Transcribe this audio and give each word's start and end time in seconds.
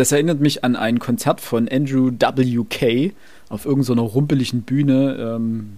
Das 0.00 0.12
erinnert 0.12 0.40
mich 0.40 0.64
an 0.64 0.76
ein 0.76 0.98
Konzert 0.98 1.42
von 1.42 1.68
Andrew 1.68 2.10
W.K. 2.10 3.12
auf 3.50 3.66
irgendeiner 3.66 4.00
so 4.00 4.06
rumpeligen 4.06 4.62
Bühne 4.62 5.36
ähm, 5.36 5.76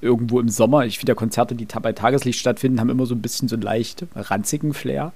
irgendwo 0.00 0.38
im 0.38 0.48
Sommer. 0.48 0.86
Ich 0.86 1.00
finde 1.00 1.10
ja 1.10 1.14
Konzerte, 1.16 1.56
die 1.56 1.66
bei 1.66 1.92
Tageslicht 1.92 2.38
stattfinden, 2.38 2.78
haben 2.78 2.90
immer 2.90 3.06
so 3.06 3.14
ein 3.16 3.20
bisschen 3.20 3.48
so 3.48 3.56
einen 3.56 3.64
leicht 3.64 4.06
ranzigen 4.14 4.72
Flair. 4.72 5.12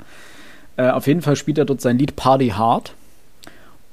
Äh, 0.76 0.88
auf 0.88 1.06
jeden 1.06 1.22
Fall 1.22 1.36
spielt 1.36 1.58
er 1.58 1.64
dort 1.64 1.80
sein 1.80 1.96
Lied 1.96 2.16
Party 2.16 2.48
Hard 2.48 2.94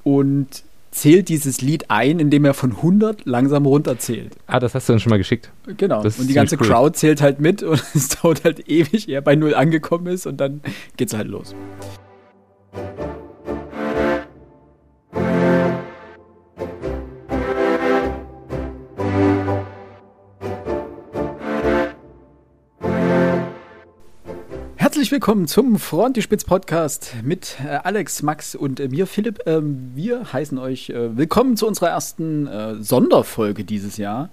und 0.03 0.47
zählt 0.89 1.29
dieses 1.29 1.61
Lied 1.61 1.91
ein, 1.91 2.17
indem 2.17 2.43
er 2.43 2.55
von 2.55 2.71
100 2.71 3.27
langsam 3.27 3.67
runterzählt. 3.67 4.35
Ah, 4.47 4.59
das 4.59 4.73
hast 4.73 4.89
du 4.89 4.93
uns 4.93 5.03
schon 5.03 5.11
mal 5.11 5.17
geschickt. 5.17 5.51
Genau. 5.77 6.01
und 6.01 6.27
die 6.27 6.33
ganze 6.33 6.57
cool. 6.59 6.65
Crowd 6.65 6.97
zählt 6.97 7.21
halt 7.21 7.39
mit 7.39 7.61
und 7.63 7.79
es 7.93 8.07
dauert 8.07 8.43
halt 8.43 8.67
ewig, 8.67 9.07
ehe 9.07 9.17
er 9.17 9.21
bei 9.21 9.35
Null 9.35 9.53
angekommen 9.53 10.07
ist 10.07 10.25
und 10.25 10.37
dann 10.37 10.61
geht's 10.97 11.13
halt 11.13 11.27
los. 11.27 11.53
Herzlich 25.11 25.27
willkommen 25.27 25.47
zum 25.49 25.77
Frontispitz 25.77 26.45
Podcast 26.45 27.15
mit 27.21 27.57
äh, 27.65 27.79
Alex, 27.83 28.23
Max 28.23 28.55
und 28.55 28.79
äh, 28.79 28.87
mir, 28.87 29.05
Philipp. 29.05 29.41
Ähm, 29.45 29.91
wir 29.93 30.31
heißen 30.31 30.57
euch 30.57 30.89
äh, 30.89 31.17
willkommen 31.17 31.57
zu 31.57 31.67
unserer 31.67 31.89
ersten 31.89 32.47
Sonderfolge 32.81 33.65
dieses 33.65 33.97
Jahr, 33.97 34.29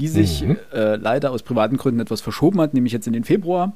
die 0.00 0.08
sich 0.08 0.42
mhm. 0.42 0.56
Leider 0.72 1.30
aus 1.30 1.44
privaten 1.44 1.76
Gründen 1.76 2.00
etwas 2.00 2.22
verschoben 2.22 2.60
hat, 2.60 2.74
nämlich 2.74 2.92
jetzt 2.92 3.06
in 3.06 3.12
den 3.12 3.22
Februar. 3.22 3.72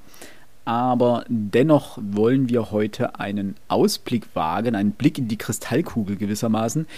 Aber 0.65 1.25
dennoch 1.29 1.99
wollen 2.03 2.49
wir 2.49 2.73
heute 2.73 3.21
einen 3.21 3.55
Ausblick 3.69 4.27
wagen, 4.35 4.75
einen 4.75 4.91
Blick 4.91 5.19
in 5.19 5.29
die 5.29 5.39
Kristallkugel 5.39 6.17
gewissermaßen, 6.17 6.89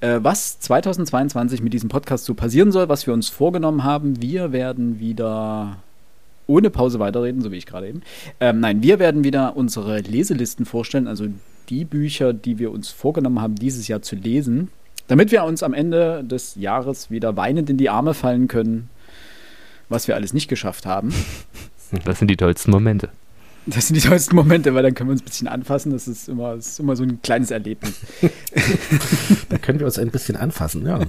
was 0.00 0.60
2022 0.60 1.62
mit 1.62 1.72
diesem 1.72 1.88
Podcast 1.88 2.26
so 2.26 2.34
passieren 2.34 2.70
soll, 2.70 2.88
was 2.88 3.08
wir 3.08 3.14
uns 3.14 3.28
vorgenommen 3.28 3.82
haben. 3.82 4.22
Wir 4.22 4.52
werden 4.52 5.00
wieder 5.00 5.78
ohne 6.50 6.68
Pause 6.68 6.98
weiterreden, 6.98 7.40
so 7.40 7.52
wie 7.52 7.56
ich 7.56 7.66
gerade 7.66 7.88
eben. 7.88 8.02
Ähm, 8.40 8.60
nein, 8.60 8.82
wir 8.82 8.98
werden 8.98 9.24
wieder 9.24 9.56
unsere 9.56 10.00
Leselisten 10.00 10.66
vorstellen, 10.66 11.06
also 11.06 11.28
die 11.68 11.84
Bücher, 11.84 12.32
die 12.32 12.58
wir 12.58 12.72
uns 12.72 12.90
vorgenommen 12.90 13.40
haben, 13.40 13.54
dieses 13.54 13.86
Jahr 13.86 14.02
zu 14.02 14.16
lesen, 14.16 14.68
damit 15.06 15.30
wir 15.30 15.44
uns 15.44 15.62
am 15.62 15.72
Ende 15.72 16.24
des 16.24 16.56
Jahres 16.56 17.10
wieder 17.10 17.36
weinend 17.36 17.70
in 17.70 17.76
die 17.76 17.88
Arme 17.88 18.14
fallen 18.14 18.48
können, 18.48 18.90
was 19.88 20.08
wir 20.08 20.16
alles 20.16 20.32
nicht 20.34 20.48
geschafft 20.48 20.84
haben. 20.86 21.14
Das 22.04 22.20
sind 22.20 22.28
die 22.28 22.36
tollsten 22.36 22.70
Momente. 22.70 23.08
Das 23.66 23.88
sind 23.88 23.96
die 23.96 24.00
tollsten 24.00 24.36
Momente, 24.36 24.74
weil 24.74 24.84
dann 24.84 24.94
können 24.94 25.08
wir 25.08 25.12
uns 25.12 25.22
ein 25.22 25.24
bisschen 25.24 25.48
anfassen. 25.48 25.90
Das 25.90 26.06
ist 26.06 26.28
immer, 26.28 26.54
das 26.54 26.68
ist 26.68 26.78
immer 26.78 26.94
so 26.94 27.02
ein 27.02 27.20
kleines 27.20 27.50
Erlebnis. 27.50 27.94
da 29.48 29.58
können 29.58 29.80
wir 29.80 29.86
uns 29.86 29.98
ein 29.98 30.12
bisschen 30.12 30.36
anfassen, 30.36 30.86
ja. 30.86 31.00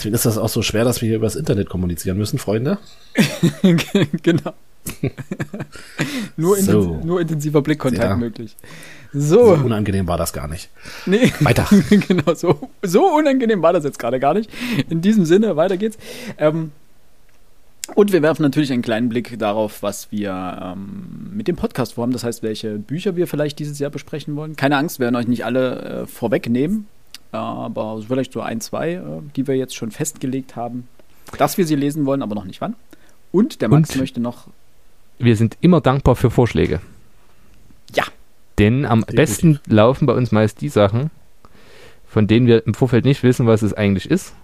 Deswegen 0.00 0.14
ist 0.14 0.24
das 0.24 0.38
auch 0.38 0.48
so 0.48 0.62
schwer, 0.62 0.84
dass 0.84 1.02
wir 1.02 1.08
hier 1.08 1.16
übers 1.16 1.36
Internet 1.36 1.68
kommunizieren 1.68 2.16
müssen, 2.16 2.38
Freunde. 2.38 2.78
genau. 4.22 4.54
nur, 6.38 6.56
so. 6.56 6.80
intensiv, 6.80 7.04
nur, 7.04 7.20
intensiver 7.20 7.60
Blickkontakt 7.60 8.08
ja. 8.08 8.16
möglich. 8.16 8.56
So. 9.12 9.56
so. 9.56 9.62
unangenehm 9.62 10.08
war 10.08 10.16
das 10.16 10.32
gar 10.32 10.48
nicht. 10.48 10.70
Nee. 11.04 11.30
Weiter. 11.40 11.68
genau, 12.08 12.32
so, 12.32 12.70
so 12.80 13.14
unangenehm 13.14 13.60
war 13.60 13.74
das 13.74 13.84
jetzt 13.84 13.98
gerade 13.98 14.18
gar 14.20 14.32
nicht. 14.32 14.50
In 14.88 15.02
diesem 15.02 15.26
Sinne, 15.26 15.56
weiter 15.56 15.76
geht's. 15.76 15.98
Ähm, 16.38 16.72
und 17.94 18.10
wir 18.10 18.22
werfen 18.22 18.40
natürlich 18.40 18.72
einen 18.72 18.80
kleinen 18.80 19.10
Blick 19.10 19.38
darauf, 19.38 19.82
was 19.82 20.10
wir 20.10 20.32
ähm, 20.62 21.30
mit 21.34 21.46
dem 21.46 21.56
Podcast 21.56 21.92
vorhaben. 21.92 22.14
Das 22.14 22.24
heißt, 22.24 22.42
welche 22.42 22.78
Bücher 22.78 23.16
wir 23.16 23.26
vielleicht 23.26 23.58
dieses 23.58 23.78
Jahr 23.78 23.90
besprechen 23.90 24.34
wollen. 24.34 24.56
Keine 24.56 24.78
Angst, 24.78 24.98
wir 24.98 25.04
werden 25.04 25.16
euch 25.16 25.28
nicht 25.28 25.44
alle 25.44 26.04
äh, 26.04 26.06
vorwegnehmen 26.06 26.88
aber 27.32 28.02
vielleicht 28.06 28.32
so 28.32 28.40
ein, 28.40 28.60
zwei, 28.60 28.94
äh, 28.94 29.02
die 29.36 29.46
wir 29.46 29.56
jetzt 29.56 29.74
schon 29.74 29.90
festgelegt 29.90 30.56
haben, 30.56 30.88
dass 31.38 31.58
wir 31.58 31.66
sie 31.66 31.76
lesen 31.76 32.06
wollen, 32.06 32.22
aber 32.22 32.34
noch 32.34 32.44
nicht 32.44 32.60
wann. 32.60 32.74
Und 33.32 33.60
der 33.60 33.68
Max 33.68 33.90
Und 33.90 34.00
möchte 34.00 34.20
noch. 34.20 34.48
Wir 35.18 35.36
sind 35.36 35.56
immer 35.60 35.80
dankbar 35.80 36.16
für 36.16 36.30
Vorschläge. 36.30 36.80
Ja. 37.94 38.04
Denn 38.58 38.84
am 38.84 39.00
Definitiv. 39.00 39.16
besten 39.16 39.60
laufen 39.66 40.06
bei 40.06 40.14
uns 40.14 40.32
meist 40.32 40.60
die 40.60 40.68
Sachen, 40.68 41.10
von 42.06 42.26
denen 42.26 42.46
wir 42.46 42.66
im 42.66 42.74
Vorfeld 42.74 43.04
nicht 43.04 43.22
wissen, 43.22 43.46
was 43.46 43.62
es 43.62 43.74
eigentlich 43.74 44.10
ist. 44.10 44.34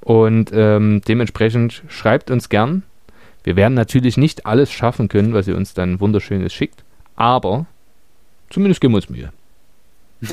Und 0.00 0.50
ähm, 0.52 1.02
dementsprechend 1.06 1.82
schreibt 1.88 2.30
uns 2.30 2.48
gern. 2.48 2.84
Wir 3.42 3.56
werden 3.56 3.74
natürlich 3.74 4.16
nicht 4.16 4.46
alles 4.46 4.70
schaffen 4.70 5.08
können, 5.08 5.34
was 5.34 5.48
ihr 5.48 5.56
uns 5.56 5.74
dann 5.74 6.00
wunderschönes 6.00 6.52
schickt, 6.52 6.84
aber 7.16 7.66
zumindest 8.50 8.80
geben 8.80 8.92
wir 8.92 8.96
uns 8.96 9.08
Mühe. 9.08 9.32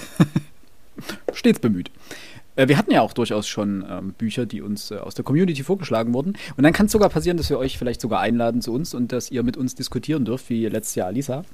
stets 1.34 1.59
bemüht. 1.59 1.91
Äh, 2.58 2.68
wir 2.68 2.78
hatten 2.78 2.91
ja 2.91 3.02
auch 3.02 3.13
durchaus 3.13 3.47
schon 3.47 3.85
ähm, 3.90 4.13
Bücher, 4.18 4.46
die 4.46 4.62
uns 4.62 4.91
äh, 4.91 4.97
aus 4.97 5.16
der 5.16 5.24
Community 5.24 5.63
vorgeschlagen 5.63 6.13
wurden. 6.13 6.34
Und 6.58 6.63
dann 6.63 6.74
kann 6.74 6.88
es 6.88 6.91
sogar 6.91 7.09
passieren, 7.09 7.38
dass 7.38 7.50
wir 7.50 7.58
euch 7.58 7.78
vielleicht 7.78 8.02
sogar 8.02 8.19
einladen 8.19 8.62
zu 8.62 8.74
uns 8.74 8.94
und 8.94 9.12
dass 9.12 9.31
ihr 9.31 9.44
mit 9.44 9.56
uns 9.56 9.75
diskutieren 9.75 10.25
dürft, 10.25 10.50
wie 10.50 10.68
letztes 10.68 10.96
Jahr 10.96 11.07
Alisa, 11.07 11.46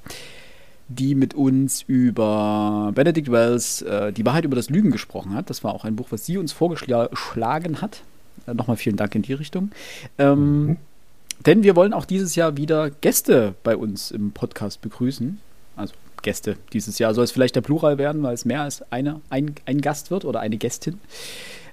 die 0.88 1.14
mit 1.14 1.34
uns 1.34 1.82
über 1.82 2.90
Benedict 2.94 3.30
Wells 3.30 3.82
äh, 3.82 4.12
Die 4.12 4.26
Wahrheit 4.26 4.44
über 4.44 4.56
das 4.56 4.70
Lügen 4.70 4.90
gesprochen 4.90 5.34
hat. 5.34 5.50
Das 5.50 5.62
war 5.62 5.74
auch 5.74 5.84
ein 5.84 5.96
Buch, 5.96 6.08
was 6.10 6.26
sie 6.26 6.38
uns 6.38 6.52
vorgeschlagen 6.52 7.80
hat. 7.80 8.02
Äh, 8.46 8.54
Nochmal 8.54 8.76
vielen 8.76 8.96
Dank 8.96 9.14
in 9.14 9.22
die 9.22 9.34
Richtung. 9.34 9.70
Ähm, 10.18 10.66
mhm. 10.66 10.76
Denn 11.46 11.62
wir 11.62 11.76
wollen 11.76 11.92
auch 11.92 12.04
dieses 12.04 12.36
Jahr 12.36 12.56
wieder 12.56 12.90
Gäste 12.90 13.54
bei 13.64 13.76
uns 13.76 14.10
im 14.10 14.30
Podcast 14.32 14.80
begrüßen. 14.80 15.40
Also 15.76 15.94
Gäste. 16.24 16.56
Dieses 16.72 16.98
Jahr 16.98 17.14
soll 17.14 17.24
es 17.24 17.30
vielleicht 17.30 17.54
der 17.54 17.60
Plural 17.60 17.98
werden, 17.98 18.24
weil 18.24 18.34
es 18.34 18.44
mehr 18.44 18.62
als 18.62 18.90
eine, 18.90 19.20
ein, 19.30 19.54
ein 19.66 19.80
Gast 19.80 20.10
wird 20.10 20.24
oder 20.24 20.40
eine 20.40 20.56
Gästin. 20.56 20.98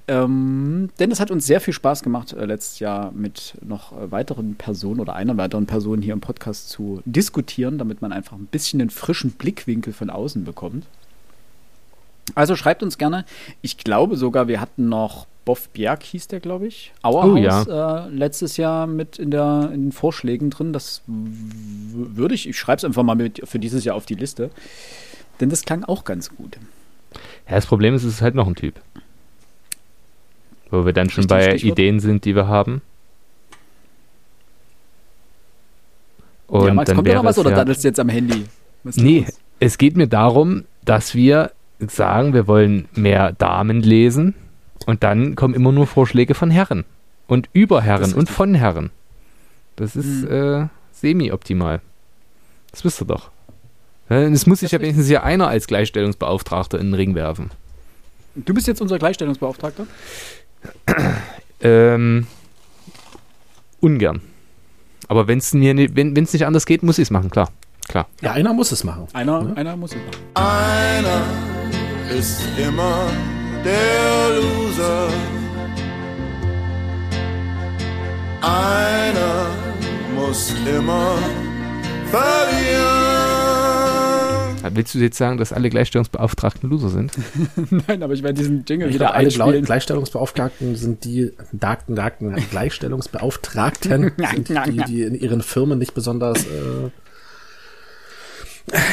Ähm, 0.08 0.90
denn 1.00 1.12
es 1.12 1.20
hat 1.20 1.32
uns 1.32 1.46
sehr 1.46 1.62
viel 1.62 1.74
Spaß 1.74 2.04
gemacht, 2.04 2.34
äh, 2.34 2.46
letztes 2.46 2.80
Jahr 2.80 3.12
mit 3.12 3.54
noch 3.64 3.92
äh, 3.94 4.12
weiteren 4.12 4.56
Personen 4.56 5.00
oder 5.00 5.14
einer 5.14 5.38
weiteren 5.38 5.68
Person 5.68 6.02
hier 6.02 6.14
im 6.14 6.22
Podcast 6.22 6.70
zu 6.70 7.02
diskutieren, 7.06 7.78
damit 7.78 8.02
man 8.02 8.12
einfach 8.12 8.38
ein 8.38 8.48
bisschen 8.48 8.80
den 8.80 8.90
frischen 8.90 9.32
Blickwinkel 9.32 9.94
von 9.94 10.10
außen 10.10 10.44
bekommt. 10.44 10.86
Also 12.36 12.56
schreibt 12.56 12.84
uns 12.84 12.98
gerne. 12.98 13.26
Ich 13.62 13.78
glaube 13.78 14.18
sogar, 14.18 14.48
wir 14.48 14.62
hatten 14.62 14.90
noch 14.90 15.28
Boff 15.46 15.70
Bjerg 15.70 16.04
hieß 16.04 16.28
der, 16.28 16.40
glaube 16.40 16.68
ich. 16.68 16.94
Auerhaus 17.02 17.68
oh, 17.68 17.72
ja. 17.72 18.06
äh, 18.06 18.10
letztes 18.10 18.58
Jahr 18.58 18.86
mit 18.86 19.18
in, 19.18 19.32
der, 19.32 19.72
in 19.74 19.86
den 19.86 19.92
Vorschlägen 19.92 20.50
drin. 20.50 20.72
Das 20.72 21.02
würde 21.08 22.36
ich, 22.36 22.48
ich 22.48 22.58
schreibe 22.60 22.78
es 22.78 22.86
einfach 22.86 23.04
mal 23.04 23.16
mit 23.16 23.42
für 23.46 23.60
dieses 23.60 23.84
Jahr 23.84 23.96
auf 23.96 24.06
die 24.06 24.16
Liste. 24.16 24.52
Denn 25.40 25.50
das 25.50 25.64
klang 25.64 25.84
auch 25.84 26.04
ganz 26.04 26.30
gut. 26.30 26.58
Ja, 27.48 27.56
das 27.56 27.66
Problem 27.66 27.96
ist, 27.96 28.04
es 28.04 28.16
ist 28.16 28.22
halt 28.22 28.36
noch 28.36 28.48
ein 28.48 28.56
Typ. 28.56 28.76
Wo 30.70 30.86
wir 30.86 30.94
dann 30.94 31.10
schon 31.10 31.24
Richtig 31.24 31.30
bei 31.30 31.58
Stichwort. 31.58 31.80
Ideen 31.80 32.00
sind, 32.00 32.26
die 32.26 32.36
wir 32.36 32.48
haben. 32.48 32.82
Und 36.48 36.68
ja, 36.68 36.74
Max, 36.74 36.88
dann 36.88 36.98
kommt 36.98 37.08
da 37.08 37.16
noch 37.16 37.24
was 37.24 37.40
oder 37.40 37.50
ja, 37.50 37.56
daddelst 37.58 37.84
du 37.84 37.88
jetzt 37.88 38.00
am 38.00 38.10
Handy? 38.10 38.46
Was 38.84 38.98
nee, 38.98 39.26
es 39.60 39.78
geht 39.78 39.98
mir 39.98 40.08
darum, 40.08 40.66
dass 40.84 41.16
wir 41.16 41.52
sagen, 41.90 42.34
wir 42.34 42.48
wollen 42.48 42.88
mehr 42.94 43.32
Damen 43.32 43.82
lesen 43.82 44.36
und 44.86 45.04
dann 45.04 45.36
kommen 45.36 45.54
immer 45.54 45.72
nur 45.72 45.88
Vorschläge 45.88 46.36
von 46.36 46.52
Herren 46.52 46.86
und 47.28 47.50
über 47.54 47.82
Herren 47.82 48.14
und 48.14 48.30
von 48.30 48.54
Herren. 48.54 48.92
Das 49.76 49.96
ist 49.96 50.24
mhm. 50.24 50.32
äh, 50.32 50.68
semi-optimal. 50.92 51.82
Das 52.72 52.86
wisst 52.86 53.02
ihr 53.02 53.06
doch. 53.06 53.32
Es 54.10 54.46
muss 54.46 54.60
sich 54.60 54.72
ja 54.72 54.82
wenigstens 54.82 55.08
hier 55.08 55.24
einer 55.24 55.48
als 55.48 55.68
Gleichstellungsbeauftragter 55.68 56.78
in 56.78 56.88
den 56.88 56.94
Ring 56.96 57.16
werfen. 57.16 57.50
Du 58.36 58.54
bist 58.54 58.68
jetzt 58.68 58.82
unser 58.82 59.00
Gleichstellungsbeauftragter? 59.00 59.88
ähm, 61.62 62.28
ungern. 63.80 64.22
Aber 65.08 65.28
wenn's 65.28 65.54
mir 65.54 65.74
nicht, 65.74 65.96
wenn 65.96 66.16
es 66.18 66.34
nicht 66.34 66.46
anders 66.46 66.66
geht, 66.66 66.84
muss 66.84 66.98
ich 66.98 67.04
es 67.04 67.12
machen, 67.12 67.30
klar. 67.30 67.50
klar. 67.88 68.08
Ja, 68.22 68.34
einer 68.34 68.54
muss 68.54 68.72
es 68.72 68.84
machen. 68.84 69.08
Einer, 69.14 69.42
ne? 69.44 69.58
einer 69.58 69.78
muss 69.78 69.92
es 69.92 69.98
machen. 69.98 70.24
Einer 70.36 71.61
ist 72.18 72.42
immer 72.58 73.10
der 73.64 74.36
Loser. 74.36 75.08
Einer 78.42 79.48
muss 80.16 80.54
immer 80.66 81.18
verlieren. 82.10 83.32
Willst 84.74 84.94
du 84.94 85.00
jetzt 85.00 85.18
sagen, 85.18 85.38
dass 85.38 85.54
alle 85.54 85.70
Gleichstellungsbeauftragten 85.70 86.70
Loser 86.70 86.90
sind? 86.90 87.12
Nein, 87.88 88.04
aber 88.04 88.14
ich 88.14 88.24
werde 88.24 88.40
diesen 88.40 88.64
Jingle 88.68 88.90
ich 88.90 88.96
wieder 88.96 89.14
alle 89.14 89.28
einspielen. 89.28 89.66
Gleichstellungsbeauftragten 89.66 90.76
sind 90.76 91.04
die 91.04 91.32
Daten, 91.52 91.96
Daten, 91.96 92.36
Gleichstellungsbeauftragten, 92.52 94.12
sind 94.36 94.50
die, 94.50 94.84
die 94.88 95.02
in 95.04 95.16
ihren 95.16 95.42
Firmen 95.42 95.80
nicht 95.80 95.94
besonders 95.94 96.46
äh, 96.46 96.90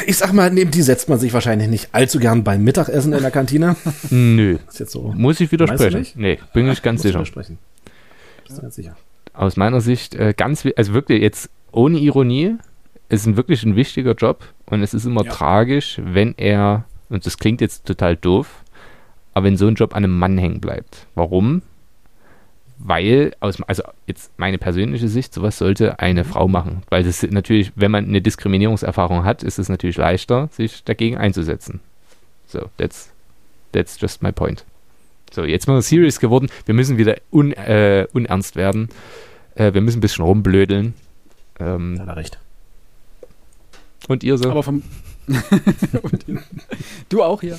ich 0.07 0.17
sag 0.17 0.33
mal, 0.33 0.51
neben 0.51 0.71
die 0.71 0.83
setzt 0.83 1.09
man 1.09 1.19
sich 1.19 1.33
wahrscheinlich 1.33 1.69
nicht 1.69 1.89
allzu 1.93 2.19
gern 2.19 2.45
beim 2.45 2.63
Mittagessen 2.65 3.13
in 3.13 3.23
der 3.23 3.31
Kantine. 3.31 3.77
Nö. 4.11 4.59
Ist 4.69 4.81
jetzt 4.81 4.93
so. 4.93 5.13
Muss 5.17 5.41
ich 5.41 5.51
widersprechen? 5.53 6.05
Nee, 6.17 6.39
bin 6.53 6.69
ich 6.71 6.83
ganz 6.83 7.03
sicher. 7.03 7.15
Widersprechen. 7.17 7.59
Bist 8.45 8.59
du 8.59 8.63
ganz 8.63 8.75
sicher? 8.75 8.97
Aus 9.35 9.57
meiner 9.57 9.81
Sicht 9.81 10.15
äh, 10.15 10.35
ganz, 10.37 10.67
also 10.77 10.95
wirklich 10.95 11.23
jetzt 11.23 11.51
ohne 11.71 11.99
Ironie, 11.99 12.57
es 13.09 13.21
ist 13.21 13.27
ein 13.27 13.37
wirklich 13.37 13.63
ein 13.63 13.77
wichtiger 13.77 14.15
Job 14.15 14.43
und 14.67 14.83
es 14.83 14.95
ist 14.95 15.05
immer 15.05 15.25
Ja. 15.25 15.33
tragisch, 15.33 16.01
wenn 16.05 16.35
er, 16.37 16.85
und 17.09 17.25
das 17.25 17.39
klingt 17.39 17.61
jetzt 17.61 17.85
total 17.87 18.17
doof, 18.17 18.65
aber 19.35 19.47
wenn 19.47 19.57
so 19.57 19.67
ein 19.69 19.75
Job 19.77 19.95
an 19.95 20.03
einem 20.05 20.19
Mann 20.19 20.39
hängen 20.39 20.61
bleibt. 20.61 21.07
Warum? 21.15 21.63
Weil, 22.81 23.35
aus, 23.41 23.61
also 23.63 23.83
jetzt 24.07 24.31
meine 24.39 24.59
persönliche 24.59 25.09
Sicht, 25.09 25.35
sowas 25.35 25.59
sollte 25.59 25.99
eine 25.99 26.25
Frau 26.25 26.47
machen. 26.47 26.83
Weil 26.91 27.03
das 27.03 27.23
natürlich, 27.23 27.73
wenn 27.75 27.91
man 27.91 28.05
eine 28.05 28.23
Diskriminierungserfahrung 28.23 29.25
hat, 29.25 29.43
ist 29.43 29.59
es 29.59 29.69
natürlich 29.69 29.97
leichter, 29.97 30.49
sich 30.53 30.85
dagegen 30.85 31.19
einzusetzen. 31.19 31.81
So, 32.47 32.71
that's, 32.77 33.11
that's 33.73 34.01
just 34.01 34.23
my 34.23 34.31
point. 34.33 34.65
So, 35.33 35.45
jetzt 35.45 35.67
mal 35.67 35.83
serious 35.83 36.21
geworden. 36.21 36.49
Wir 36.67 36.75
müssen 36.75 36.99
wieder 36.99 37.17
un, 37.31 37.53
äh, 37.53 38.07
unernst 38.13 38.57
werden. 38.57 38.89
Äh, 39.57 39.75
wir 39.75 39.81
müssen 39.81 39.99
ein 39.99 40.01
bisschen 40.01 40.25
rumblödeln. 40.25 40.95
Ähm, 41.61 41.99
Hat 42.01 42.09
er 42.09 42.17
recht. 42.17 42.39
und 44.09 44.23
ihr 44.23 44.39
so? 44.39 44.51
Aber 44.51 44.63
vom. 44.63 44.83
Du 47.09 47.23
auch 47.23 47.41
hier. 47.41 47.59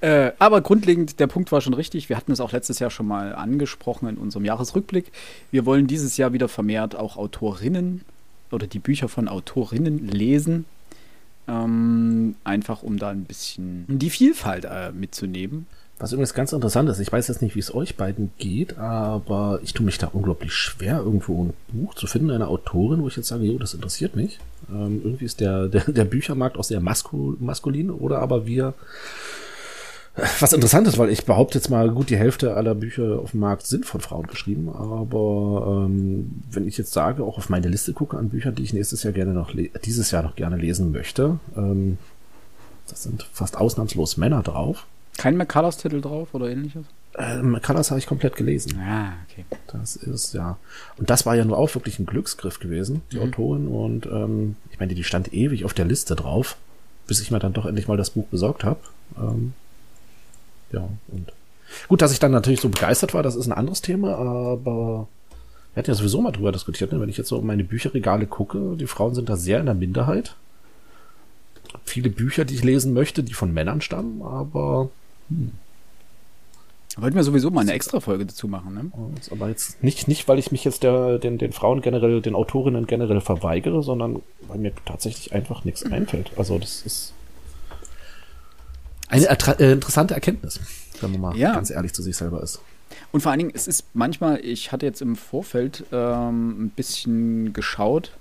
Äh, 0.00 0.32
aber 0.38 0.60
grundlegend, 0.60 1.20
der 1.20 1.26
Punkt 1.26 1.52
war 1.52 1.60
schon 1.60 1.74
richtig. 1.74 2.08
Wir 2.08 2.16
hatten 2.16 2.32
es 2.32 2.40
auch 2.40 2.52
letztes 2.52 2.78
Jahr 2.78 2.90
schon 2.90 3.06
mal 3.06 3.34
angesprochen 3.34 4.08
in 4.08 4.16
unserem 4.16 4.44
Jahresrückblick. 4.44 5.12
Wir 5.50 5.66
wollen 5.66 5.86
dieses 5.86 6.16
Jahr 6.16 6.32
wieder 6.32 6.48
vermehrt 6.48 6.96
auch 6.96 7.16
Autorinnen 7.16 8.02
oder 8.50 8.66
die 8.66 8.78
Bücher 8.78 9.08
von 9.08 9.28
Autorinnen 9.28 10.08
lesen. 10.08 10.64
Ähm, 11.48 12.34
einfach 12.44 12.82
um 12.82 12.98
da 12.98 13.08
ein 13.08 13.24
bisschen 13.24 13.86
die 13.88 14.10
Vielfalt 14.10 14.66
äh, 14.66 14.92
mitzunehmen. 14.92 15.66
Was 15.98 16.12
übrigens 16.12 16.34
ganz 16.34 16.52
interessant 16.52 16.88
ist, 16.88 17.00
ich 17.00 17.10
weiß 17.10 17.26
jetzt 17.26 17.42
nicht, 17.42 17.56
wie 17.56 17.60
es 17.60 17.74
euch 17.74 17.96
beiden 17.96 18.30
geht, 18.38 18.78
aber 18.78 19.58
ich 19.64 19.74
tue 19.74 19.84
mich 19.84 19.98
da 19.98 20.06
unglaublich 20.06 20.52
schwer, 20.52 20.98
irgendwo 20.98 21.44
ein 21.44 21.54
Buch 21.68 21.94
zu 21.94 22.06
finden, 22.06 22.30
eine 22.30 22.46
Autorin, 22.46 23.02
wo 23.02 23.08
ich 23.08 23.16
jetzt 23.16 23.26
sage, 23.26 23.44
jo, 23.44 23.58
das 23.58 23.74
interessiert 23.74 24.14
mich. 24.14 24.38
Ähm, 24.70 25.00
irgendwie 25.02 25.24
ist 25.24 25.40
der, 25.40 25.66
der, 25.66 25.84
der 25.84 26.04
Büchermarkt 26.04 26.56
auch 26.56 26.64
sehr 26.64 26.80
maskul 26.80 27.36
maskulin 27.40 27.90
oder 27.90 28.20
aber 28.20 28.46
wir. 28.46 28.74
Was 30.40 30.52
interessant 30.52 30.86
ist, 30.86 30.98
weil 30.98 31.10
ich 31.10 31.24
behaupte 31.24 31.58
jetzt 31.58 31.70
mal, 31.70 31.90
gut, 31.90 32.10
die 32.10 32.16
Hälfte 32.16 32.54
aller 32.54 32.74
Bücher 32.74 33.20
auf 33.20 33.32
dem 33.32 33.40
Markt 33.40 33.66
sind 33.66 33.86
von 33.86 34.00
Frauen 34.00 34.26
geschrieben, 34.26 34.68
aber 34.68 35.86
ähm, 35.86 36.42
wenn 36.50 36.66
ich 36.66 36.76
jetzt 36.76 36.92
sage, 36.92 37.22
auch 37.22 37.38
auf 37.38 37.48
meine 37.48 37.68
Liste 37.68 37.92
gucke 37.92 38.16
an 38.16 38.30
Büchern, 38.30 38.54
die 38.54 38.62
ich 38.62 38.72
nächstes 38.72 39.02
Jahr 39.02 39.12
gerne 39.12 39.32
noch, 39.32 39.52
dieses 39.84 40.10
Jahr 40.10 40.22
noch 40.22 40.36
gerne 40.36 40.56
lesen 40.56 40.92
möchte, 40.92 41.38
ähm, 41.56 41.98
das 42.88 43.02
sind 43.02 43.28
fast 43.32 43.56
ausnahmslos 43.56 44.16
Männer 44.16 44.42
drauf. 44.42 44.86
Kein 45.16 45.36
McCullers-Titel 45.36 46.00
drauf 46.00 46.28
oder 46.32 46.48
ähnliches? 46.50 46.84
Ähm, 47.18 47.58
Colors 47.60 47.90
habe 47.90 47.98
ich 47.98 48.06
komplett 48.06 48.36
gelesen. 48.36 48.78
Ah, 48.80 49.14
okay. 49.28 49.44
Das 49.66 49.96
ist 49.96 50.34
ja. 50.34 50.56
Und 50.96 51.10
das 51.10 51.26
war 51.26 51.34
ja 51.34 51.44
nur 51.44 51.58
auch 51.58 51.74
wirklich 51.74 51.98
ein 51.98 52.06
Glücksgriff 52.06 52.60
gewesen, 52.60 53.02
die 53.10 53.18
Autorin. 53.18 53.66
Und 53.66 54.06
ähm, 54.06 54.56
ich 54.70 54.78
meine, 54.78 54.94
die 54.94 55.04
stand 55.04 55.32
ewig 55.32 55.64
auf 55.64 55.74
der 55.74 55.84
Liste 55.84 56.14
drauf, 56.14 56.56
bis 57.06 57.20
ich 57.20 57.30
mir 57.30 57.40
dann 57.40 57.52
doch 57.52 57.66
endlich 57.66 57.88
mal 57.88 57.96
das 57.96 58.10
Buch 58.10 58.26
besorgt 58.28 58.62
habe. 58.62 58.80
Ähm, 59.18 59.52
ja, 60.72 60.88
und 61.08 61.32
gut, 61.88 62.02
dass 62.02 62.12
ich 62.12 62.18
dann 62.18 62.32
natürlich 62.32 62.60
so 62.60 62.68
begeistert 62.68 63.14
war, 63.14 63.22
das 63.22 63.36
ist 63.36 63.46
ein 63.46 63.52
anderes 63.52 63.82
Thema, 63.82 64.16
aber 64.16 65.08
wir 65.74 65.80
hatten 65.80 65.90
ja 65.90 65.94
sowieso 65.94 66.20
mal 66.20 66.32
drüber 66.32 66.52
diskutiert, 66.52 66.92
ne? 66.92 67.00
wenn 67.00 67.08
ich 67.08 67.18
jetzt 67.18 67.28
so 67.28 67.38
um 67.38 67.46
meine 67.46 67.64
Bücherregale 67.64 68.26
gucke, 68.26 68.76
die 68.76 68.86
Frauen 68.86 69.14
sind 69.14 69.28
da 69.28 69.36
sehr 69.36 69.60
in 69.60 69.66
der 69.66 69.74
Minderheit. 69.74 70.34
Viele 71.84 72.10
Bücher, 72.10 72.44
die 72.44 72.54
ich 72.54 72.64
lesen 72.64 72.94
möchte, 72.94 73.22
die 73.22 73.34
von 73.34 73.52
Männern 73.52 73.80
stammen, 73.80 74.22
aber 74.22 74.90
Wollten 77.00 77.14
wir 77.14 77.22
sowieso 77.22 77.50
mal 77.50 77.60
eine 77.60 77.74
Extra-Folge 77.74 78.26
dazu 78.26 78.48
machen, 78.48 78.74
ne? 78.74 78.90
Aber 79.30 79.48
jetzt 79.48 79.82
nicht, 79.84 80.08
nicht, 80.08 80.26
weil 80.26 80.38
ich 80.40 80.50
mich 80.50 80.64
jetzt 80.64 80.82
der, 80.82 81.18
den, 81.18 81.38
den 81.38 81.52
Frauen 81.52 81.80
generell, 81.80 82.20
den 82.20 82.34
Autorinnen 82.34 82.88
generell 82.88 83.20
verweigere, 83.20 83.84
sondern 83.84 84.20
weil 84.48 84.58
mir 84.58 84.72
tatsächlich 84.84 85.32
einfach 85.32 85.64
nichts 85.64 85.84
einfällt. 85.84 86.32
Also 86.36 86.58
das 86.58 86.82
ist 86.82 87.12
eine 89.08 89.26
äh, 89.60 89.72
interessante 89.72 90.14
Erkenntnis, 90.14 90.60
wenn 91.00 91.12
man 91.12 91.20
mal 91.20 91.36
Ja. 91.36 91.54
ganz 91.54 91.70
ehrlich 91.70 91.92
zu 91.92 92.02
sich 92.02 92.16
selber 92.16 92.42
ist. 92.42 92.60
Und 93.12 93.20
vor 93.22 93.30
allen 93.32 93.38
Dingen, 93.38 93.52
es 93.54 93.66
ist 93.68 93.84
manchmal, 93.94 94.44
ich 94.44 94.72
hatte 94.72 94.86
jetzt 94.86 95.00
im 95.02 95.16
Vorfeld 95.16 95.84
ähm, 95.92 96.64
ein 96.66 96.70
bisschen 96.70 97.52
geschaut, 97.52 98.12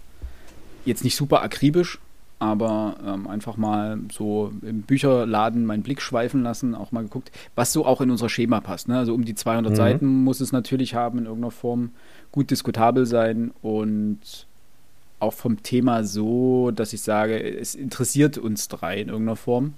jetzt 0.86 1.04
nicht 1.04 1.16
super 1.16 1.42
akribisch, 1.42 2.00
aber 2.40 2.96
ähm, 3.06 3.28
einfach 3.28 3.58
mal 3.58 3.98
so 4.14 4.52
im 4.62 4.84
Bücherladen 4.84 5.66
meinen 5.66 5.84
Blick 5.84 6.02
schweifen 6.02 6.44
lassen, 6.44 6.76
auch 6.76 6.92
mal 6.92 7.02
geguckt, 7.04 7.32
was 7.56 7.74
so 7.74 7.86
auch 7.86 8.00
in 8.00 8.12
unser 8.12 8.30
Schema 8.30 8.62
passt. 8.62 8.88
Ne? 8.88 8.98
Also 8.98 9.14
um 9.14 9.26
die 9.26 9.36
200 9.36 9.72
Mhm. 9.72 9.76
Seiten 9.76 10.06
muss 10.24 10.40
es 10.40 10.52
natürlich 10.52 10.94
haben 10.94 11.18
in 11.20 11.26
irgendeiner 11.26 11.52
Form, 11.52 11.92
gut 12.32 12.52
diskutabel 12.52 13.06
sein 13.06 13.52
und 13.62 14.20
auch 15.20 15.34
vom 15.34 15.64
Thema 15.64 16.04
so, 16.04 16.70
dass 16.72 16.94
ich 16.94 17.02
sage, 17.02 17.42
es 17.42 17.74
interessiert 17.74 18.38
uns 18.38 18.68
drei 18.68 19.02
in 19.02 19.08
irgendeiner 19.10 19.36
Form. 19.36 19.74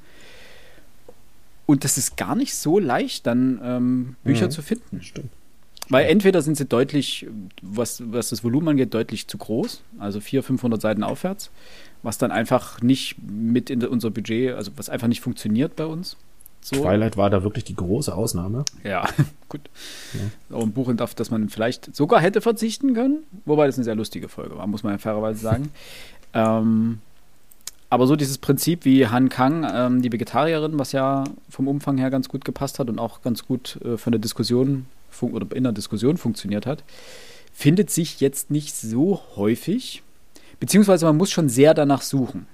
Und 1.69 1.83
das 1.83 1.99
ist 1.99 2.17
gar 2.17 2.33
nicht 2.33 2.55
so 2.55 2.79
leicht, 2.79 3.27
dann 3.27 3.61
ähm, 3.63 4.15
Bücher 4.23 4.47
Mhm. 4.47 4.51
zu 4.51 4.63
finden. 4.63 5.03
Stimmt. 5.03 5.29
Weil 5.87 6.07
entweder 6.07 6.41
sind 6.41 6.57
sie 6.57 6.65
deutlich, 6.65 7.27
was, 7.61 8.01
was 8.11 8.29
das 8.29 8.43
Volumen 8.43 8.69
angeht, 8.69 8.91
deutlich 8.95 9.27
zu 9.27 9.37
groß, 9.37 9.83
also 9.99 10.19
400, 10.19 10.47
500 10.47 10.81
Seiten 10.81 11.03
aufwärts, 11.03 11.51
was 12.01 12.17
dann 12.17 12.31
einfach 12.31 12.81
nicht 12.81 13.17
mit 13.21 13.69
in 13.69 13.85
unser 13.85 14.09
Budget, 14.09 14.55
also 14.55 14.71
was 14.77 14.89
einfach 14.89 15.07
nicht 15.07 15.21
funktioniert 15.21 15.75
bei 15.75 15.85
uns. 15.85 16.17
So. 16.61 16.77
Twilight 16.77 17.17
war 17.17 17.29
da 17.29 17.43
wirklich 17.43 17.65
die 17.65 17.75
große 17.75 18.15
Ausnahme. 18.15 18.65
Ja, 18.83 19.07
gut. 19.47 19.61
Auch 20.51 20.63
ein 20.63 20.71
Buch, 20.71 20.91
auf 20.99 21.13
das 21.13 21.29
man 21.29 21.49
vielleicht 21.49 21.95
sogar 21.95 22.19
hätte 22.19 22.41
verzichten 22.41 22.95
können, 22.95 23.19
wobei 23.45 23.67
das 23.67 23.75
eine 23.77 23.83
sehr 23.85 23.95
lustige 23.95 24.27
Folge 24.27 24.57
war, 24.57 24.65
muss 24.65 24.81
man 24.81 24.93
ja 24.93 24.97
fairerweise 24.97 25.39
sagen. 25.39 25.69
ähm, 26.33 26.97
aber 27.89 28.07
so 28.07 28.15
dieses 28.15 28.37
Prinzip 28.37 28.85
wie 28.85 29.07
Han 29.07 29.29
Kang, 29.29 29.65
ähm, 29.71 30.01
die 30.01 30.11
Vegetarierin, 30.11 30.77
was 30.77 30.91
ja 30.91 31.23
vom 31.49 31.67
Umfang 31.67 31.97
her 31.97 32.09
ganz 32.09 32.29
gut 32.29 32.45
gepasst 32.45 32.79
hat 32.79 32.89
und 32.89 32.99
auch 32.99 33.21
ganz 33.21 33.45
gut 33.45 33.79
äh, 33.83 33.97
von 33.97 34.11
der 34.11 34.19
Diskussion 34.19 34.85
oder 35.21 35.55
in 35.55 35.63
der 35.63 35.73
Diskussion 35.73 36.17
funktioniert 36.17 36.65
hat, 36.65 36.83
findet 37.53 37.89
sich 37.89 38.19
jetzt 38.21 38.51
nicht 38.51 38.75
so 38.75 39.21
häufig. 39.35 40.03
Beziehungsweise 40.59 41.05
man 41.05 41.17
muss 41.17 41.31
schon 41.31 41.49
sehr 41.49 41.73
danach 41.73 42.01
suchen. 42.01 42.45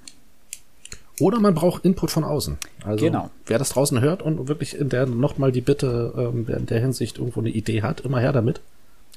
Oder 1.19 1.39
man 1.39 1.53
braucht 1.53 1.85
Input 1.85 2.11
von 2.11 2.23
außen. 2.23 2.57
Also 2.83 3.05
Genau. 3.05 3.29
wer 3.45 3.57
das 3.57 3.69
draußen 3.69 4.01
hört 4.01 4.21
und 4.21 4.47
wirklich 4.47 4.77
in 4.77 4.89
der 4.89 5.05
nochmal 5.05 5.51
die 5.51 5.61
Bitte, 5.61 6.13
ähm, 6.17 6.43
wer 6.47 6.57
in 6.57 6.65
der 6.65 6.79
Hinsicht 6.81 7.17
irgendwo 7.19 7.39
eine 7.39 7.49
Idee 7.49 7.81
hat, 7.81 8.01
immer 8.01 8.19
her 8.19 8.33
damit. 8.33 8.61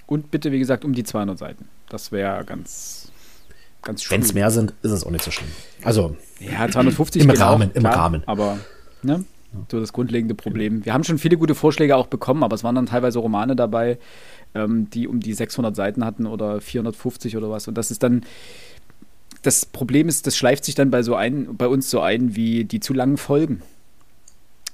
Und 0.07 0.31
bitte, 0.31 0.53
wie 0.53 0.59
gesagt, 0.59 0.85
um 0.85 0.95
die 0.95 1.05
200 1.05 1.39
Seiten. 1.39 1.69
Das 1.89 2.13
wäre 2.13 2.45
ganz, 2.45 3.08
ganz 3.83 4.03
schön. 4.03 4.17
Wenn 4.17 4.23
es 4.23 4.35
mehr 4.35 4.51
sind, 4.51 4.75
ist 4.83 4.91
es 4.91 5.05
auch 5.05 5.11
nicht 5.11 5.25
so 5.25 5.31
schlimm. 5.31 5.49
Also 5.83 6.17
Ja, 6.41 6.69
250 6.69 7.23
Im 7.23 7.29
geht 7.29 7.41
auch, 7.41 7.53
Rahmen, 7.53 7.71
im 7.75 7.83
klar, 7.83 7.97
Rahmen. 7.97 8.23
Aber, 8.27 8.59
ne? 9.03 9.25
So 9.71 9.81
das 9.81 9.93
grundlegende 9.93 10.35
Problem. 10.35 10.85
Wir 10.85 10.93
haben 10.93 11.05
schon 11.05 11.19
viele 11.19 11.39
gute 11.39 11.55
Vorschläge 11.55 11.97
auch 11.97 12.07
bekommen, 12.07 12.43
aber 12.43 12.55
es 12.55 12.65
waren 12.65 12.75
dann 12.75 12.87
teilweise 12.87 13.19
Romane 13.19 13.57
dabei, 13.57 13.99
ähm, 14.55 14.91
die 14.91 15.09
um 15.09 15.21
die 15.21 15.33
600 15.33 15.75
Seiten 15.75 16.05
hatten 16.05 16.27
oder 16.27 16.61
450 16.61 17.37
oder 17.37 17.51
was. 17.51 17.67
Und 17.67 17.75
das 17.75 17.91
ist 17.91 18.03
dann, 18.03 18.25
das 19.43 19.65
Problem 19.65 20.09
ist, 20.09 20.27
das 20.27 20.37
schleift 20.37 20.65
sich 20.65 20.75
dann 20.75 20.91
bei 20.91 21.03
so 21.03 21.15
ein, 21.15 21.57
bei 21.57 21.67
uns 21.67 21.89
so 21.89 22.01
ein 22.01 22.37
wie 22.37 22.65
die 22.65 22.81
zu 22.81 22.93
langen 22.93 23.17
Folgen. 23.17 23.63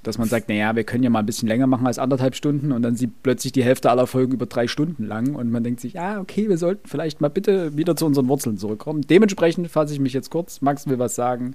Dass 0.05 0.19
man 0.19 0.29
sagt, 0.29 0.49
naja, 0.49 0.77
wir 0.77 0.85
können 0.85 1.03
ja 1.03 1.11
mal 1.11 1.21
ein 1.21 1.27
bisschen 1.27 1.49
länger 1.49 1.67
machen 1.67 1.87
als 1.87 1.99
anderthalb 1.99 2.37
Stunden 2.37 2.71
und 2.73 2.83
dann 2.83 2.95
sieht 2.95 3.23
plötzlich 3.23 3.53
die 3.53 3.65
Hälfte 3.65 3.91
aller 3.91 4.07
Folgen 4.07 4.33
über 4.33 4.47
drei 4.47 4.69
Stunden 4.69 5.05
lang 5.05 5.35
und 5.35 5.51
man 5.51 5.65
denkt 5.65 5.81
sich, 5.81 5.95
ja, 5.95 6.21
okay, 6.21 6.49
wir 6.49 6.59
sollten 6.59 6.87
vielleicht 6.89 7.21
mal 7.21 7.31
bitte 7.31 7.77
wieder 7.77 7.97
zu 7.97 8.07
unseren 8.07 8.29
Wurzeln 8.29 8.59
zurückkommen. 8.59 9.03
Dementsprechend 9.03 9.69
fasse 9.71 9.93
ich 9.93 10.01
mich 10.01 10.13
jetzt 10.13 10.31
kurz. 10.31 10.61
Max 10.61 10.87
will 10.87 10.99
was 10.99 11.15
sagen. 11.15 11.55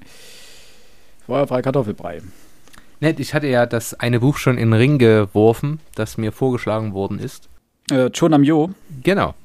Feuerfrei 1.26 1.62
Kartoffelbrei. 1.62 2.22
Nett, 3.02 3.20
ich 3.20 3.34
hatte 3.34 3.48
ja 3.48 3.66
das 3.66 3.94
eine 3.94 4.20
Buch 4.20 4.38
schon 4.38 4.58
in 4.58 4.72
den 4.72 4.74
Ring 4.74 4.98
geworfen, 4.98 5.80
das 5.96 6.18
mir 6.18 6.32
vorgeschlagen 6.32 6.94
worden 6.94 7.18
ist. 7.18 7.48
Äh, 7.90 8.10
Chonam 8.10 8.44
Yo. 8.44 8.72
Genau. 9.04 9.36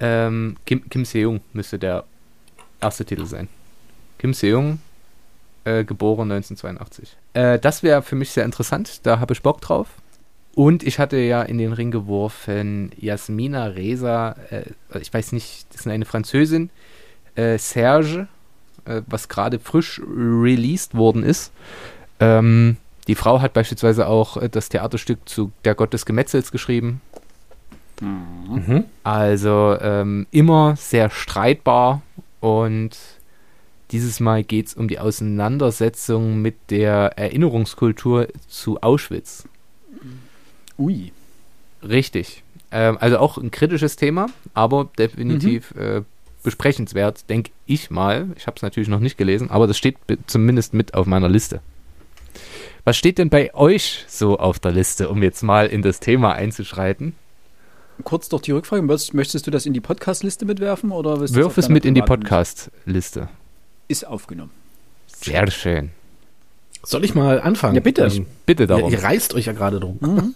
Ähm, 0.00 0.56
Kim, 0.66 0.88
Kim 0.90 1.04
Se-Jung 1.04 1.40
müsste 1.52 1.78
der 1.78 2.04
erste 2.80 3.04
Titel 3.04 3.24
sein. 3.24 3.48
Kim 4.18 4.34
Se-Jung, 4.34 4.80
äh, 5.64 5.84
geboren 5.84 6.30
1982. 6.30 7.16
Äh, 7.34 7.58
das 7.58 7.82
wäre 7.82 8.02
für 8.02 8.16
mich 8.16 8.30
sehr 8.30 8.44
interessant, 8.44 9.06
da 9.06 9.20
habe 9.20 9.32
ich 9.32 9.42
Bock 9.42 9.60
drauf. 9.60 9.88
Und 10.54 10.82
ich 10.82 10.98
hatte 10.98 11.18
ja 11.18 11.42
in 11.42 11.58
den 11.58 11.72
Ring 11.72 11.92
geworfen 11.92 12.90
Jasmina 12.98 13.66
Reza, 13.66 14.34
äh, 14.50 14.64
ich 15.00 15.14
weiß 15.14 15.32
nicht, 15.32 15.66
das 15.70 15.82
ist 15.82 15.86
eine 15.86 16.04
Französin, 16.04 16.70
äh, 17.36 17.58
Serge, 17.58 18.26
äh, 18.84 19.02
was 19.06 19.28
gerade 19.28 19.60
frisch 19.60 20.00
released 20.04 20.96
worden 20.96 21.22
ist. 21.22 21.52
Ähm, 22.18 22.76
die 23.06 23.14
Frau 23.14 23.40
hat 23.40 23.52
beispielsweise 23.52 24.08
auch 24.08 24.36
äh, 24.36 24.48
das 24.48 24.68
Theaterstück 24.68 25.28
zu 25.28 25.52
Der 25.64 25.74
Gott 25.74 25.92
des 25.92 26.04
Gemetzels 26.06 26.50
geschrieben. 26.50 27.00
mhm. 28.00 28.84
Also 29.04 29.76
ähm, 29.80 30.26
immer 30.30 30.76
sehr 30.76 31.10
streitbar 31.10 32.02
und 32.40 32.96
dieses 33.90 34.20
Mal 34.20 34.44
geht 34.44 34.66
es 34.68 34.74
um 34.74 34.88
die 34.88 34.98
Auseinandersetzung 34.98 36.40
mit 36.40 36.56
der 36.70 37.18
Erinnerungskultur 37.18 38.28
zu 38.48 38.80
Auschwitz. 38.80 39.44
Ui. 40.78 41.12
Richtig. 41.82 42.42
Ähm, 42.70 42.98
also 43.00 43.18
auch 43.18 43.38
ein 43.38 43.50
kritisches 43.50 43.96
Thema, 43.96 44.26
aber 44.54 44.90
definitiv 44.98 45.74
äh, 45.76 46.02
besprechenswert, 46.42 47.28
denke 47.30 47.50
ich 47.66 47.90
mal. 47.90 48.28
Ich 48.36 48.46
habe 48.46 48.56
es 48.56 48.62
natürlich 48.62 48.88
noch 48.88 49.00
nicht 49.00 49.16
gelesen, 49.16 49.50
aber 49.50 49.66
das 49.66 49.78
steht 49.78 49.96
zumindest 50.26 50.74
mit 50.74 50.94
auf 50.94 51.06
meiner 51.06 51.28
Liste. 51.28 51.60
Was 52.84 52.96
steht 52.96 53.18
denn 53.18 53.30
bei 53.30 53.54
euch 53.54 54.04
so 54.08 54.38
auf 54.38 54.58
der 54.58 54.72
Liste, 54.72 55.08
um 55.08 55.22
jetzt 55.22 55.42
mal 55.42 55.66
in 55.66 55.82
das 55.82 56.00
Thema 56.00 56.32
einzuschreiten? 56.32 57.14
Kurz 58.04 58.28
doch 58.28 58.40
die 58.40 58.52
Rückfrage, 58.52 58.82
möchtest 58.82 59.46
du 59.46 59.50
das 59.50 59.66
in 59.66 59.72
die 59.72 59.80
Podcast-Liste 59.80 60.44
mitwerfen? 60.44 60.92
Oder 60.92 61.20
Wirf 61.20 61.58
es 61.58 61.68
mit 61.68 61.84
in 61.84 61.94
die 61.94 62.02
Podcast-Liste. 62.02 63.28
Ist 63.88 64.06
aufgenommen. 64.06 64.52
Sehr 65.06 65.50
schön. 65.50 65.90
Soll 66.84 67.04
ich 67.04 67.14
mal 67.14 67.40
anfangen? 67.40 67.74
Ja, 67.74 67.80
bitte. 67.80 68.04
Ähm, 68.06 68.26
bitte 68.46 68.66
darum. 68.66 68.90
Ihr, 68.90 68.98
ihr 68.98 69.04
reißt 69.04 69.34
euch 69.34 69.46
ja 69.46 69.52
gerade 69.52 69.80
drum. 69.80 69.98
Mhm. 70.00 70.34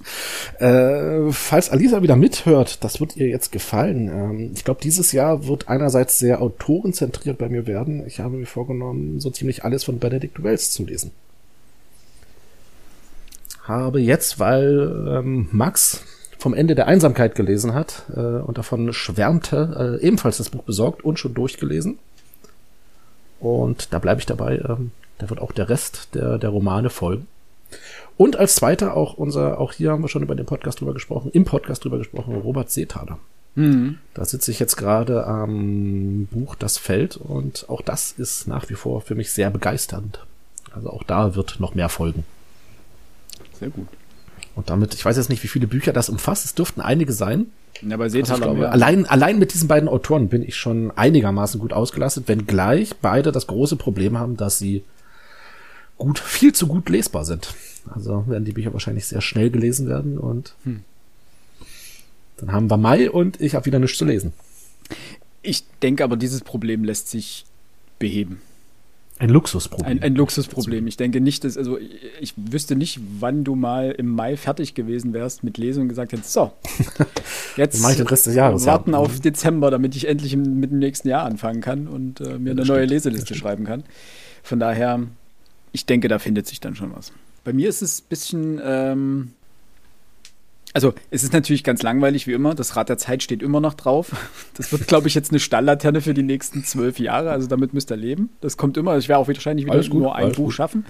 äh, 0.59 1.33
falls 1.33 1.71
Alisa 1.71 2.03
wieder 2.03 2.17
mithört, 2.17 2.83
das 2.83 3.01
wird 3.01 3.17
ihr 3.17 3.29
jetzt 3.29 3.53
gefallen. 3.53 4.09
Ähm, 4.09 4.51
ich 4.55 4.65
glaube, 4.65 4.81
dieses 4.83 5.13
Jahr 5.13 5.47
wird 5.47 5.69
einerseits 5.69 6.19
sehr 6.19 6.43
autorenzentriert 6.43 7.39
bei 7.39 7.49
mir 7.49 7.67
werden. 7.67 8.05
Ich 8.07 8.19
habe 8.19 8.37
mir 8.37 8.47
vorgenommen, 8.47 9.21
so 9.21 9.31
ziemlich 9.31 9.65
alles 9.65 9.85
von 9.85 9.99
Benedict 9.99 10.43
Wells 10.43 10.73
zu 10.73 10.85
lesen. 10.85 11.13
Habe 13.63 14.01
jetzt, 14.01 14.41
weil 14.41 15.07
ähm, 15.09 15.49
Max 15.53 16.03
vom 16.39 16.55
Ende 16.55 16.75
der 16.75 16.89
Einsamkeit 16.89 17.37
gelesen 17.37 17.73
hat 17.73 18.03
äh, 18.17 18.19
und 18.19 18.59
davon 18.59 18.93
schwärmte, 18.93 19.99
äh, 20.03 20.05
ebenfalls 20.05 20.39
das 20.39 20.51
Buch 20.51 20.65
besorgt 20.65 21.05
und 21.05 21.21
schon 21.21 21.35
durchgelesen. 21.35 21.99
Und 23.43 23.93
da 23.93 23.99
bleibe 23.99 24.21
ich 24.21 24.27
dabei. 24.27 24.63
Ähm, 24.67 24.93
da 25.19 25.29
wird 25.29 25.41
auch 25.41 25.53
der 25.53 25.69
Rest 25.69 26.15
der, 26.15 26.39
der 26.39 26.51
Romane 26.51 26.91
folgen. 26.91 27.27
Und 28.17 28.37
als 28.37 28.55
zweiter 28.55 28.97
auch 28.97 29.15
unser, 29.15 29.59
auch 29.59 29.73
hier 29.73 29.91
haben 29.91 30.03
wir 30.03 30.09
schon 30.09 30.23
über 30.23 30.35
den 30.35 30.47
Podcast 30.47 30.81
drüber 30.81 30.95
gesprochen, 30.95 31.31
im 31.33 31.45
Podcast 31.45 31.85
drüber 31.85 31.99
gesprochen, 31.99 32.37
Robert 32.37 32.71
Seethaler. 32.71 33.19
Mhm. 33.55 33.99
Da 34.15 34.25
sitze 34.25 34.51
ich 34.51 34.61
jetzt 34.61 34.77
gerade 34.77 35.27
am 35.27 36.29
Buch 36.31 36.55
Das 36.55 36.79
Feld 36.79 37.17
und 37.17 37.69
auch 37.69 37.83
das 37.83 38.13
ist 38.13 38.47
nach 38.47 38.69
wie 38.71 38.75
vor 38.75 39.01
für 39.01 39.15
mich 39.15 39.33
sehr 39.33 39.51
begeisternd. 39.51 40.25
Also 40.73 40.91
auch 40.91 41.03
da 41.03 41.35
wird 41.35 41.59
noch 41.59 41.75
mehr 41.75 41.89
folgen. 41.89 42.25
Sehr 43.59 43.71
gut. 43.71 43.89
Und 44.55 44.71
damit, 44.71 44.95
ich 44.95 45.05
weiß 45.05 45.17
jetzt 45.17 45.31
nicht, 45.31 45.43
wie 45.43 45.49
viele 45.49 45.67
Bücher 45.67 45.93
das 45.93 46.09
umfasst, 46.09 46.45
es 46.45 46.55
dürften 46.55 46.81
einige 46.81 47.13
sein. 47.13 47.47
Ja, 47.81 47.97
bei 47.97 48.09
Seethaler 48.09 48.47
also 48.47 48.55
glaube, 48.55 48.71
allein, 48.71 49.07
allein 49.07 49.39
mit 49.39 49.55
diesen 49.55 49.67
beiden 49.67 49.89
Autoren 49.89 50.29
bin 50.29 50.43
ich 50.43 50.57
schon 50.57 50.91
einigermaßen 50.91 51.59
gut 51.59 51.73
ausgelastet, 51.73 52.29
wenngleich 52.29 52.97
beide 53.01 53.33
das 53.33 53.47
große 53.47 53.77
Problem 53.77 54.19
haben, 54.19 54.37
dass 54.37 54.59
sie 54.59 54.85
gut, 55.97 56.19
viel 56.19 56.53
zu 56.53 56.67
gut 56.67 56.89
lesbar 56.89 57.25
sind. 57.25 57.55
Also 57.91 58.25
werden 58.29 58.45
die 58.45 58.53
Bücher 58.53 58.73
wahrscheinlich 58.73 59.07
sehr 59.07 59.21
schnell 59.21 59.51
gelesen 59.51 59.89
werden 59.89 60.19
und 60.19 60.55
hm. 60.65 60.85
dann 62.37 62.53
haben 62.53 62.71
wir 62.71 62.77
Mai 62.77 63.11
und 63.11 63.41
ich 63.41 63.55
habe 63.55 63.67
wieder 63.67 63.79
nichts 63.79 63.99
zu 63.99 64.05
lesen. 64.05 64.33
Ich 65.43 65.65
denke 65.83 66.05
aber, 66.05 66.17
dieses 66.17 66.43
Problem 66.43 66.85
lässt 66.85 67.09
sich 67.09 67.47
beheben. 67.99 68.41
Ein 69.23 69.29
Luxusproblem. 69.29 69.89
Ein, 69.89 70.03
ein 70.03 70.15
Luxusproblem. 70.17 70.85
Ich 70.89 70.97
denke 70.97 71.21
nicht, 71.21 71.45
dass, 71.45 71.57
also 71.57 71.79
ich, 72.21 72.35
wüsste 72.37 72.75
nicht, 72.75 72.99
wann 73.21 73.45
du 73.45 73.55
mal 73.55 73.93
im 73.93 74.09
Mai 74.09 74.37
fertig 74.37 74.75
gewesen 74.75 75.13
wärst 75.13 75.45
mit 75.45 75.59
Lesen 75.59 75.83
und 75.83 75.89
gesagt 75.89 76.11
hättest, 76.11 76.33
so, 76.33 76.51
jetzt 77.57 77.81
mache 77.81 77.93
ich 77.93 77.99
den 77.99 78.09
Rest 78.09 78.27
des 78.27 78.35
Jahres. 78.35 78.67
Warten 78.67 78.95
ja. 78.95 78.99
auf 78.99 79.21
Dezember, 79.21 79.71
damit 79.71 79.95
ich 79.95 80.09
endlich 80.09 80.33
im, 80.33 80.59
mit 80.59 80.73
dem 80.73 80.81
nächsten 80.81 81.07
Jahr 81.07 81.25
anfangen 81.25 81.61
kann 81.61 81.87
und 81.87 82.21
äh, 82.21 82.37
mir 82.37 82.51
eine 82.51 82.65
neue 82.65 82.85
Leseliste 82.85 83.37
schreiben 83.37 83.65
kann. 83.65 83.85
Von 84.43 84.59
daher, 84.59 85.01
ich 85.71 85.87
denke, 85.87 86.09
da 86.09 86.19
findet 86.19 86.49
sich 86.49 86.59
dann 86.59 86.75
schon 86.75 86.93
was. 86.93 87.13
Bei 87.45 87.53
mir 87.53 87.69
ist 87.69 87.81
es 87.81 88.01
ein 88.01 88.09
bisschen, 88.09 88.61
ähm, 88.65 89.31
also 90.75 90.95
es 91.11 91.23
ist 91.23 91.33
natürlich 91.33 91.65
ganz 91.65 91.83
langweilig 91.83 92.27
wie 92.27 92.33
immer. 92.33 92.55
Das 92.55 92.77
Rad 92.77 92.89
der 92.89 92.97
Zeit 92.99 93.23
steht 93.23 93.43
immer 93.43 93.61
noch 93.61 93.75
drauf. 93.75 94.13
Das 94.55 94.71
wird, 94.71 94.87
glaube 94.87 95.09
ich, 95.09 95.15
jetzt 95.15 95.31
eine 95.31 95.41
Stalllaterne 95.41 96.03
für 96.03 96.13
die 96.13 96.23
nächsten 96.23 96.63
zwölf 96.63 96.99
Jahre. 96.99 97.31
Also 97.31 97.49
damit 97.49 97.73
müsst 97.73 97.91
ihr 97.91 97.97
leben. 97.97 98.29
Das 98.43 98.59
kommt 98.59 98.77
immer. 98.77 98.99
Ich 98.99 99.09
werde 99.09 99.19
auch 99.19 99.27
wahrscheinlich 99.27 99.65
wieder 99.65 99.81
gut, 99.81 99.95
nur 99.95 100.15
ein 100.15 100.33
Buch 100.33 100.45
gut. 100.45 100.55
schaffen. 100.55 100.85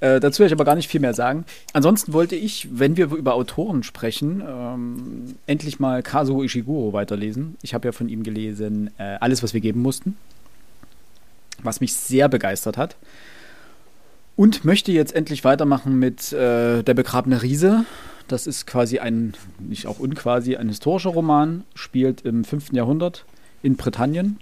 Äh, 0.00 0.20
dazu 0.20 0.40
werde 0.40 0.48
ich 0.48 0.52
aber 0.52 0.66
gar 0.66 0.74
nicht 0.74 0.88
viel 0.88 1.00
mehr 1.00 1.14
sagen. 1.14 1.46
Ansonsten 1.72 2.12
wollte 2.12 2.36
ich, 2.36 2.68
wenn 2.70 2.98
wir 2.98 3.06
über 3.12 3.34
Autoren 3.34 3.82
sprechen, 3.82 4.42
ähm, 4.46 5.36
endlich 5.46 5.80
mal 5.80 6.02
Kazuo 6.02 6.42
Ishiguro 6.42 6.92
weiterlesen. 6.92 7.56
Ich 7.62 7.72
habe 7.72 7.88
ja 7.88 7.92
von 7.92 8.10
ihm 8.10 8.22
gelesen 8.22 8.90
äh, 8.98 9.16
Alles, 9.20 9.42
was 9.42 9.54
wir 9.54 9.62
geben 9.62 9.80
mussten. 9.80 10.16
Was 11.62 11.80
mich 11.80 11.94
sehr 11.94 12.28
begeistert 12.28 12.76
hat. 12.76 12.96
Und 14.36 14.66
möchte 14.66 14.92
jetzt 14.92 15.14
endlich 15.14 15.44
weitermachen 15.44 15.98
mit 15.98 16.32
äh, 16.32 16.82
Der 16.82 16.94
begrabene 16.94 17.42
Riese. 17.42 17.86
Das 18.28 18.46
ist 18.46 18.66
quasi 18.66 18.98
ein, 18.98 19.34
nicht 19.58 19.86
auch 19.86 19.98
unquasi, 19.98 20.56
ein 20.56 20.68
historischer 20.68 21.10
Roman, 21.10 21.64
spielt 21.74 22.20
im 22.22 22.44
5. 22.44 22.72
Jahrhundert 22.72 23.24
in 23.62 23.76
Britannien. 23.76 24.38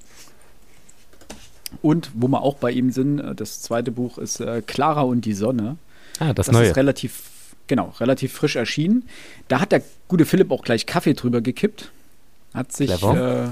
Und 1.82 2.10
wo 2.14 2.28
wir 2.28 2.42
auch 2.42 2.56
bei 2.56 2.70
ihm 2.70 2.90
sind, 2.90 3.18
äh, 3.20 3.34
das 3.34 3.60
zweite 3.60 3.90
Buch 3.90 4.18
ist 4.18 4.40
äh, 4.40 4.62
Clara 4.66 5.02
und 5.02 5.24
die 5.24 5.34
Sonne. 5.34 5.76
Ah, 6.18 6.32
das, 6.32 6.46
das 6.46 6.54
neue. 6.54 6.68
ist 6.68 6.76
relativ, 6.76 7.22
genau, 7.66 7.94
relativ 8.00 8.32
frisch 8.32 8.56
erschienen. 8.56 9.08
Da 9.48 9.60
hat 9.60 9.72
der 9.72 9.82
gute 10.08 10.24
Philipp 10.26 10.50
auch 10.50 10.62
gleich 10.62 10.86
Kaffee 10.86 11.14
drüber 11.14 11.40
gekippt. 11.40 11.90
Hat 12.54 12.72
sich, 12.72 12.90
äh, 12.90 13.48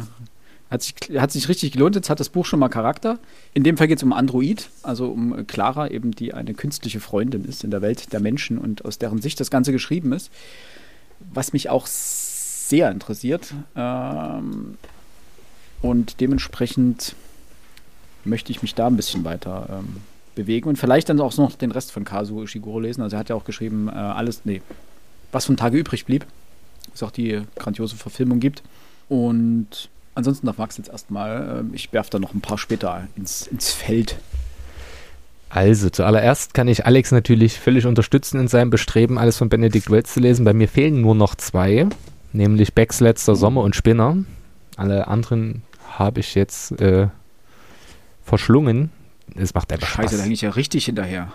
hat 0.71 0.83
sich, 0.83 0.95
hat 1.17 1.31
sich 1.31 1.49
richtig 1.49 1.73
gelohnt. 1.73 1.95
Jetzt 1.95 2.11
hat 2.11 2.21
das 2.21 2.29
Buch 2.29 2.47
schon 2.47 2.59
mal 2.59 2.69
Charakter. 2.69 3.19
In 3.53 3.65
dem 3.65 3.77
Fall 3.77 3.89
geht 3.89 3.99
es 3.99 4.03
um 4.03 4.13
Android, 4.13 4.69
also 4.83 5.09
um 5.09 5.47
Clara, 5.47 5.89
eben 5.89 6.13
die 6.13 6.35
eine 6.35 6.55
künstliche 6.55 7.01
Freundin 7.01 7.45
ist 7.45 7.65
in 7.65 7.71
der 7.71 7.83
Welt 7.83 8.13
der 8.13 8.21
Menschen 8.21 8.59
und 8.59 8.85
aus 8.85 8.99
deren 8.99 9.21
Sicht 9.21 9.41
das 9.41 9.51
Ganze 9.51 9.73
geschrieben 9.73 10.13
ist. 10.13 10.31
Was 11.33 11.53
mich 11.53 11.71
auch 11.71 11.87
sehr 11.87 12.91
interessiert. 12.91 13.55
Ähm, 13.77 14.77
und 15.83 16.21
dementsprechend 16.21 17.15
möchte 18.25 18.51
ich 18.51 18.63
mich 18.63 18.75
da 18.75 18.87
ein 18.87 18.97
bisschen 18.97 19.25
weiter 19.25 19.69
ähm, 19.71 19.97
bewegen 20.35 20.69
und 20.69 20.77
vielleicht 20.77 21.09
dann 21.09 21.21
auch 21.21 21.37
noch 21.37 21.55
den 21.57 21.71
Rest 21.71 21.93
von 21.93 22.05
Kazuo 22.05 22.43
Ishiguro 22.43 22.81
lesen. 22.81 23.03
Also 23.03 23.17
er 23.17 23.21
hat 23.21 23.29
ja 23.29 23.37
auch 23.37 23.45
geschrieben, 23.45 23.89
äh, 23.89 23.93
alles, 23.93 24.43
nee, 24.45 24.63
was 25.31 25.45
von 25.45 25.57
Tage 25.57 25.79
übrig 25.79 26.07
blieb. 26.07 26.27
Es 26.95 27.03
auch 27.03 27.11
die 27.11 27.43
grandiose 27.57 27.97
Verfilmung 27.97 28.41
gibt. 28.41 28.63
Und 29.09 29.91
Ansonsten 30.15 30.47
darf 30.47 30.59
Max 30.59 30.77
jetzt 30.77 30.91
erstmal, 30.91 31.61
ähm, 31.61 31.71
ich 31.75 31.93
werfe 31.93 32.11
da 32.11 32.19
noch 32.19 32.35
ein 32.35 32.41
paar 32.41 32.59
später 32.59 33.09
ins, 33.17 33.47
ins 33.47 33.73
Feld. 33.73 34.17
Also, 35.49 35.89
zuallererst 35.89 36.55
kann 36.55 36.67
ich 36.69 36.85
Alex 36.85 37.13
natürlich 37.13 37.61
völlig 37.61 37.87
unterstützen 37.87 38.41
in 38.41 38.49
seinem 38.49 38.71
Bestreben, 38.71 39.19
alles 39.19 39.39
von 39.39 39.49
Benedict 39.49 39.91
Wells 39.91 40.13
zu 40.13 40.21
lesen. 40.21 40.45
Bei 40.45 40.53
mir 40.53 40.69
fehlen 40.69 41.01
nur 41.01 41.15
noch 41.15 41.35
zwei, 41.37 41.87
nämlich 42.33 42.75
Becks 42.75 43.01
letzter 43.01 43.37
Sommer 43.37 43.63
und 43.63 43.77
Spinner. 43.77 44.17
Alle 44.77 45.07
anderen 45.07 45.63
habe 45.99 46.21
ich 46.21 46.35
jetzt 46.35 46.81
äh, 46.81 47.09
verschlungen. 48.25 48.91
Es 49.37 49.55
macht 49.55 49.73
einfach 49.73 49.87
Scheiße, 49.87 50.09
Spaß. 50.09 50.19
da 50.19 50.25
ging 50.25 50.33
ich 50.33 50.41
ja 50.41 50.51
richtig 50.51 50.87
hinterher. 50.87 51.33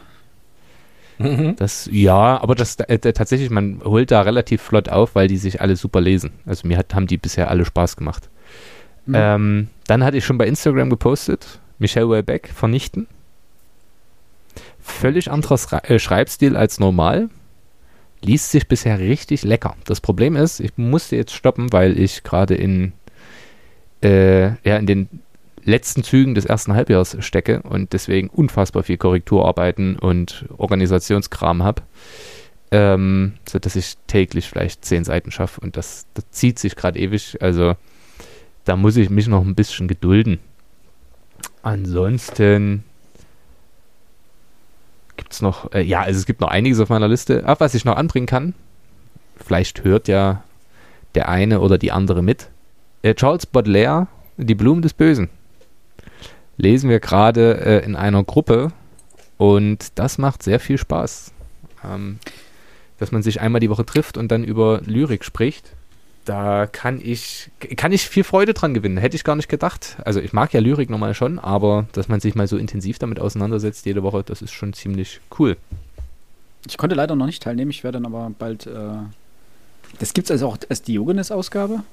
Mhm. 1.18 1.56
Das, 1.58 1.90
ja, 1.92 2.42
aber 2.42 2.56
das 2.56 2.78
äh, 2.80 2.98
tatsächlich, 3.00 3.50
man 3.50 3.82
holt 3.84 4.12
da 4.12 4.22
relativ 4.22 4.62
flott 4.62 4.90
auf, 4.90 5.16
weil 5.16 5.28
die 5.28 5.38
sich 5.38 5.62
alle 5.62 5.76
super 5.76 6.02
lesen. 6.02 6.32
Also 6.46 6.68
mir 6.68 6.78
hat, 6.78 6.94
haben 6.96 7.08
die 7.08 7.18
bisher 7.18 7.50
alle 7.50 7.66
Spaß 7.66 7.98
gemacht. 7.98 8.29
Mhm. 9.10 9.16
Ähm, 9.16 9.68
dann 9.88 10.04
hatte 10.04 10.18
ich 10.18 10.26
schon 10.26 10.38
bei 10.38 10.46
Instagram 10.46 10.90
gepostet, 10.90 11.60
Michelle 11.80 12.10
Welbeck 12.10 12.50
vernichten. 12.54 13.08
Völlig 14.80 15.32
anderer 15.32 15.58
äh, 15.90 15.98
Schreibstil 15.98 16.56
als 16.56 16.80
normal. 16.80 17.30
Liest 18.22 18.52
sich 18.52 18.68
bisher 18.68 19.00
richtig 19.00 19.44
lecker. 19.44 19.76
Das 19.86 20.00
Problem 20.00 20.36
ist, 20.36 20.60
ich 20.60 20.78
musste 20.78 21.16
jetzt 21.16 21.34
stoppen, 21.34 21.72
weil 21.74 21.98
ich 21.98 22.24
gerade 22.24 22.54
in, 22.54 22.92
äh, 24.04 24.50
ja, 24.64 24.78
in 24.78 24.86
den 24.86 25.10
letzten 25.64 26.04
Zügen 26.04 26.36
des 26.36 26.46
ersten 26.46 26.74
Halbjahres 26.74 27.18
stecke 27.22 27.62
und 27.64 27.94
deswegen 27.94 28.30
unfassbar 28.30 28.84
viel 28.84 28.98
Korrekturarbeiten 28.98 29.98
und 29.98 30.46
Organisationskram 30.58 31.64
habe. 31.64 31.82
Ähm, 32.72 33.34
so 33.48 33.58
dass 33.58 33.76
ich 33.76 33.98
täglich 34.06 34.48
vielleicht 34.48 34.86
zehn 34.86 35.04
Seiten 35.04 35.32
schaffe 35.32 35.60
und 35.62 35.76
das, 35.76 36.06
das 36.14 36.30
zieht 36.30 36.60
sich 36.60 36.76
gerade 36.76 37.00
ewig. 37.00 37.42
Also 37.42 37.76
da 38.70 38.76
muss 38.76 38.98
ich 38.98 39.10
mich 39.10 39.28
noch 39.28 39.44
ein 39.44 39.56
bisschen 39.56 39.88
gedulden. 39.88 40.38
Ansonsten 41.64 42.84
gibt 45.18 45.34
es 45.34 45.42
noch, 45.42 45.74
äh, 45.74 45.82
ja, 45.82 46.02
also 46.02 46.20
es 46.20 46.28
gibt 46.28 46.40
noch 46.40 46.50
einiges 46.50 46.80
auf 46.80 46.90
meiner 46.90 47.08
Liste. 47.08 47.46
Ach, 47.48 47.60
was 47.60 47.74
ich 47.74 47.84
noch 47.84 47.98
anbringen 47.98 48.28
kann, 48.28 48.54
vielleicht 49.38 49.84
hört 49.84 50.08
ja 50.08 50.44
der 51.16 51.30
eine 51.30 51.62
oder 51.62 51.80
die 51.80 51.92
andere 51.92 52.22
mit. 52.22 52.50
Äh, 53.02 53.16
Charles 53.16 53.48
Baudelaire, 53.48 54.08
Die 54.38 54.54
Blumen 54.54 54.84
des 54.84 54.94
Bösen. 54.94 55.30
Lesen 56.58 56.92
wir 56.92 57.00
gerade 57.00 57.60
äh, 57.66 57.84
in 57.84 57.96
einer 57.96 58.24
Gruppe 58.24 58.72
und 59.38 59.98
das 59.98 60.20
macht 60.20 60.44
sehr 60.44 60.60
viel 60.60 60.78
Spaß. 60.78 61.32
Ähm, 61.84 62.20
dass 63.00 63.12
man 63.12 63.24
sich 63.24 63.42
einmal 63.42 63.62
die 63.62 63.72
Woche 63.72 63.86
trifft 63.86 64.16
und 64.16 64.32
dann 64.32 64.44
über 64.44 64.82
Lyrik 64.86 65.26
spricht 65.26 65.74
da 66.30 66.68
kann 66.68 67.02
ich, 67.02 67.50
kann 67.76 67.92
ich 67.92 68.08
viel 68.08 68.24
Freude 68.24 68.54
dran 68.54 68.74
gewinnen. 68.74 68.98
Hätte 68.98 69.16
ich 69.16 69.24
gar 69.24 69.36
nicht 69.36 69.50
gedacht. 69.50 69.98
Also 70.06 70.20
ich 70.20 70.32
mag 70.34 70.54
ja 70.54 70.60
Lyrik 70.60 70.90
nochmal 70.90 71.14
schon, 71.14 71.40
aber 71.40 71.88
dass 71.94 72.08
man 72.08 72.20
sich 72.20 72.36
mal 72.36 72.48
so 72.48 72.58
intensiv 72.58 73.00
damit 73.00 73.20
auseinandersetzt 73.20 73.86
jede 73.86 74.04
Woche, 74.04 74.24
das 74.24 74.42
ist 74.42 74.52
schon 74.52 74.74
ziemlich 74.74 75.22
cool. 75.40 75.58
Ich 76.68 76.78
konnte 76.78 76.96
leider 76.96 77.16
noch 77.16 77.26
nicht 77.26 77.42
teilnehmen, 77.42 77.72
ich 77.72 77.84
werde 77.84 77.98
dann 77.98 78.06
aber 78.06 78.32
bald. 78.38 78.68
Äh, 78.68 78.98
das 80.00 80.14
gibt 80.14 80.26
es 80.26 80.32
also 80.32 80.48
auch 80.48 80.58
als 80.70 80.84
Diogenes-Ausgabe? 80.84 81.84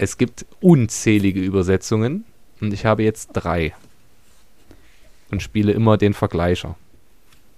es 0.00 0.16
gibt 0.16 0.46
unzählige 0.60 1.40
Übersetzungen 1.40 2.24
und 2.62 2.72
ich 2.72 2.86
habe 2.86 3.02
jetzt 3.02 3.32
drei. 3.34 3.74
Und 5.30 5.42
spiele 5.42 5.72
immer 5.72 5.98
den 5.98 6.14
Vergleicher. 6.14 6.74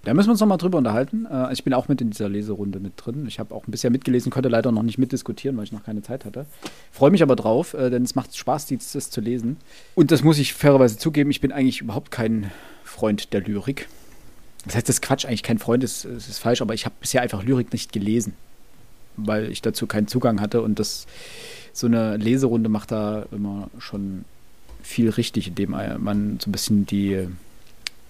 Da 0.05 0.15
müssen 0.15 0.29
wir 0.29 0.33
uns 0.33 0.41
nochmal 0.41 0.59
drüber 0.59 0.79
unterhalten. 0.79 1.27
Äh, 1.31 1.53
ich 1.53 1.63
bin 1.63 1.73
auch 1.75 1.89
mit 1.89 2.01
in 2.01 2.11
dieser 2.11 2.29
Leserunde 2.29 2.81
mit 2.81 2.95
drin. 2.97 3.25
Ich 3.29 3.39
habe 3.39 3.55
auch 3.55 3.67
ein 3.67 3.71
bisschen 3.71 3.93
mitgelesen, 3.93 4.33
konnte 4.33 4.49
leider 4.49 4.73
noch 4.73 4.83
nicht 4.83 4.99
mitdiskutieren, 4.99 5.57
weil 5.57 5.65
ich 5.65 5.73
noch 5.73 5.85
keine 5.85 6.03
Zeit 6.03 6.25
hatte. 6.25 6.47
Freue 6.91 7.11
mich 7.11 7.23
aber 7.23 7.37
drauf, 7.37 7.75
äh, 7.75 7.89
denn 7.89 8.03
es 8.03 8.15
macht 8.15 8.37
Spaß, 8.37 8.67
das 8.67 9.11
zu 9.11 9.21
lesen. 9.21 9.59
Und 9.95 10.11
das 10.11 10.25
muss 10.25 10.39
ich 10.39 10.55
fairerweise 10.55 10.99
zugeben, 10.99 11.31
ich 11.31 11.41
bin 11.41 11.53
eigentlich 11.53 11.81
überhaupt 11.81 12.11
kein 12.11 12.51
Freund 12.83 13.33
der 13.33 13.43
Lyrik. 13.43 13.89
Das 14.65 14.75
heißt, 14.75 14.89
das 14.89 14.97
ist 14.97 15.03
Quatsch, 15.03 15.25
eigentlich 15.25 15.43
kein 15.43 15.59
Freund 15.59 15.85
ist, 15.85 16.05
ist 16.05 16.39
falsch, 16.39 16.63
aber 16.63 16.75
ich 16.75 16.85
habe 16.85 16.95
bisher 17.01 17.23
einfach 17.23 17.43
Lyrik 17.43 17.73
nicht 17.73 17.93
gelesen, 17.93 18.35
weil 19.17 19.51
ich 19.51 19.63
dazu 19.63 19.87
keinen 19.87 20.09
Zugang 20.09 20.41
hatte 20.41 20.63
und 20.63 20.79
das 20.79 21.07
so 21.73 21.87
eine 21.87 22.17
Leserunde 22.17 22.69
macht 22.69 22.93
da 22.93 23.27
immer 23.33 23.71
schon 23.79 24.25
viel 24.83 25.11
richtig, 25.11 25.49
indem 25.49 25.71
man 25.71 26.39
so 26.41 26.49
ein 26.49 26.53
bisschen 26.53 26.87
die, 26.87 27.27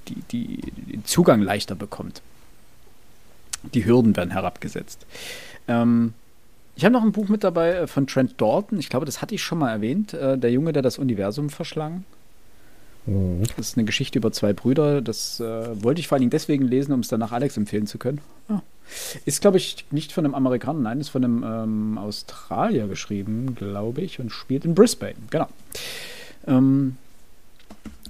die, 0.09 0.23
die, 0.31 0.73
den 0.93 1.05
Zugang 1.05 1.43
leichter 1.43 1.75
bekommt. 1.75 2.23
Die 3.75 3.85
Hürden 3.85 4.17
werden 4.17 4.31
herabgesetzt. 4.31 5.07
Ähm, 5.69 6.15
ich 6.75 6.85
habe 6.85 6.93
noch 6.93 7.03
ein 7.03 7.13
Buch 7.13 7.29
mit 7.29 7.45
dabei 7.45 7.73
äh, 7.75 7.87
von 7.87 8.07
Trent 8.07 8.41
Dalton. 8.41 8.79
Ich 8.79 8.89
glaube, 8.89 9.07
das 9.07 9.23
hatte 9.23 9.35
ich 9.35 9.43
schon 9.43 9.59
mal 9.59 9.71
erwähnt. 9.71 10.15
Äh, 10.15 10.39
der 10.39 10.51
Junge, 10.51 10.73
der 10.73 10.83
das 10.83 10.99
Universum 10.99 11.51
verschlang. 11.51 12.05
Mhm. 13.07 13.43
Das 13.57 13.69
ist 13.69 13.79
eine 13.79 13.85
Geschichte 13.85 14.19
über 14.19 14.33
zwei 14.33 14.53
Brüder. 14.53 15.01
Das 15.01 15.41
äh, 15.41 15.83
wollte 15.83 16.01
ich 16.01 16.09
vor 16.09 16.17
allen 16.17 16.23
Dingen 16.23 16.31
deswegen 16.31 16.67
lesen, 16.67 16.93
um 16.93 17.01
es 17.01 17.09
danach 17.09 17.33
Alex 17.33 17.57
empfehlen 17.57 17.87
zu 17.87 17.99
können. 17.99 18.21
Ah. 18.49 18.61
Ist, 19.25 19.41
glaube 19.41 19.57
ich, 19.57 19.85
nicht 19.91 20.13
von 20.13 20.25
einem 20.25 20.35
Amerikaner, 20.35 20.81
nein, 20.81 21.01
ist 21.01 21.11
von 21.11 21.25
einem 21.25 21.45
ähm, 21.45 21.99
Australier 21.99 22.89
geschrieben, 22.89 23.55
glaube 23.55 24.03
ich, 24.03 24.21
und 24.21 24.31
spielt 24.31 24.65
in 24.65 24.75
Brisbane. 24.75 25.15
Genau. 25.31 25.49
Ähm, 26.47 26.97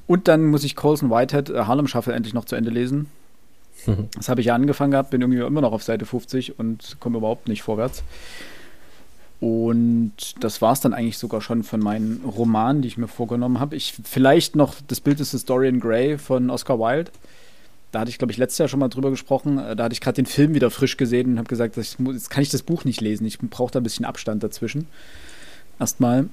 und 0.06 0.28
dann 0.28 0.47
muss 0.47 0.64
ich 0.64 0.76
Colson 0.76 1.11
Whitehead 1.11 1.50
äh, 1.50 1.64
Harlem 1.64 1.87
Shuffle 1.87 2.14
endlich 2.14 2.35
noch 2.35 2.44
zu 2.44 2.56
Ende 2.56 2.71
lesen. 2.71 3.06
Mhm. 3.87 4.09
Das 4.14 4.28
habe 4.28 4.40
ich 4.40 4.49
ja 4.49 4.54
angefangen 4.54 4.92
gehabt, 4.92 5.11
bin 5.11 5.21
irgendwie 5.21 5.40
immer 5.40 5.61
noch 5.61 5.73
auf 5.73 5.82
Seite 5.82 6.06
50 6.06 6.59
und 6.59 6.97
komme 7.00 7.18
überhaupt 7.18 7.49
nicht 7.49 7.62
vorwärts. 7.62 8.02
Und 9.40 10.12
das 10.38 10.62
war 10.62 10.73
es 10.73 10.80
dann 10.80 10.94
eigentlich 10.94 11.18
sogar 11.18 11.40
schon 11.40 11.64
von 11.64 11.80
meinen 11.80 12.23
Romanen, 12.25 12.80
die 12.80 12.87
ich 12.87 12.97
mir 12.97 13.09
vorgenommen 13.09 13.59
habe. 13.59 13.75
Ich 13.75 13.94
vielleicht 14.04 14.54
noch 14.54 14.76
das 14.87 15.00
Bild 15.00 15.18
des 15.18 15.32
Historian 15.32 15.80
Grey 15.80 16.16
von 16.16 16.49
Oscar 16.49 16.78
Wilde. 16.78 17.11
Da 17.90 18.00
hatte 18.00 18.11
ich, 18.11 18.18
glaube 18.18 18.30
ich, 18.30 18.38
letztes 18.38 18.59
Jahr 18.59 18.68
schon 18.68 18.78
mal 18.78 18.88
drüber 18.88 19.11
gesprochen. 19.11 19.59
Äh, 19.59 19.75
da 19.75 19.85
hatte 19.85 19.94
ich 19.94 20.00
gerade 20.00 20.14
den 20.14 20.26
Film 20.26 20.54
wieder 20.54 20.71
frisch 20.71 20.97
gesehen 20.97 21.32
und 21.32 21.38
habe 21.38 21.49
gesagt, 21.49 21.76
ich, 21.76 21.97
jetzt 21.99 22.30
kann 22.30 22.42
ich 22.42 22.50
das 22.50 22.62
Buch 22.62 22.85
nicht 22.85 23.00
lesen. 23.00 23.26
Ich 23.26 23.38
brauche 23.38 23.73
da 23.73 23.80
ein 23.80 23.82
bisschen 23.82 24.06
Abstand 24.06 24.44
dazwischen. 24.44 24.87
Erstmal. 25.80 26.28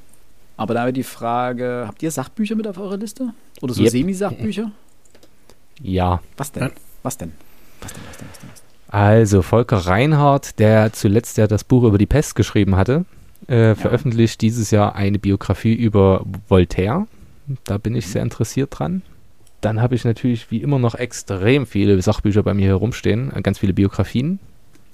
Aber 0.59 0.73
da 0.73 0.81
wäre 0.81 0.93
die 0.93 1.03
Frage: 1.03 1.85
Habt 1.87 2.03
ihr 2.03 2.11
Sachbücher 2.11 2.55
mit 2.55 2.67
auf 2.67 2.77
eurer 2.77 2.97
Liste? 2.97 3.33
Oder 3.61 3.73
so 3.73 3.81
yep. 3.81 3.91
Semi-Sachbücher? 3.91 4.71
Ja. 5.81 6.21
Was 6.35 6.51
denn? 6.51 6.71
Was 7.01 7.17
denn? 7.17 7.31
Was 7.81 7.93
denn? 7.93 8.01
Was 8.05 8.17
denn? 8.17 8.27
Was 8.27 8.39
denn? 8.39 8.49
Was 8.51 8.61
denn? 8.61 8.69
Also 8.89 9.41
Volker 9.41 9.77
Reinhardt, 9.77 10.59
der 10.59 10.91
zuletzt 10.91 11.37
ja 11.37 11.47
das 11.47 11.63
Buch 11.63 11.83
über 11.83 11.97
die 11.97 12.07
Pest 12.07 12.35
geschrieben 12.35 12.75
hatte, 12.75 13.05
äh, 13.47 13.69
ja. 13.69 13.75
veröffentlicht 13.75 14.41
dieses 14.41 14.71
Jahr 14.71 14.95
eine 14.95 15.17
Biografie 15.17 15.73
über 15.73 16.25
Voltaire. 16.49 17.07
Da 17.63 17.77
bin 17.77 17.95
ich 17.95 18.07
sehr 18.07 18.21
interessiert 18.21 18.77
dran. 18.77 19.01
Dann 19.61 19.81
habe 19.81 19.95
ich 19.95 20.03
natürlich 20.03 20.51
wie 20.51 20.61
immer 20.61 20.77
noch 20.77 20.95
extrem 20.95 21.67
viele 21.67 22.01
Sachbücher 22.01 22.43
bei 22.43 22.53
mir 22.53 22.67
herumstehen, 22.67 23.31
äh, 23.33 23.41
ganz 23.41 23.59
viele 23.59 23.73
Biografien, 23.73 24.39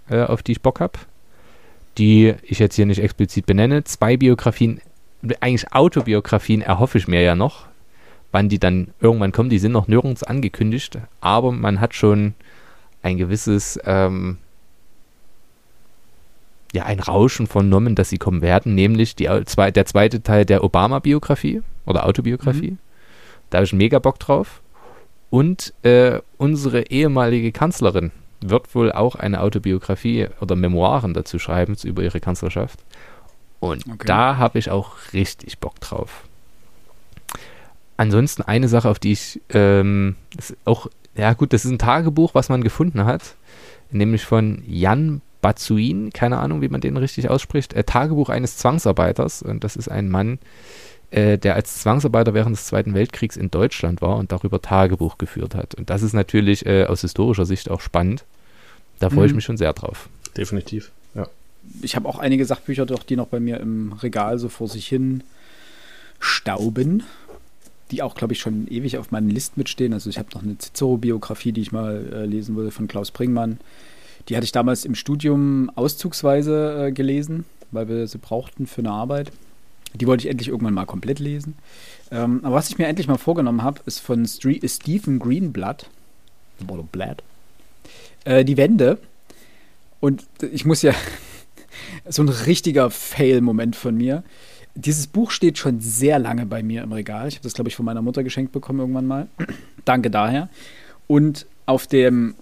äh, 0.10 0.22
auf 0.22 0.44
die 0.44 0.52
ich 0.52 0.62
Bock 0.62 0.80
habe, 0.80 1.00
die 1.98 2.36
ich 2.44 2.60
jetzt 2.60 2.76
hier 2.76 2.86
nicht 2.86 3.02
explizit 3.02 3.48
benenne. 3.48 3.84
Zwei 3.86 4.18
Biografien, 4.18 4.80
eigentlich 5.40 5.72
Autobiografien 5.74 6.62
erhoffe 6.62 6.98
ich 6.98 7.08
mir 7.08 7.22
ja 7.22 7.36
noch, 7.36 7.66
wann 8.32 8.50
die 8.50 8.60
dann 8.60 8.90
irgendwann 9.00 9.32
kommen. 9.32 9.50
Die 9.50 9.60
sind 9.60 9.72
noch 9.72 9.88
nirgends 9.88 10.24
angekündigt, 10.24 10.98
aber 11.22 11.52
man 11.52 11.80
hat 11.80 11.94
schon 11.94 12.34
ein 13.02 13.18
gewisses, 13.18 13.80
ähm, 13.86 14.38
ja, 16.74 16.86
ein 16.86 17.00
Rauschen 17.00 17.48
vernommen, 17.48 17.96
dass 17.96 18.10
sie 18.10 18.18
kommen 18.18 18.42
werden, 18.42 18.76
nämlich 18.76 19.16
die, 19.16 19.26
der 19.26 19.86
zweite 19.86 20.24
Teil 20.24 20.46
der 20.46 20.64
Obama-Biografie 20.64 21.62
oder 21.86 22.06
Autobiografie. 22.06 22.72
Mhm. 22.72 22.80
Da 23.50 23.60
habe 23.60 23.66
ich 23.66 23.74
mega 23.74 24.00
Bock 24.00 24.20
drauf. 24.20 24.62
Und 25.30 25.74
äh, 25.84 26.20
unsere 26.38 26.88
ehemalige 26.88 27.52
Kanzlerin 27.52 28.12
wird 28.42 28.74
wohl 28.76 28.92
auch 28.92 29.16
eine 29.16 29.42
Autobiografie 29.42 30.28
oder 30.42 30.56
Memoiren 30.56 31.14
dazu 31.14 31.40
schreiben 31.40 31.76
über 31.84 32.04
ihre 32.04 32.20
Kanzlerschaft. 32.20 32.80
Und 33.66 33.86
okay. 33.88 34.06
da 34.06 34.38
habe 34.38 34.60
ich 34.60 34.70
auch 34.70 34.92
richtig 35.14 35.60
Bock 35.60 35.80
drauf. 35.80 36.24
Ansonsten 37.98 38.42
eine 38.42 38.68
Sache, 38.68 38.90
auf 38.90 39.00
die 39.00 39.14
ich 39.14 39.42
ähm, 39.50 40.16
auch 40.66 40.88
ja 41.16 41.34
gut, 41.34 41.54
das 41.54 41.66
ist 41.66 41.72
ein 41.72 41.80
Tagebuch, 41.80 42.36
was 42.36 42.50
man 42.50 42.64
gefunden 42.64 43.06
hat, 43.06 43.36
nämlich 43.92 44.26
von 44.26 44.64
Jan 44.68 45.22
Bazuin, 45.42 46.12
keine 46.12 46.40
Ahnung, 46.40 46.62
wie 46.62 46.68
man 46.68 46.82
den 46.82 46.98
richtig 46.98 47.30
ausspricht, 47.30 47.74
äh, 47.74 47.84
Tagebuch 47.84 48.30
eines 48.30 48.58
Zwangsarbeiters. 48.58 49.42
Und 49.42 49.64
das 49.64 49.76
ist 49.76 49.90
ein 49.90 50.10
Mann, 50.10 50.40
äh, 51.12 51.38
der 51.38 51.56
als 51.56 51.80
Zwangsarbeiter 51.82 52.34
während 52.34 52.56
des 52.56 52.66
Zweiten 52.66 52.94
Weltkriegs 52.94 53.38
in 53.38 53.52
Deutschland 53.52 54.02
war 54.02 54.18
und 54.18 54.32
darüber 54.32 54.62
Tagebuch 54.62 55.18
geführt 55.18 55.56
hat. 55.56 55.76
Und 55.76 55.90
das 55.90 56.02
ist 56.02 56.14
natürlich 56.14 56.66
äh, 56.66 56.86
aus 56.86 57.02
historischer 57.02 57.46
Sicht 57.46 57.70
auch 57.70 57.82
spannend. 57.82 58.26
Da 59.00 59.10
freue 59.10 59.22
mhm. 59.22 59.26
ich 59.28 59.36
mich 59.36 59.46
schon 59.46 59.58
sehr 59.58 59.74
drauf. 59.74 60.10
Definitiv. 60.36 60.92
Ich 61.82 61.96
habe 61.96 62.08
auch 62.08 62.20
einige 62.20 62.46
Sachbücher, 62.46 62.86
doch, 62.86 63.04
die 63.04 63.16
noch 63.16 63.28
bei 63.28 63.40
mir 63.40 63.60
im 63.60 63.94
Regal 63.94 64.40
so 64.40 64.50
vor 64.50 64.68
sich 64.68 64.88
hin 64.88 65.24
stauben 66.20 67.04
die 67.92 68.02
auch, 68.02 68.16
glaube 68.16 68.34
ich, 68.34 68.40
schon 68.40 68.68
ewig 68.68 68.98
auf 68.98 69.12
meinen 69.12 69.30
List 69.30 69.58
mitstehen. 69.58 69.94
Also 69.94 70.10
ich 70.10 70.18
habe 70.18 70.30
noch 70.34 70.44
eine 70.44 70.58
Cicero-Biografie, 70.58 71.52
die 71.52 71.62
ich 71.62 71.72
mal 71.72 72.06
äh, 72.12 72.26
lesen 72.26 72.56
würde 72.56 72.72
von 72.72 72.88
Klaus 72.88 73.12
Bringmann. 73.12 73.60
Die 74.28 74.36
hatte 74.36 74.46
ich 74.46 74.52
damals 74.52 74.86
im 74.86 74.96
Studium 74.96 75.72
auszugsweise 75.76 76.88
äh, 76.88 76.92
gelesen, 76.92 77.46
weil 77.72 77.88
wir 77.88 78.08
sie 78.08 78.18
brauchten 78.18 78.66
für 78.66 78.82
eine 78.82 78.92
Arbeit. 78.92 79.32
Die 79.94 80.08
wollte 80.08 80.26
ich 80.26 80.32
endlich 80.32 80.50
irgendwann 80.50 80.74
mal 80.74 80.86
komplett 80.86 81.20
lesen. 81.20 81.56
Ähm, 82.12 82.40
aber 82.44 82.56
was 82.56 82.70
ich 82.70 82.78
mir 82.78 82.88
endlich 82.88 83.08
mal 83.08 83.18
vorgenommen 83.18 83.62
habe, 83.62 83.82
ist 83.86 84.00
von 84.00 84.26
St 84.26 84.48
Stephen 84.66 85.20
Greenblatt. 85.20 85.90
Blatt. 86.92 87.22
Äh, 88.24 88.44
die 88.46 88.58
Wende. 88.58 88.98
Und 90.00 90.26
ich 90.52 90.66
muss 90.66 90.82
ja 90.82 90.94
so 92.08 92.24
ein 92.24 92.30
richtiger 92.30 92.90
Fail-Moment 92.90 93.76
von 93.76 93.96
mir. 93.96 94.24
Dieses 94.76 95.08
Buch 95.08 95.32
steht 95.32 95.58
schon 95.58 95.80
sehr 95.80 96.20
lange 96.20 96.46
bei 96.46 96.62
mir 96.62 96.84
im 96.84 96.92
Regal. 96.92 97.28
Ich 97.28 97.36
habe 97.36 97.44
das, 97.44 97.54
glaube 97.54 97.70
ich, 97.70 97.76
von 97.76 97.86
meiner 97.86 98.02
Mutter 98.02 98.24
geschenkt 98.24 98.52
bekommen 98.52 98.80
irgendwann 98.80 99.08
mal. 99.08 99.28
Danke 99.86 100.12
daher. 100.12 100.50
Und 101.08 101.46
auf 101.66 101.88
dem 101.88 102.36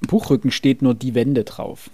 Buchrücken 0.00 0.50
steht 0.50 0.82
nur 0.82 0.94
die 0.94 1.14
Wände 1.14 1.44
drauf. 1.44 1.90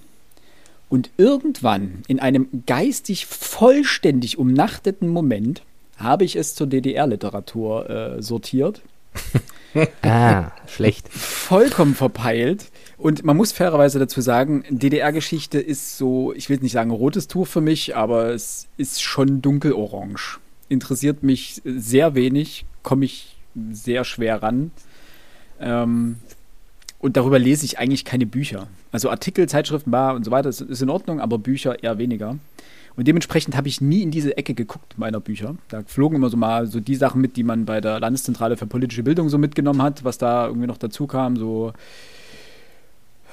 Und 0.88 1.10
irgendwann, 1.16 2.02
in 2.06 2.20
einem 2.20 2.62
geistig 2.66 3.26
vollständig 3.26 4.38
umnachteten 4.38 5.08
Moment, 5.08 5.62
habe 5.96 6.24
ich 6.24 6.36
es 6.36 6.54
zur 6.54 6.66
DDR-Literatur 6.66 7.90
äh, 7.90 8.22
sortiert. 8.22 8.82
ah, 10.02 10.52
schlecht. 10.66 11.08
Vollkommen 11.08 11.94
verpeilt. 11.94 12.70
Und 12.98 13.24
man 13.24 13.36
muss 13.36 13.52
fairerweise 13.52 13.98
dazu 13.98 14.20
sagen, 14.20 14.64
DDR-Geschichte 14.70 15.58
ist 15.58 15.98
so, 15.98 16.32
ich 16.32 16.48
will 16.48 16.58
nicht 16.58 16.72
sagen 16.72 16.90
rotes 16.90 17.28
Tuch 17.28 17.46
für 17.46 17.60
mich, 17.60 17.94
aber 17.94 18.30
es 18.30 18.68
ist 18.78 19.02
schon 19.02 19.42
dunkelorange. 19.42 20.38
Interessiert 20.68 21.22
mich 21.22 21.60
sehr 21.64 22.14
wenig, 22.14 22.64
komme 22.82 23.04
ich 23.04 23.36
sehr 23.70 24.04
schwer 24.04 24.42
ran. 24.42 24.70
Ähm, 25.60 26.16
und 26.98 27.16
darüber 27.16 27.38
lese 27.38 27.66
ich 27.66 27.78
eigentlich 27.78 28.04
keine 28.04 28.26
Bücher. 28.26 28.68
Also 28.92 29.10
Artikel, 29.10 29.48
Zeitschriften, 29.48 29.90
Bar 29.90 30.14
und 30.14 30.24
so 30.24 30.30
weiter 30.30 30.48
ist, 30.48 30.62
ist 30.62 30.82
in 30.82 30.90
Ordnung, 30.90 31.20
aber 31.20 31.38
Bücher 31.38 31.82
eher 31.82 31.98
weniger. 31.98 32.38
Und 32.96 33.06
dementsprechend 33.06 33.56
habe 33.56 33.68
ich 33.68 33.80
nie 33.80 34.02
in 34.02 34.10
diese 34.10 34.36
Ecke 34.38 34.54
geguckt 34.54 34.96
meiner 34.96 35.20
Bücher. 35.20 35.56
Da 35.68 35.82
flogen 35.86 36.16
immer 36.16 36.30
so 36.30 36.36
mal 36.36 36.66
so 36.66 36.80
die 36.80 36.94
Sachen 36.94 37.20
mit, 37.20 37.36
die 37.36 37.42
man 37.42 37.66
bei 37.66 37.80
der 37.80 38.00
Landeszentrale 38.00 38.56
für 38.56 38.66
politische 38.66 39.02
Bildung 39.02 39.28
so 39.28 39.36
mitgenommen 39.36 39.82
hat, 39.82 40.02
was 40.04 40.16
da 40.16 40.46
irgendwie 40.46 40.66
noch 40.66 40.78
dazu 40.78 41.06
kam, 41.06 41.36
so 41.36 41.74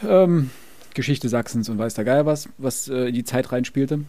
ähm, 0.05 0.49
Geschichte 0.93 1.29
Sachsens 1.29 1.69
und 1.69 1.77
weiß 1.77 1.93
der 1.93 2.03
Geier 2.03 2.25
was, 2.25 2.49
was 2.57 2.89
äh, 2.89 3.07
in 3.07 3.15
die 3.15 3.23
Zeit 3.23 3.51
reinspielte. 3.51 4.01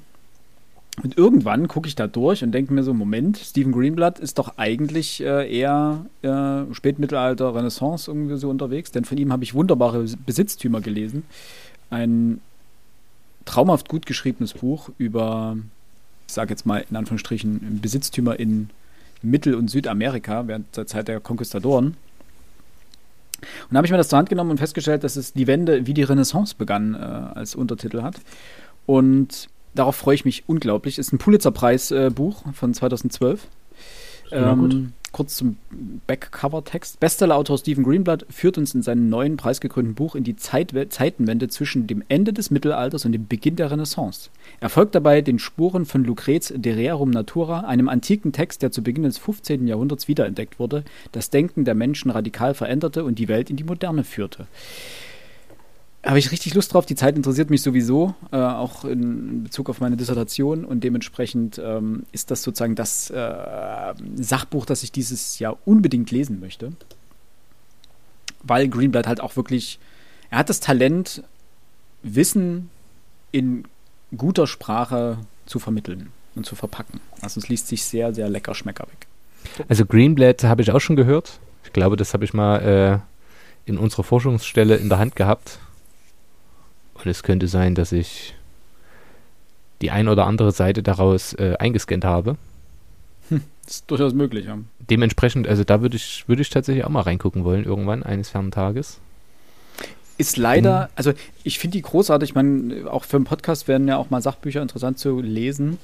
Und 1.03 1.19
irgendwann 1.19 1.67
gucke 1.67 1.89
ich 1.89 1.97
da 1.97 2.07
durch 2.07 2.45
und 2.45 2.53
denke 2.53 2.73
mir 2.73 2.85
so, 2.85 2.95
Moment, 2.95 3.39
Stephen 3.39 3.73
Greenblatt 3.73 4.21
ist 4.21 4.39
doch 4.39 4.59
eigentlich 4.59 5.21
äh, 5.23 5.53
eher 5.53 6.07
äh, 6.23 6.73
Spätmittelalter, 6.73 7.55
Renaissance 7.55 8.09
irgendwie 8.09 8.37
so 8.37 8.49
unterwegs, 8.49 8.93
denn 8.93 9.05
von 9.05 9.19
ihm 9.19 9.33
habe 9.33 9.43
ich 9.43 9.55
wunderbare 9.55 10.05
Besitztümer 10.25 10.81
gelesen. 10.81 11.25
Ein 11.91 12.41
traumhaft 13.45 13.89
gut 13.89 14.07
geschriebenes 14.07 14.55
Buch 14.55 14.91
über, 14.99 15.57
ich 16.27 16.33
sage 16.33 16.51
jetzt 16.51 16.67
mal 16.67 16.85
in 16.89 16.97
Anführungsstrichen, 16.97 17.81
Besitztümer 17.81 18.39
in 18.39 18.71
Mittel- 19.23 19.55
und 19.55 19.69
Südamerika 19.69 20.47
während 20.47 20.77
der 20.77 20.87
Zeit 20.87 21.09
der 21.09 21.21
Konquistadoren. 21.21 21.97
Und 23.41 23.71
da 23.71 23.77
habe 23.79 23.87
ich 23.87 23.91
mir 23.91 23.99
das 23.99 24.09
zur 24.09 24.19
Hand 24.19 24.29
genommen 24.29 24.53
und 24.53 24.59
festgestellt, 24.59 25.05
dass 25.05 25.17
es 25.17 25.33
die 25.33 25.47
Wende 25.47 25.87
wie 25.87 25.95
die 25.95 26.03
Renaissance 26.03 26.55
begann 26.57 26.95
äh, 26.95 26.99
als 26.99 27.55
Untertitel 27.55 28.03
hat. 28.03 28.17
Und 28.87 29.49
darauf 29.75 29.97
freue 29.97 30.15
ich 30.15 30.25
mich 30.25 30.45
unglaublich. 30.47 30.99
Ist 30.99 31.13
ein 31.13 31.19
Pulitzer-Preis-Buch 31.19 32.45
von 32.55 32.75
2012. 32.75 33.47
Ja, 34.31 34.55
gut. 34.55 34.75
Ähm, 34.75 34.93
kurz 35.15 35.37
zum 35.37 35.57
Backcover-Text. 36.07 37.01
Bestsellerautor 37.01 37.57
Stephen 37.57 37.85
Greenblatt 37.85 38.27
führt 38.29 38.59
uns 38.59 38.75
in 38.75 38.83
seinem 38.83 39.09
neuen 39.09 39.39
preisgekrönten 39.39 39.95
Buch 39.95 40.17
in 40.17 40.25
die 40.25 40.37
Zeitwe 40.37 40.89
Zeitenwende 40.91 41.49
zwischen 41.49 41.87
dem 41.87 42.03
Ende 42.09 42.35
des 42.35 42.51
Mittelalters 42.51 43.07
und 43.07 43.13
dem 43.13 43.27
Beginn 43.27 43.57
der 43.57 43.71
Renaissance. 43.71 44.29
Er 44.61 44.69
folgt 44.69 44.95
dabei 44.95 45.23
den 45.23 45.39
Spuren 45.39 45.87
von 45.87 46.05
Lucrez 46.05 46.53
de 46.55 46.75
Rerum 46.75 47.11
Natura, 47.11 47.61
einem 47.61 47.89
antiken 47.89 48.33
Text, 48.33 48.63
der 48.63 48.73
zu 48.73 48.83
Beginn 48.83 49.05
des 49.05 49.19
15. 49.19 49.67
Jahrhunderts 49.69 50.09
wiederentdeckt 50.09 50.59
wurde, 50.59 50.85
das 51.13 51.31
Denken 51.31 51.65
der 51.65 51.75
Menschen 51.75 52.11
radikal 52.11 52.53
veränderte 52.53 53.05
und 53.05 53.19
die 53.19 53.29
Welt 53.29 53.51
in 53.51 53.57
die 53.57 53.65
Moderne 53.65 54.03
führte. 54.03 54.47
Habe 56.05 56.19
ich 56.19 56.31
richtig 56.31 56.55
Lust 56.55 56.75
drauf. 56.75 56.85
Die 56.85 56.97
Zeit 56.97 57.17
interessiert 57.17 57.49
mich 57.49 57.63
sowieso, 57.63 58.15
äh, 58.31 58.37
auch 58.37 58.85
in 58.85 59.45
Bezug 59.45 59.71
auf 59.71 59.81
meine 59.81 59.97
Dissertation. 59.97 60.65
Und 60.65 60.85
dementsprechend 60.85 61.59
ähm, 61.63 62.05
ist 62.13 62.31
das 62.31 62.43
sozusagen 62.43 62.75
das 62.75 63.11
äh, 63.11 63.95
Sachbuch, 64.17 64.67
das 64.67 64.83
ich 64.83 64.93
dieses 64.93 65.39
Jahr 65.39 65.57
unbedingt 65.65 66.11
lesen 66.11 66.41
möchte. 66.41 66.73
Weil 68.43 68.69
Greenblatt 68.69 69.07
halt 69.07 69.21
auch 69.21 69.37
wirklich, 69.37 69.79
er 70.31 70.39
hat 70.39 70.51
das 70.51 70.61
Talent, 70.61 71.23
Wissen 72.03 72.69
in 73.33 73.65
guter 74.15 74.47
Sprache 74.47 75.17
zu 75.47 75.59
vermitteln 75.59 76.11
und 76.35 76.45
zu 76.45 76.55
verpacken. 76.55 77.01
Also 77.23 77.41
es 77.41 77.49
liest 77.49 77.69
sich 77.69 77.83
sehr, 77.85 78.15
sehr 78.15 78.29
lecker 78.29 78.55
Schmecker 78.55 78.85
weg. 78.85 79.07
Also 79.69 79.87
Greenblatt 79.87 80.45
habe 80.45 80.61
ich 80.61 80.71
auch 80.71 80.81
schon 80.81 80.97
gehört. 80.97 81.41
Ich 81.65 81.73
glaube, 81.73 81.97
das 81.97 82.13
habe 82.13 82.25
ich 82.25 82.35
mal 82.35 83.03
äh, 83.67 83.71
in 83.71 83.79
unserer 83.79 84.05
Forschungsstelle 84.05 84.77
in 84.77 84.91
der 84.91 84.99
Hand 84.99 85.17
gehabt. 85.17 85.59
Und 87.05 87.11
es 87.11 87.23
könnte 87.23 87.49
sein, 87.49 87.75
dass 87.75 87.93
ich 87.93 88.35
die 89.83 89.91
ein 89.91 90.09
oder 90.09 90.27
andere 90.27 90.53
Seite 90.53 90.83
daraus 90.83 91.35
äh, 91.35 91.57
eingescannt 91.59 92.05
habe. 92.05 92.37
Das 93.67 93.77
ist 93.77 93.91
durchaus 93.91 94.13
möglich, 94.13 94.47
ja. 94.47 94.59
Dementsprechend, 94.91 95.49
also 95.49 95.65
da 95.65 95.81
würde 95.81 95.97
ich, 95.97 96.29
würde 96.29 96.43
ich 96.43 96.51
tatsächlich 96.51 96.85
auch 96.85 96.91
mal 96.91 97.01
reingucken 97.01 97.45
wollen, 97.45 97.65
irgendwann, 97.65 98.03
eines 98.03 98.29
fernen 98.29 98.51
Tages. 98.51 99.01
Ist 100.19 100.37
leider, 100.37 100.91
also 100.95 101.13
ich 101.43 101.59
finde 101.59 101.79
die 101.79 101.83
großartig. 101.83 102.31
Ich 102.31 102.35
meine, 102.35 102.91
auch 102.91 103.05
für 103.05 103.17
einen 103.17 103.25
Podcast 103.25 103.67
werden 103.67 103.89
ja 103.89 103.97
auch 103.97 104.11
mal 104.11 104.23
Sachbücher 104.23 104.63
interessant 104.63 104.99
zu 104.99 105.21
lesen. 105.21 105.79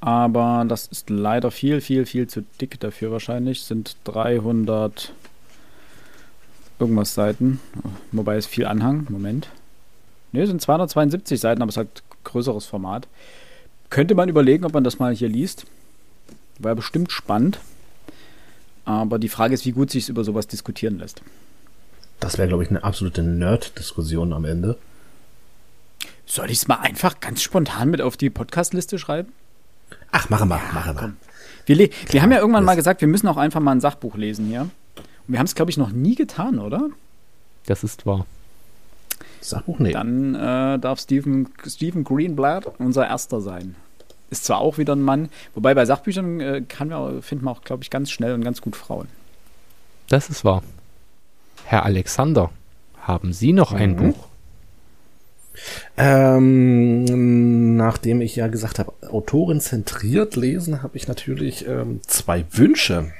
Aber 0.00 0.64
das 0.66 0.86
ist 0.88 1.10
leider 1.10 1.50
viel, 1.50 1.80
viel, 1.80 2.06
viel 2.06 2.26
zu 2.26 2.44
dick 2.60 2.80
dafür 2.80 3.12
wahrscheinlich. 3.12 3.62
Sind 3.62 3.96
300 4.04 5.12
irgendwas 6.78 7.14
Seiten. 7.14 7.60
Wobei 8.12 8.36
es 8.36 8.46
viel 8.46 8.66
Anhang. 8.66 9.06
Moment. 9.08 9.48
Ne, 10.32 10.46
sind 10.46 10.60
272 10.60 11.40
Seiten, 11.40 11.62
aber 11.62 11.70
es 11.70 11.76
hat 11.76 12.02
größeres 12.24 12.66
Format. 12.66 13.08
Könnte 13.90 14.14
man 14.14 14.28
überlegen, 14.28 14.64
ob 14.64 14.74
man 14.74 14.84
das 14.84 14.98
mal 14.98 15.14
hier 15.14 15.28
liest. 15.28 15.64
War 16.58 16.74
bestimmt 16.74 17.12
spannend. 17.12 17.58
Aber 18.84 19.18
die 19.18 19.28
Frage 19.28 19.54
ist, 19.54 19.64
wie 19.66 19.72
gut 19.72 19.90
sich 19.90 20.04
es 20.04 20.08
über 20.08 20.24
sowas 20.24 20.46
diskutieren 20.46 20.98
lässt. 20.98 21.22
Das 22.20 22.36
wäre, 22.36 22.48
glaube 22.48 22.64
ich, 22.64 22.70
eine 22.70 22.84
absolute 22.84 23.22
Nerd-Diskussion 23.22 24.32
am 24.32 24.44
Ende. 24.44 24.76
Soll 26.26 26.50
ich 26.50 26.58
es 26.58 26.68
mal 26.68 26.80
einfach 26.80 27.20
ganz 27.20 27.42
spontan 27.42 27.90
mit 27.90 28.00
auf 28.02 28.16
die 28.16 28.28
Podcast-Liste 28.28 28.98
schreiben? 28.98 29.32
Ach, 30.10 30.28
machen 30.28 30.48
wir, 30.48 30.60
machen 30.72 31.16
wir. 31.66 31.76
Wir, 31.76 31.90
wir 32.10 32.22
haben 32.22 32.32
ja 32.32 32.38
irgendwann 32.38 32.64
mal 32.64 32.76
gesagt, 32.76 33.00
wir 33.00 33.08
müssen 33.08 33.28
auch 33.28 33.36
einfach 33.36 33.60
mal 33.60 33.72
ein 33.72 33.80
Sachbuch 33.80 34.16
lesen 34.16 34.46
hier. 34.46 34.68
Wir 35.28 35.38
haben 35.38 35.46
es, 35.46 35.54
glaube 35.54 35.70
ich, 35.70 35.76
noch 35.76 35.90
nie 35.90 36.14
getan, 36.14 36.58
oder? 36.58 36.88
Das 37.66 37.84
ist 37.84 38.06
wahr. 38.06 38.26
Sachbuch, 39.40 39.78
nee. 39.78 39.92
Dann 39.92 40.34
äh, 40.34 40.78
darf 40.78 41.00
Stephen, 41.00 41.48
Stephen 41.66 42.02
Greenblatt 42.04 42.66
unser 42.78 43.06
Erster 43.06 43.40
sein. 43.40 43.76
Ist 44.30 44.44
zwar 44.44 44.58
auch 44.58 44.78
wieder 44.78 44.94
ein 44.94 45.02
Mann, 45.02 45.28
wobei 45.54 45.74
bei 45.74 45.84
Sachbüchern 45.86 46.40
äh, 46.40 46.62
kann 46.68 46.88
man, 46.88 47.22
findet 47.22 47.44
man 47.44 47.54
auch, 47.54 47.62
glaube 47.62 47.82
ich, 47.82 47.90
ganz 47.90 48.10
schnell 48.10 48.34
und 48.34 48.42
ganz 48.42 48.60
gut 48.60 48.74
Frauen. 48.76 49.08
Das 50.08 50.28
ist 50.28 50.44
wahr. 50.44 50.62
Herr 51.64 51.84
Alexander, 51.84 52.50
haben 53.00 53.32
Sie 53.32 53.52
noch 53.52 53.72
ein 53.72 53.92
Mhm. 53.92 53.96
Buch? 53.96 54.28
Ähm, 55.96 57.76
nachdem 57.76 58.20
ich 58.20 58.36
ja 58.36 58.46
gesagt 58.48 58.78
habe, 58.78 58.92
Autoren 59.10 59.60
zentriert 59.60 60.36
lesen, 60.36 60.82
habe 60.82 60.96
ich 60.96 61.08
natürlich 61.08 61.66
ähm, 61.66 62.00
zwei 62.06 62.44
Wünsche 62.52 63.12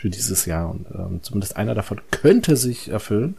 für 0.00 0.08
dieses 0.08 0.46
Jahr. 0.46 0.70
Und 0.70 0.86
ähm, 0.94 1.20
zumindest 1.22 1.56
einer 1.56 1.74
davon 1.74 2.00
könnte 2.10 2.56
sich 2.56 2.88
erfüllen. 2.88 3.36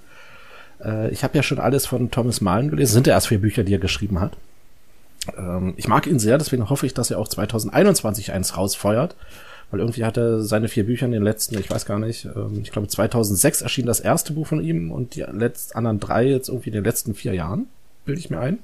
Äh, 0.84 1.10
ich 1.10 1.24
habe 1.24 1.36
ja 1.36 1.42
schon 1.42 1.60
alles 1.60 1.88
von 1.88 2.12
Thomas 2.12 2.40
Malen 2.40 2.70
gelesen. 2.70 2.94
Sind 2.94 3.08
ja 3.08 3.14
erst 3.14 3.30
vier 3.30 3.42
Bücher, 3.42 3.64
die 3.64 3.74
er 3.74 3.80
geschrieben 3.80 4.20
hat. 4.20 4.34
Ähm, 5.36 5.74
ich 5.78 5.88
mag 5.88 6.06
ihn 6.06 6.20
sehr, 6.20 6.38
deswegen 6.38 6.70
hoffe 6.70 6.86
ich, 6.86 6.94
dass 6.94 7.10
er 7.10 7.18
auch 7.18 7.28
2021 7.28 8.32
eins 8.32 8.58
rausfeuert. 8.58 9.16
Weil 9.72 9.80
irgendwie 9.80 10.04
hat 10.04 10.18
er 10.18 10.44
seine 10.44 10.68
vier 10.68 10.86
Bücher 10.86 11.06
in 11.08 11.14
den 11.14 11.24
letzten, 11.24 11.58
ich 11.58 11.72
weiß 11.72 11.86
gar 11.86 11.98
nicht, 11.98 12.26
ähm, 12.26 12.60
ich 12.62 12.72
glaube 12.72 12.88
2006 12.88 13.64
erschien 13.64 13.88
das 13.88 14.00
erste 14.00 14.34
Buch 14.34 14.46
von 14.46 14.64
ihm 14.64 14.92
und 14.92 15.16
die 15.16 15.22
letzten 15.22 15.78
anderen 15.78 16.00
drei 16.00 16.26
jetzt 16.26 16.50
irgendwie 16.50 16.70
in 16.70 16.76
den 16.76 16.84
letzten 16.84 17.16
vier 17.16 17.34
Jahren, 17.34 17.68
bilde 18.06 18.20
ich 18.20 18.30
mir 18.30 18.40
ein. 18.40 18.60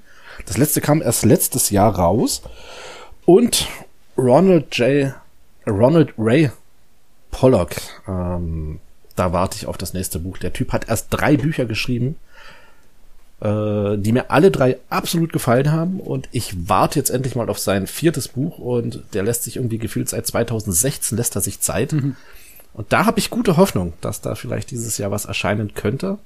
Das 0.46 0.58
letzte 0.58 0.82
kam 0.82 1.02
erst 1.02 1.26
letztes 1.26 1.72
Jahr 1.72 1.96
raus. 1.96 2.44
Und 3.26 3.68
Ronald 4.18 4.78
J. 4.78 5.14
Ronald 5.66 6.14
Ray 6.18 6.52
Pollock, 7.32 7.76
ähm, 8.08 8.80
da 9.16 9.34
warte 9.34 9.58
ich 9.58 9.66
auf 9.66 9.78
das 9.78 9.94
nächste 9.94 10.20
Buch. 10.20 10.38
Der 10.38 10.54
Typ 10.54 10.74
hat 10.74 10.90
erst 10.90 11.08
drei 11.10 11.38
Bücher 11.38 11.66
geschrieben, 11.66 12.16
äh, 13.42 13.98
die 13.98 14.12
mir 14.12 14.32
alle 14.32 14.52
drei 14.52 14.78
absolut 14.90 15.34
gefallen 15.34 15.72
haben. 15.72 16.00
Und 16.00 16.30
ich 16.32 16.70
warte 16.70 17.00
jetzt 17.00 17.10
endlich 17.10 17.36
mal 17.36 17.50
auf 17.50 17.60
sein 17.60 17.88
viertes 17.88 18.28
Buch. 18.28 18.60
Und 18.60 19.04
der 19.14 19.24
lässt 19.24 19.44
sich 19.44 19.58
irgendwie 19.58 19.80
gefühlt 19.80 20.10
seit 20.10 20.28
2016 20.28 21.18
lässt 21.18 21.36
er 21.36 21.42
sich 21.42 21.60
Zeit. 21.60 21.94
Und 22.74 22.94
da 22.94 23.06
habe 23.06 23.20
ich 23.20 23.32
gute 23.32 23.58
Hoffnung, 23.58 23.94
dass 24.02 24.22
da 24.22 24.36
vielleicht 24.36 24.70
dieses 24.72 24.98
Jahr 24.98 25.12
was 25.12 25.26
erscheinen 25.26 25.74
könnte. 25.74 26.20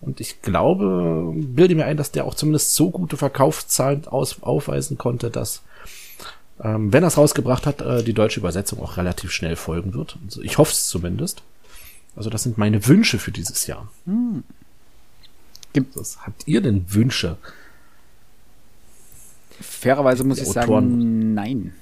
Und 0.00 0.20
ich 0.20 0.42
glaube, 0.42 1.32
bilde 1.34 1.74
mir 1.74 1.86
ein, 1.86 1.96
dass 1.96 2.12
der 2.12 2.24
auch 2.24 2.34
zumindest 2.34 2.74
so 2.74 2.90
gute 2.90 3.16
Verkaufszahlen 3.16 4.06
aus, 4.06 4.42
aufweisen 4.42 4.96
konnte, 4.98 5.30
dass, 5.30 5.62
ähm, 6.62 6.92
wenn 6.92 7.02
er 7.04 7.08
es 7.08 7.16
rausgebracht 7.16 7.66
hat, 7.66 7.80
äh, 7.80 8.02
die 8.02 8.14
deutsche 8.14 8.40
Übersetzung 8.40 8.80
auch 8.80 8.96
relativ 8.96 9.30
schnell 9.30 9.56
folgen 9.56 9.94
wird. 9.94 10.18
Also 10.24 10.42
ich 10.42 10.58
hoffe 10.58 10.72
es 10.72 10.86
zumindest. 10.88 11.42
Also 12.16 12.30
das 12.30 12.42
sind 12.42 12.58
meine 12.58 12.86
Wünsche 12.86 13.18
für 13.18 13.30
dieses 13.30 13.66
Jahr. 13.66 13.88
Gibt- 15.72 15.96
Was 15.96 16.18
habt 16.26 16.48
ihr 16.48 16.60
denn 16.60 16.84
Wünsche? 16.92 17.36
Fairerweise 19.60 20.24
muss 20.24 20.38
ich 20.38 20.48
Autoren- 20.48 20.64
sagen, 20.90 21.34
nein. 21.34 21.74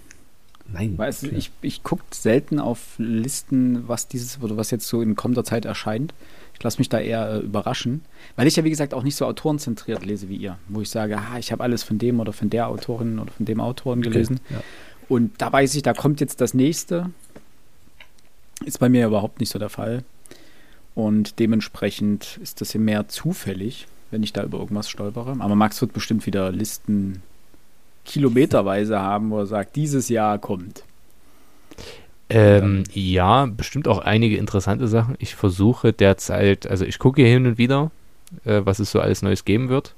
Nein. 0.72 0.98
Es, 1.00 1.22
okay. 1.22 1.34
ich, 1.36 1.52
ich 1.62 1.82
gucke 1.84 2.02
selten 2.10 2.58
auf 2.58 2.80
Listen, 2.98 3.86
was 3.86 4.08
dieses 4.08 4.40
oder 4.42 4.56
was 4.56 4.70
jetzt 4.72 4.88
so 4.88 5.00
in 5.00 5.14
kommender 5.14 5.44
Zeit 5.44 5.64
erscheint. 5.64 6.12
Ich 6.56 6.62
lasse 6.62 6.78
mich 6.78 6.88
da 6.88 6.98
eher 6.98 7.30
äh, 7.30 7.38
überraschen, 7.40 8.02
weil 8.34 8.46
ich 8.46 8.56
ja 8.56 8.64
wie 8.64 8.70
gesagt 8.70 8.94
auch 8.94 9.02
nicht 9.02 9.16
so 9.16 9.26
autorenzentriert 9.26 10.04
lese 10.04 10.28
wie 10.28 10.36
ihr, 10.36 10.58
wo 10.68 10.80
ich 10.80 10.90
sage, 10.90 11.18
ah, 11.18 11.38
ich 11.38 11.52
habe 11.52 11.62
alles 11.62 11.82
von 11.82 11.98
dem 11.98 12.18
oder 12.18 12.32
von 12.32 12.48
der 12.48 12.68
Autorin 12.68 13.18
oder 13.18 13.30
von 13.30 13.44
dem 13.46 13.60
Autoren 13.60 14.00
gelesen. 14.02 14.40
ja. 14.50 14.62
Und 15.08 15.40
da 15.40 15.52
weiß 15.52 15.74
ich, 15.74 15.82
da 15.82 15.92
kommt 15.92 16.20
jetzt 16.20 16.40
das 16.40 16.54
nächste. 16.54 17.10
Ist 18.64 18.80
bei 18.80 18.88
mir 18.88 19.06
überhaupt 19.06 19.38
nicht 19.38 19.50
so 19.50 19.58
der 19.58 19.68
Fall. 19.68 20.02
Und 20.94 21.38
dementsprechend 21.38 22.38
ist 22.42 22.60
das 22.60 22.72
hier 22.72 22.80
mehr 22.80 23.06
zufällig, 23.06 23.86
wenn 24.10 24.22
ich 24.22 24.32
da 24.32 24.42
über 24.42 24.58
irgendwas 24.58 24.88
stolpere. 24.88 25.36
Aber 25.38 25.54
Max 25.54 25.80
wird 25.80 25.92
bestimmt 25.92 26.26
wieder 26.26 26.50
Listen 26.50 27.22
kilometerweise 28.06 28.98
haben, 28.98 29.30
wo 29.30 29.38
er 29.40 29.46
sagt, 29.46 29.76
dieses 29.76 30.08
Jahr 30.08 30.38
kommt. 30.38 30.84
Ähm, 32.28 32.84
ja, 32.92 33.46
bestimmt 33.46 33.86
auch 33.86 33.98
einige 33.98 34.36
interessante 34.36 34.88
Sachen. 34.88 35.14
Ich 35.18 35.36
versuche 35.36 35.92
derzeit, 35.92 36.66
also 36.66 36.84
ich 36.84 36.98
gucke 36.98 37.22
hin 37.22 37.46
und 37.46 37.58
wieder, 37.58 37.90
äh, 38.44 38.62
was 38.64 38.80
es 38.80 38.90
so 38.90 39.00
alles 39.00 39.22
Neues 39.22 39.44
geben 39.44 39.68
wird. 39.68 39.94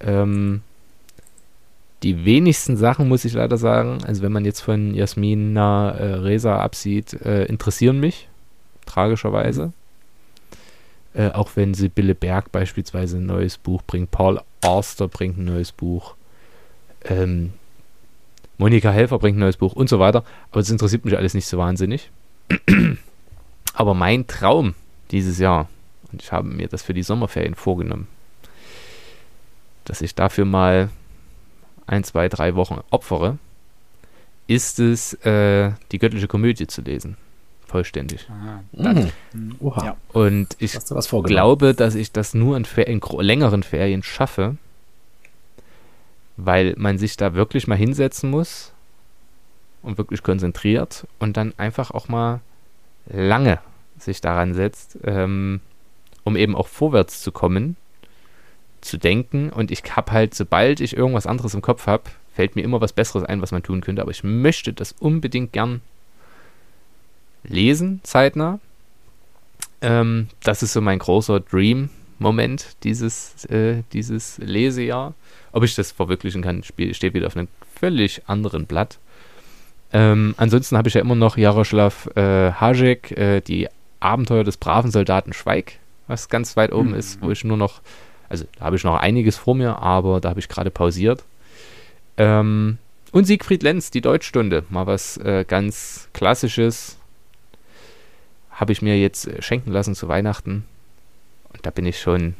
Ähm, 0.00 0.62
die 2.02 2.24
wenigsten 2.24 2.76
Sachen, 2.76 3.08
muss 3.08 3.24
ich 3.24 3.32
leider 3.32 3.56
sagen, 3.56 3.98
also 4.04 4.22
wenn 4.22 4.32
man 4.32 4.44
jetzt 4.44 4.60
von 4.60 4.94
Jasmina 4.94 5.90
äh, 5.92 6.14
Reza 6.14 6.58
absieht, 6.58 7.14
äh, 7.14 7.44
interessieren 7.44 8.00
mich, 8.00 8.28
tragischerweise. 8.84 9.72
Äh, 11.14 11.30
auch 11.30 11.50
wenn 11.54 11.74
Sibylle 11.74 12.14
Berg 12.14 12.52
beispielsweise 12.52 13.16
ein 13.16 13.26
neues 13.26 13.56
Buch 13.56 13.82
bringt, 13.86 14.10
Paul 14.10 14.40
Auster 14.62 15.08
bringt 15.08 15.38
ein 15.38 15.46
neues 15.46 15.72
Buch. 15.72 16.16
Ähm, 17.04 17.52
Monika 18.58 18.90
Helfer 18.90 19.18
bringt 19.18 19.36
ein 19.36 19.40
neues 19.40 19.56
Buch 19.56 19.72
und 19.74 19.88
so 19.88 19.98
weiter. 19.98 20.24
Aber 20.50 20.60
es 20.60 20.70
interessiert 20.70 21.04
mich 21.04 21.16
alles 21.16 21.34
nicht 21.34 21.46
so 21.46 21.58
wahnsinnig. 21.58 22.10
Aber 23.74 23.94
mein 23.94 24.26
Traum 24.26 24.74
dieses 25.10 25.38
Jahr, 25.38 25.68
und 26.12 26.22
ich 26.22 26.32
habe 26.32 26.48
mir 26.48 26.68
das 26.68 26.82
für 26.82 26.94
die 26.94 27.02
Sommerferien 27.02 27.54
vorgenommen, 27.54 28.08
dass 29.84 30.00
ich 30.00 30.14
dafür 30.14 30.44
mal 30.44 30.88
ein, 31.86 32.02
zwei, 32.02 32.28
drei 32.28 32.54
Wochen 32.56 32.80
opfere, 32.90 33.38
ist 34.48 34.78
es, 34.80 35.12
äh, 35.24 35.72
die 35.92 35.98
göttliche 35.98 36.28
Komödie 36.28 36.66
zu 36.66 36.80
lesen. 36.82 37.16
Vollständig. 37.66 38.28
Aha, 38.30 38.62
Mhm. 39.32 39.56
Oha. 39.60 39.84
Ja. 39.84 39.96
Und 40.12 40.56
ich 40.60 40.72
glaube, 41.28 41.74
dass 41.74 41.94
ich 41.96 42.12
das 42.12 42.32
nur 42.32 42.56
in, 42.56 42.64
Fer 42.64 42.86
in 42.86 43.00
gro- 43.00 43.20
längeren 43.20 43.62
Ferien 43.64 44.02
schaffe, 44.04 44.56
weil 46.36 46.74
man 46.76 46.98
sich 46.98 47.16
da 47.16 47.34
wirklich 47.34 47.66
mal 47.66 47.76
hinsetzen 47.76 48.30
muss 48.30 48.72
und 49.82 49.98
wirklich 49.98 50.22
konzentriert 50.22 51.06
und 51.18 51.36
dann 51.36 51.54
einfach 51.56 51.90
auch 51.90 52.08
mal 52.08 52.40
lange 53.06 53.58
sich 53.98 54.20
daran 54.20 54.54
setzt, 54.54 54.98
ähm, 55.04 55.60
um 56.24 56.36
eben 56.36 56.54
auch 56.54 56.68
vorwärts 56.68 57.22
zu 57.22 57.32
kommen, 57.32 57.76
zu 58.80 58.98
denken. 58.98 59.50
Und 59.50 59.70
ich 59.70 59.82
habe 59.94 60.12
halt, 60.12 60.34
sobald 60.34 60.80
ich 60.80 60.96
irgendwas 60.96 61.26
anderes 61.26 61.54
im 61.54 61.62
Kopf 61.62 61.86
habe, 61.86 62.04
fällt 62.34 62.56
mir 62.56 62.62
immer 62.62 62.80
was 62.80 62.92
Besseres 62.92 63.24
ein, 63.24 63.40
was 63.40 63.52
man 63.52 63.62
tun 63.62 63.80
könnte. 63.80 64.02
Aber 64.02 64.10
ich 64.10 64.24
möchte 64.24 64.72
das 64.72 64.92
unbedingt 64.92 65.52
gern 65.52 65.80
lesen, 67.44 68.00
zeitnah. 68.02 68.60
Ähm, 69.80 70.28
das 70.42 70.62
ist 70.62 70.72
so 70.72 70.80
mein 70.80 70.98
großer 70.98 71.40
Dream-Moment, 71.40 72.76
dieses, 72.82 73.44
äh, 73.46 73.82
dieses 73.92 74.38
Lesejahr. 74.38 75.14
Ob 75.56 75.64
ich 75.64 75.74
das 75.74 75.90
verwirklichen 75.90 76.42
kann, 76.42 76.62
steht 76.62 77.14
wieder 77.14 77.28
auf 77.28 77.34
einem 77.34 77.48
völlig 77.80 78.20
anderen 78.26 78.66
Blatt. 78.66 78.98
Ähm, 79.90 80.34
ansonsten 80.36 80.76
habe 80.76 80.88
ich 80.88 80.94
ja 80.94 81.00
immer 81.00 81.14
noch 81.14 81.38
Jaroslav 81.38 82.10
äh, 82.14 82.52
Hajek, 82.52 83.12
äh, 83.12 83.40
die 83.40 83.66
Abenteuer 83.98 84.44
des 84.44 84.58
braven 84.58 84.90
Soldaten 84.90 85.32
Schweig, 85.32 85.78
was 86.08 86.28
ganz 86.28 86.58
weit 86.58 86.72
oben 86.72 86.90
mhm. 86.90 86.96
ist, 86.96 87.22
wo 87.22 87.30
ich 87.30 87.42
nur 87.42 87.56
noch, 87.56 87.80
also 88.28 88.44
da 88.58 88.66
habe 88.66 88.76
ich 88.76 88.84
noch 88.84 88.98
einiges 88.98 89.38
vor 89.38 89.54
mir, 89.54 89.78
aber 89.78 90.20
da 90.20 90.28
habe 90.28 90.40
ich 90.40 90.48
gerade 90.50 90.70
pausiert. 90.70 91.24
Ähm, 92.18 92.76
und 93.12 93.24
Siegfried 93.24 93.62
Lenz, 93.62 93.90
die 93.90 94.02
Deutschstunde, 94.02 94.64
mal 94.68 94.86
was 94.86 95.16
äh, 95.16 95.46
ganz 95.48 96.10
Klassisches, 96.12 96.98
habe 98.50 98.72
ich 98.72 98.82
mir 98.82 99.00
jetzt 99.00 99.26
äh, 99.26 99.40
schenken 99.40 99.72
lassen 99.72 99.94
zu 99.94 100.06
Weihnachten. 100.06 100.66
Und 101.54 101.64
da 101.64 101.70
bin 101.70 101.86
ich 101.86 101.98
schon 101.98 102.34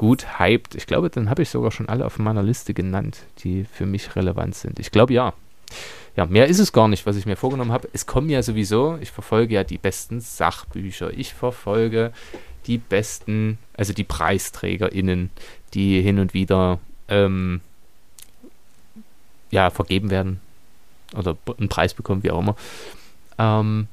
gut 0.00 0.38
hyped. 0.38 0.76
Ich 0.76 0.86
glaube, 0.86 1.10
dann 1.10 1.28
habe 1.28 1.42
ich 1.42 1.50
sogar 1.50 1.70
schon 1.70 1.90
alle 1.90 2.06
auf 2.06 2.18
meiner 2.18 2.42
Liste 2.42 2.72
genannt, 2.72 3.18
die 3.40 3.66
für 3.70 3.84
mich 3.84 4.16
relevant 4.16 4.54
sind. 4.54 4.78
Ich 4.78 4.90
glaube 4.90 5.12
ja. 5.12 5.34
Ja, 6.16 6.24
mehr 6.24 6.46
ist 6.46 6.58
es 6.58 6.72
gar 6.72 6.88
nicht, 6.88 7.04
was 7.04 7.16
ich 7.16 7.26
mir 7.26 7.36
vorgenommen 7.36 7.70
habe. 7.70 7.86
Es 7.92 8.06
kommen 8.06 8.30
ja 8.30 8.42
sowieso, 8.42 8.96
ich 9.02 9.10
verfolge 9.10 9.56
ja 9.56 9.62
die 9.62 9.76
besten 9.76 10.22
Sachbücher. 10.22 11.12
Ich 11.12 11.34
verfolge 11.34 12.14
die 12.66 12.78
besten, 12.78 13.58
also 13.74 13.92
die 13.92 14.04
PreisträgerInnen, 14.04 15.28
die 15.74 16.00
hin 16.00 16.18
und 16.18 16.32
wieder 16.32 16.78
ähm, 17.08 17.60
ja, 19.50 19.68
vergeben 19.68 20.08
werden 20.08 20.40
oder 21.14 21.36
einen 21.58 21.68
Preis 21.68 21.92
bekommen, 21.92 22.22
wie 22.22 22.30
auch 22.30 22.40
immer. 22.40 22.56
Ähm, 23.38 23.86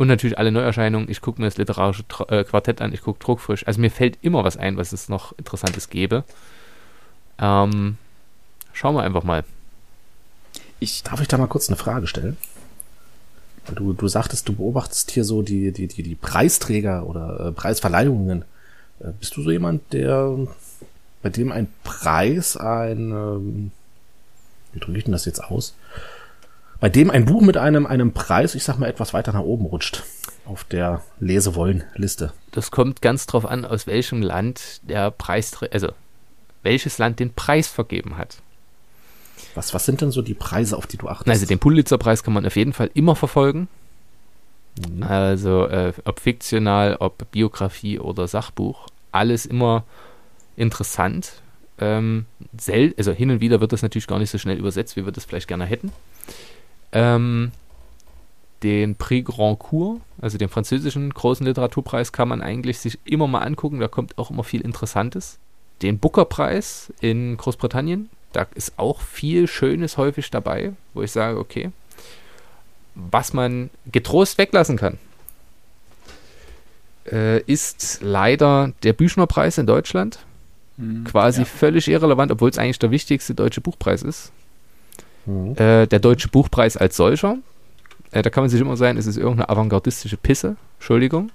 und 0.00 0.08
natürlich 0.08 0.38
alle 0.38 0.50
Neuerscheinungen. 0.50 1.10
Ich 1.10 1.20
gucke 1.20 1.42
mir 1.42 1.46
das 1.46 1.58
literarische 1.58 2.04
äh, 2.28 2.42
Quartett 2.42 2.80
an, 2.80 2.94
ich 2.94 3.02
gucke 3.02 3.22
Druckfrisch. 3.22 3.66
Also 3.66 3.82
mir 3.82 3.90
fällt 3.90 4.16
immer 4.22 4.44
was 4.44 4.56
ein, 4.56 4.78
was 4.78 4.92
es 4.92 5.10
noch 5.10 5.36
Interessantes 5.36 5.90
gäbe. 5.90 6.24
Ähm, 7.38 7.98
schauen 8.72 8.94
wir 8.94 9.02
einfach 9.02 9.24
mal. 9.24 9.44
Ich, 10.78 11.02
darf 11.02 11.20
ich 11.20 11.28
da 11.28 11.36
mal 11.36 11.48
kurz 11.48 11.68
eine 11.68 11.76
Frage 11.76 12.06
stellen? 12.06 12.38
Du, 13.74 13.92
du 13.92 14.08
sagtest, 14.08 14.48
du 14.48 14.54
beobachtest 14.54 15.10
hier 15.10 15.22
so 15.22 15.42
die, 15.42 15.70
die, 15.70 15.86
die, 15.86 16.02
die 16.02 16.14
Preisträger 16.14 17.06
oder 17.06 17.48
äh, 17.48 17.52
Preisverleihungen. 17.52 18.46
Äh, 19.00 19.10
bist 19.20 19.36
du 19.36 19.42
so 19.42 19.50
jemand, 19.50 19.92
der 19.92 20.34
bei 21.20 21.28
dem 21.28 21.52
ein 21.52 21.68
Preis 21.84 22.56
ein, 22.56 23.10
ähm, 23.10 23.70
wie 24.72 24.80
drücke 24.80 24.96
ich 24.96 25.04
denn 25.04 25.12
das 25.12 25.26
jetzt 25.26 25.44
aus? 25.44 25.74
Bei 26.80 26.88
dem 26.88 27.10
ein 27.10 27.26
Buch 27.26 27.42
mit 27.42 27.58
einem, 27.58 27.86
einem 27.86 28.12
Preis, 28.12 28.54
ich 28.54 28.64
sag 28.64 28.78
mal, 28.78 28.88
etwas 28.88 29.12
weiter 29.12 29.32
nach 29.32 29.42
oben 29.42 29.66
rutscht 29.66 30.02
auf 30.46 30.64
der 30.64 31.02
Lesewollen-Liste. 31.20 32.32
Das 32.52 32.70
kommt 32.70 33.02
ganz 33.02 33.26
drauf 33.26 33.44
an, 33.44 33.66
aus 33.66 33.86
welchem 33.86 34.22
Land 34.22 34.80
der 34.82 35.10
Preisträger, 35.10 35.74
also 35.74 35.88
welches 36.62 36.98
Land 36.98 37.20
den 37.20 37.34
Preis 37.34 37.68
vergeben 37.68 38.16
hat. 38.16 38.38
Was, 39.54 39.74
was 39.74 39.84
sind 39.84 40.00
denn 40.00 40.10
so 40.10 40.22
die 40.22 40.34
Preise, 40.34 40.76
auf 40.76 40.86
die 40.86 40.96
du 40.96 41.08
achtest? 41.08 41.28
Also 41.28 41.46
den 41.46 41.58
Pulitzer-Preis 41.58 42.22
kann 42.22 42.32
man 42.32 42.46
auf 42.46 42.56
jeden 42.56 42.72
Fall 42.72 42.90
immer 42.94 43.14
verfolgen. 43.14 43.68
Mhm. 44.78 45.02
Also 45.02 45.66
äh, 45.66 45.92
ob 46.04 46.20
fiktional, 46.20 46.96
ob 46.98 47.30
Biografie 47.30 47.98
oder 47.98 48.26
Sachbuch, 48.26 48.88
alles 49.12 49.44
immer 49.44 49.84
interessant. 50.56 51.32
Ähm, 51.78 52.26
sel 52.56 52.94
also 52.96 53.12
hin 53.12 53.30
und 53.30 53.40
wieder 53.40 53.60
wird 53.60 53.72
das 53.72 53.82
natürlich 53.82 54.06
gar 54.06 54.18
nicht 54.18 54.30
so 54.30 54.38
schnell 54.38 54.58
übersetzt, 54.58 54.96
wie 54.96 55.04
wir 55.04 55.12
das 55.12 55.24
vielleicht 55.24 55.48
gerne 55.48 55.66
hätten. 55.66 55.92
Ähm, 56.92 57.52
den 58.62 58.94
Prix 58.94 59.30
Grand 59.30 59.58
Cours, 59.58 60.00
also 60.20 60.36
den 60.36 60.48
französischen 60.48 61.12
großen 61.12 61.46
Literaturpreis, 61.46 62.12
kann 62.12 62.28
man 62.28 62.42
eigentlich 62.42 62.78
sich 62.78 62.98
immer 63.04 63.26
mal 63.26 63.40
angucken. 63.40 63.80
Da 63.80 63.88
kommt 63.88 64.18
auch 64.18 64.30
immer 64.30 64.44
viel 64.44 64.60
Interessantes. 64.60 65.38
Den 65.82 65.98
Booker-Preis 65.98 66.92
in 67.00 67.36
Großbritannien, 67.36 68.10
da 68.32 68.46
ist 68.54 68.78
auch 68.78 69.00
viel 69.00 69.48
Schönes 69.48 69.96
häufig 69.96 70.30
dabei, 70.30 70.72
wo 70.92 71.02
ich 71.02 71.10
sage, 71.10 71.38
okay, 71.38 71.70
was 72.94 73.32
man 73.32 73.70
getrost 73.90 74.36
weglassen 74.36 74.76
kann, 74.76 74.98
äh, 77.10 77.40
ist 77.42 78.00
leider 78.02 78.72
der 78.82 78.92
Büchner-Preis 78.92 79.58
in 79.58 79.66
Deutschland. 79.66 80.18
Mhm, 80.76 81.04
Quasi 81.04 81.40
ja. 81.40 81.44
völlig 81.46 81.88
irrelevant, 81.88 82.30
obwohl 82.30 82.50
es 82.50 82.58
eigentlich 82.58 82.78
der 82.78 82.90
wichtigste 82.90 83.34
deutsche 83.34 83.60
Buchpreis 83.60 84.02
ist. 84.02 84.32
Mhm. 85.26 85.52
Äh, 85.56 85.86
der 85.86 85.98
Deutsche 85.98 86.28
Buchpreis 86.28 86.76
als 86.76 86.96
solcher, 86.96 87.38
äh, 88.12 88.22
da 88.22 88.30
kann 88.30 88.42
man 88.42 88.50
sich 88.50 88.60
immer 88.60 88.76
sagen, 88.76 88.98
es 88.98 89.06
ist 89.06 89.16
irgendeine 89.16 89.48
avantgardistische 89.48 90.16
Pisse. 90.16 90.56
Entschuldigung. 90.78 91.30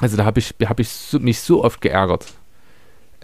Also 0.00 0.16
da 0.16 0.24
habe 0.24 0.40
ich, 0.40 0.54
hab 0.64 0.78
ich 0.78 0.88
so, 0.88 1.18
mich 1.18 1.40
so 1.40 1.64
oft 1.64 1.80
geärgert 1.80 2.26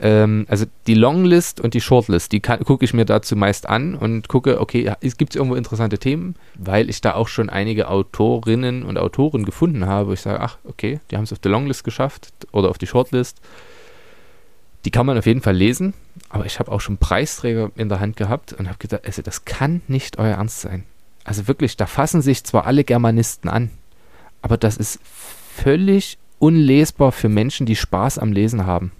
ähm, 0.02 0.46
also 0.48 0.66
die 0.86 0.94
Longlist 0.94 1.60
und 1.60 1.74
die 1.74 1.80
Shortlist, 1.80 2.32
die 2.32 2.40
gucke 2.40 2.84
ich 2.84 2.92
mir 2.94 3.04
dazu 3.04 3.36
meist 3.36 3.68
an 3.68 3.94
und 3.94 4.28
gucke, 4.28 4.60
okay, 4.60 4.92
gibt 5.00 5.32
es 5.32 5.36
irgendwo 5.36 5.54
interessante 5.54 5.98
Themen, 5.98 6.34
weil 6.54 6.90
ich 6.90 7.00
da 7.00 7.14
auch 7.14 7.28
schon 7.28 7.48
einige 7.48 7.88
Autorinnen 7.88 8.82
und 8.82 8.98
Autoren 8.98 9.44
gefunden 9.44 9.86
habe, 9.86 10.14
ich 10.14 10.20
sage, 10.20 10.40
ach, 10.40 10.58
okay, 10.64 11.00
die 11.10 11.16
haben 11.16 11.24
es 11.24 11.32
auf 11.32 11.38
die 11.38 11.48
Longlist 11.48 11.84
geschafft 11.84 12.32
oder 12.52 12.68
auf 12.68 12.78
die 12.78 12.86
Shortlist. 12.86 13.40
Die 14.84 14.90
kann 14.90 15.06
man 15.06 15.16
auf 15.16 15.26
jeden 15.26 15.40
Fall 15.40 15.54
lesen, 15.54 15.94
aber 16.28 16.46
ich 16.46 16.58
habe 16.58 16.72
auch 16.72 16.80
schon 16.80 16.98
Preisträger 16.98 17.70
in 17.76 17.88
der 17.88 18.00
Hand 18.00 18.16
gehabt 18.16 18.52
und 18.52 18.68
habe 18.68 18.78
gedacht, 18.78 19.02
also 19.04 19.22
das 19.22 19.44
kann 19.44 19.80
nicht 19.86 20.18
euer 20.18 20.36
Ernst 20.36 20.60
sein. 20.60 20.84
Also 21.24 21.46
wirklich, 21.46 21.76
da 21.76 21.86
fassen 21.86 22.20
sich 22.20 22.42
zwar 22.42 22.66
alle 22.66 22.82
Germanisten 22.82 23.48
an, 23.48 23.70
aber 24.40 24.56
das 24.56 24.76
ist 24.76 24.98
völlig 25.04 26.18
unlesbar 26.40 27.12
für 27.12 27.28
Menschen, 27.28 27.66
die 27.66 27.76
Spaß 27.76 28.18
am 28.18 28.32
Lesen 28.32 28.66
haben. 28.66 28.90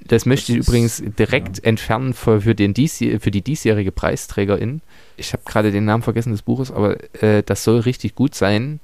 Das 0.00 0.26
möchte 0.26 0.52
ich 0.52 0.58
übrigens 0.58 1.02
direkt 1.18 1.58
ja. 1.58 1.64
entfernen 1.64 2.14
für, 2.14 2.40
für, 2.40 2.54
den 2.54 2.74
dies, 2.74 2.96
für 2.96 3.30
die 3.30 3.42
diesjährige 3.42 3.92
Preisträgerin. 3.92 4.80
Ich 5.16 5.32
habe 5.32 5.42
gerade 5.44 5.70
den 5.70 5.84
Namen 5.84 6.02
vergessen 6.02 6.32
des 6.32 6.42
Buches, 6.42 6.72
aber 6.72 6.96
äh, 7.22 7.42
das 7.44 7.62
soll 7.62 7.80
richtig 7.80 8.14
gut 8.14 8.34
sein. 8.34 8.80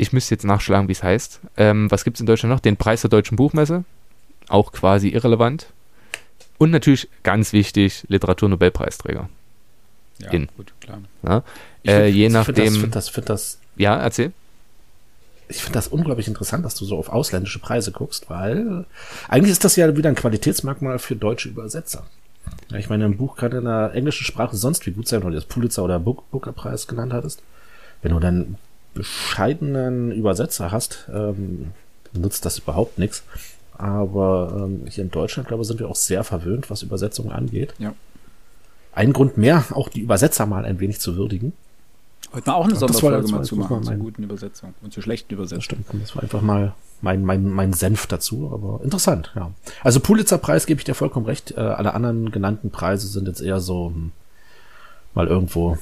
Ich 0.00 0.12
müsste 0.12 0.34
jetzt 0.34 0.44
nachschlagen, 0.44 0.88
wie 0.88 0.92
es 0.92 1.02
heißt. 1.02 1.40
Ähm, 1.56 1.90
was 1.90 2.04
gibt 2.04 2.16
es 2.16 2.20
in 2.20 2.26
Deutschland 2.26 2.52
noch? 2.52 2.60
Den 2.60 2.76
Preis 2.76 3.02
der 3.02 3.10
Deutschen 3.10 3.36
Buchmesse. 3.36 3.84
Auch 4.48 4.72
quasi 4.72 5.08
irrelevant. 5.08 5.66
Und 6.58 6.70
natürlich 6.70 7.08
ganz 7.22 7.52
wichtig, 7.52 8.04
Literaturnobelpreisträger. 8.08 9.28
Ja, 10.18 10.30
in. 10.30 10.48
gut, 10.56 10.72
klar. 10.80 11.00
Ja? 11.22 11.42
Äh, 11.86 12.08
je 12.08 12.28
nachdem. 12.28 12.64
Ich 12.64 12.80
finde 12.80 12.90
das, 12.90 13.08
find 13.08 13.28
das, 13.28 13.58
ja, 13.76 13.96
erzähl 13.96 14.32
ich 15.50 15.64
finde 15.64 15.78
das 15.78 15.88
unglaublich 15.88 16.28
interessant, 16.28 16.64
dass 16.64 16.76
du 16.76 16.84
so 16.84 16.96
auf 16.96 17.08
ausländische 17.08 17.58
Preise 17.58 17.90
guckst, 17.90 18.30
weil 18.30 18.86
eigentlich 19.28 19.50
ist 19.50 19.64
das 19.64 19.76
ja 19.76 19.96
wieder 19.96 20.08
ein 20.08 20.14
Qualitätsmerkmal 20.14 20.98
für 21.00 21.16
deutsche 21.16 21.48
Übersetzer. 21.48 22.06
Ja, 22.70 22.78
ich 22.78 22.88
meine, 22.88 23.04
ein 23.04 23.16
Buch 23.16 23.36
kann 23.36 23.52
in 23.52 23.64
der 23.64 23.92
englischen 23.94 24.24
Sprache 24.24 24.56
sonst 24.56 24.86
wie 24.86 24.92
gut 24.92 25.08
sein, 25.08 25.22
weil 25.22 25.32
du 25.32 25.36
das 25.36 25.44
Pulitzer 25.44 25.82
oder 25.82 25.98
Booker 25.98 26.52
Preis 26.52 26.86
genannt 26.86 27.12
hattest. 27.12 27.42
Wenn 28.00 28.12
du 28.12 28.20
dann 28.20 28.58
bescheidenen 28.94 30.12
Übersetzer 30.12 30.70
hast, 30.70 31.08
ähm, 31.12 31.72
nutzt 32.12 32.44
das 32.44 32.58
überhaupt 32.58 32.98
nichts. 32.98 33.22
Aber 33.72 34.64
ähm, 34.64 34.82
hier 34.88 35.04
in 35.04 35.10
Deutschland, 35.10 35.48
glaube 35.48 35.62
ich, 35.62 35.68
sind 35.68 35.80
wir 35.80 35.88
auch 35.88 35.96
sehr 35.96 36.22
verwöhnt, 36.22 36.70
was 36.70 36.82
Übersetzungen 36.82 37.32
angeht. 37.32 37.72
Ja. 37.78 37.94
Ein 38.92 39.12
Grund 39.12 39.38
mehr, 39.38 39.64
auch 39.70 39.88
die 39.88 40.00
Übersetzer 40.00 40.46
mal 40.46 40.64
ein 40.64 40.80
wenig 40.80 41.00
zu 41.00 41.16
würdigen. 41.16 41.52
Heute 42.32 42.50
mal 42.50 42.56
auch 42.56 42.64
eine 42.64 42.76
Sonderfolge 42.76 43.28
mal 43.32 43.44
zu 43.44 43.56
machen, 43.56 43.82
zur 43.82 43.94
guten 43.94 44.22
Übersetzung 44.22 44.74
und 44.82 44.92
zur 44.92 45.02
schlechten 45.02 45.32
Übersetzung. 45.32 45.58
Das 45.58 45.64
stimmt, 45.64 46.02
das 46.02 46.14
war 46.14 46.22
einfach 46.22 46.42
mal 46.42 46.74
mein, 47.00 47.24
mein, 47.24 47.48
mein 47.48 47.72
Senf 47.72 48.06
dazu, 48.06 48.50
aber 48.52 48.84
interessant, 48.84 49.32
ja. 49.34 49.50
Also 49.82 50.00
Pulitzer-Preis 50.00 50.66
gebe 50.66 50.78
ich 50.80 50.84
dir 50.84 50.94
vollkommen 50.94 51.26
recht. 51.26 51.52
Äh, 51.52 51.60
alle 51.60 51.94
anderen 51.94 52.30
genannten 52.30 52.70
Preise 52.70 53.08
sind 53.08 53.26
jetzt 53.26 53.40
eher 53.40 53.60
so 53.60 53.86
hm, 53.86 54.12
mal 55.14 55.26
irgendwo 55.26 55.78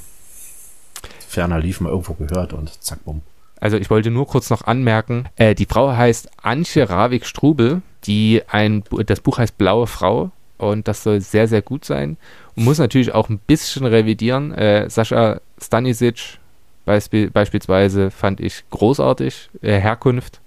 ferner 1.29 1.59
lief, 1.59 1.81
mal 1.81 1.91
irgendwo 1.91 2.15
gehört 2.15 2.53
und 2.53 2.83
zack, 2.83 3.05
bumm. 3.05 3.23
Also 3.61 3.77
ich 3.77 3.91
wollte 3.91 4.11
nur 4.11 4.27
kurz 4.27 4.51
noch 4.51 4.63
anmerken, 4.63 5.27
äh, 5.37 5.55
die 5.55 5.67
Frau 5.67 5.93
heißt 5.93 6.31
Antje 6.43 6.89
Ravik-Strubel, 6.89 7.83
die 8.05 8.43
ein, 8.49 8.85
das 9.07 9.21
Buch 9.21 9.39
heißt 9.39 9.59
Blaue 9.59 9.87
Frau 9.87 10.31
und 10.59 10.87
das 10.89 11.03
soll 11.03 11.21
sehr, 11.21 11.49
sehr 11.49 11.63
gut 11.63 11.85
sein. 11.85 12.17
Und 12.55 12.65
muss 12.65 12.79
natürlich 12.79 13.15
auch 13.15 13.29
ein 13.29 13.39
bisschen 13.39 13.85
revidieren. 13.85 14.53
Äh, 14.53 14.89
Sascha 14.89 15.41
Stanisic 15.61 16.39
beisp 16.85 17.15
beispielsweise 17.33 18.11
fand 18.11 18.41
ich 18.41 18.65
großartig, 18.71 19.51
äh, 19.63 19.79
Herkunft. 19.79 20.41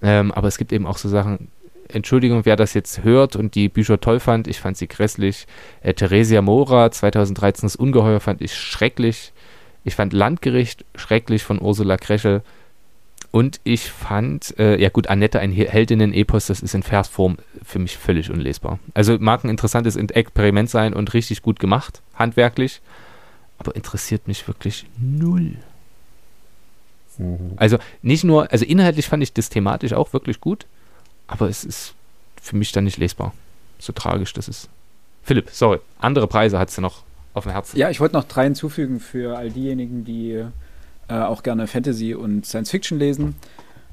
Ähm, 0.00 0.32
aber 0.32 0.48
es 0.48 0.58
gibt 0.58 0.72
eben 0.72 0.86
auch 0.86 0.98
so 0.98 1.08
Sachen, 1.08 1.48
Entschuldigung, 1.88 2.44
wer 2.44 2.56
das 2.56 2.74
jetzt 2.74 3.04
hört 3.04 3.36
und 3.36 3.54
die 3.54 3.68
Bücher 3.68 4.00
toll 4.00 4.18
fand, 4.18 4.48
ich 4.48 4.60
fand 4.60 4.76
sie 4.76 4.88
grässlich. 4.88 5.46
Äh, 5.82 5.94
Theresia 5.94 6.42
Mora, 6.42 6.90
2013 6.90 7.66
das 7.66 7.76
Ungeheuer, 7.76 8.20
fand 8.20 8.40
ich 8.40 8.56
schrecklich. 8.56 9.32
Ich 9.84 9.94
fand 9.94 10.12
Landgericht 10.12 10.84
schrecklich 10.94 11.42
von 11.42 11.60
Ursula 11.60 11.96
Kreschel. 11.96 12.42
Und 13.30 13.60
ich 13.64 13.90
fand, 13.90 14.58
äh, 14.58 14.78
ja 14.80 14.90
gut, 14.90 15.06
Annette, 15.06 15.40
ein 15.40 15.52
Heldinnen-Epos, 15.52 16.46
das 16.46 16.60
ist 16.60 16.74
in 16.74 16.82
Versform 16.82 17.38
für 17.64 17.78
mich 17.78 17.96
völlig 17.96 18.30
unlesbar. 18.30 18.78
Also 18.92 19.16
mag 19.18 19.42
ein 19.42 19.48
interessantes 19.48 19.96
Experiment 19.96 20.68
sein 20.68 20.92
und 20.92 21.14
richtig 21.14 21.40
gut 21.40 21.58
gemacht, 21.58 22.02
handwerklich, 22.14 22.82
aber 23.58 23.74
interessiert 23.74 24.28
mich 24.28 24.46
wirklich 24.46 24.84
null. 24.98 25.56
Mhm. 27.16 27.52
Also 27.56 27.78
nicht 28.02 28.24
nur, 28.24 28.52
also 28.52 28.66
inhaltlich 28.66 29.06
fand 29.06 29.22
ich 29.22 29.32
das 29.32 29.48
thematisch 29.48 29.94
auch 29.94 30.12
wirklich 30.12 30.40
gut, 30.40 30.66
aber 31.26 31.48
es 31.48 31.64
ist 31.64 31.94
für 32.40 32.56
mich 32.56 32.72
dann 32.72 32.84
nicht 32.84 32.98
lesbar. 32.98 33.32
So 33.78 33.94
tragisch 33.94 34.34
das 34.34 34.48
ist. 34.48 34.68
Philipp, 35.22 35.48
sorry, 35.50 35.78
andere 35.98 36.26
Preise 36.26 36.58
hat 36.58 36.70
sie 36.70 36.82
noch 36.82 37.02
auf 37.34 37.44
dem 37.44 37.52
Herzen. 37.52 37.78
Ja, 37.78 37.90
ich 37.90 38.00
wollte 38.00 38.14
noch 38.14 38.24
drei 38.24 38.44
hinzufügen 38.44 39.00
für 39.00 39.36
all 39.36 39.50
diejenigen, 39.50 40.04
die 40.04 40.44
äh, 41.08 41.14
auch 41.14 41.42
gerne 41.42 41.66
Fantasy 41.66 42.14
und 42.14 42.46
Science 42.46 42.70
Fiction 42.70 42.98
lesen. 42.98 43.36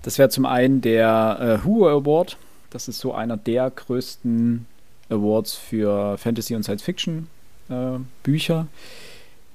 Das 0.04 0.18
wäre 0.18 0.30
zum 0.30 0.46
einen 0.46 0.82
der 0.82 1.60
äh, 1.62 1.66
Who 1.66 1.88
Award. 1.88 2.38
Das 2.70 2.88
ist 2.88 3.00
so 3.00 3.14
einer 3.14 3.38
der 3.38 3.70
größten 3.70 4.66
Awards 5.10 5.56
für 5.56 6.18
Fantasy 6.18 6.56
und 6.56 6.64
Science 6.64 6.84
Fiction 6.84 7.28
äh, 7.70 8.00
Bücher. 8.24 8.68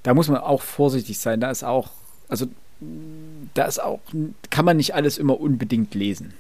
Da 0.03 0.15
muss 0.15 0.29
man 0.29 0.39
auch 0.39 0.63
vorsichtig 0.63 1.19
sein. 1.19 1.41
Da 1.41 1.51
ist 1.51 1.65
auch, 1.65 1.91
also 2.29 2.47
da 3.55 3.65
ist 3.65 3.83
auch, 3.83 4.01
kann 4.51 4.65
man 4.65 4.77
nicht 4.77 4.95
alles 4.95 5.19
immer 5.19 5.41
unbedingt 5.41 5.95
lesen. 5.95 6.35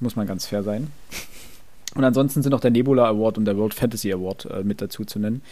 Muss 0.00 0.16
man 0.16 0.26
ganz 0.26 0.46
fair 0.46 0.62
sein. 0.62 0.90
Und 1.94 2.04
ansonsten 2.04 2.42
sind 2.42 2.54
auch 2.54 2.60
der 2.60 2.70
Nebula 2.70 3.06
Award 3.06 3.38
und 3.38 3.44
der 3.44 3.56
World 3.56 3.74
Fantasy 3.74 4.12
Award 4.12 4.46
äh, 4.46 4.64
mit 4.64 4.80
dazu 4.80 5.04
zu 5.04 5.18
nennen. 5.18 5.42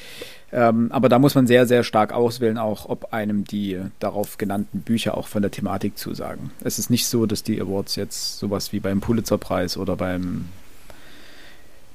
Ähm, 0.52 0.90
aber 0.90 1.08
da 1.08 1.18
muss 1.18 1.34
man 1.34 1.46
sehr, 1.46 1.66
sehr 1.66 1.84
stark 1.84 2.12
auswählen, 2.12 2.56
auch 2.56 2.88
ob 2.88 3.12
einem 3.12 3.44
die 3.44 3.78
darauf 3.98 4.38
genannten 4.38 4.80
Bücher 4.80 5.16
auch 5.16 5.28
von 5.28 5.42
der 5.42 5.50
Thematik 5.50 5.98
zusagen. 5.98 6.50
Es 6.64 6.78
ist 6.78 6.88
nicht 6.88 7.06
so, 7.06 7.26
dass 7.26 7.42
die 7.42 7.60
Awards 7.60 7.96
jetzt 7.96 8.38
sowas 8.38 8.72
wie 8.72 8.80
beim 8.80 9.00
Pulitzer-Preis 9.00 9.76
oder 9.76 9.96
beim 9.96 10.46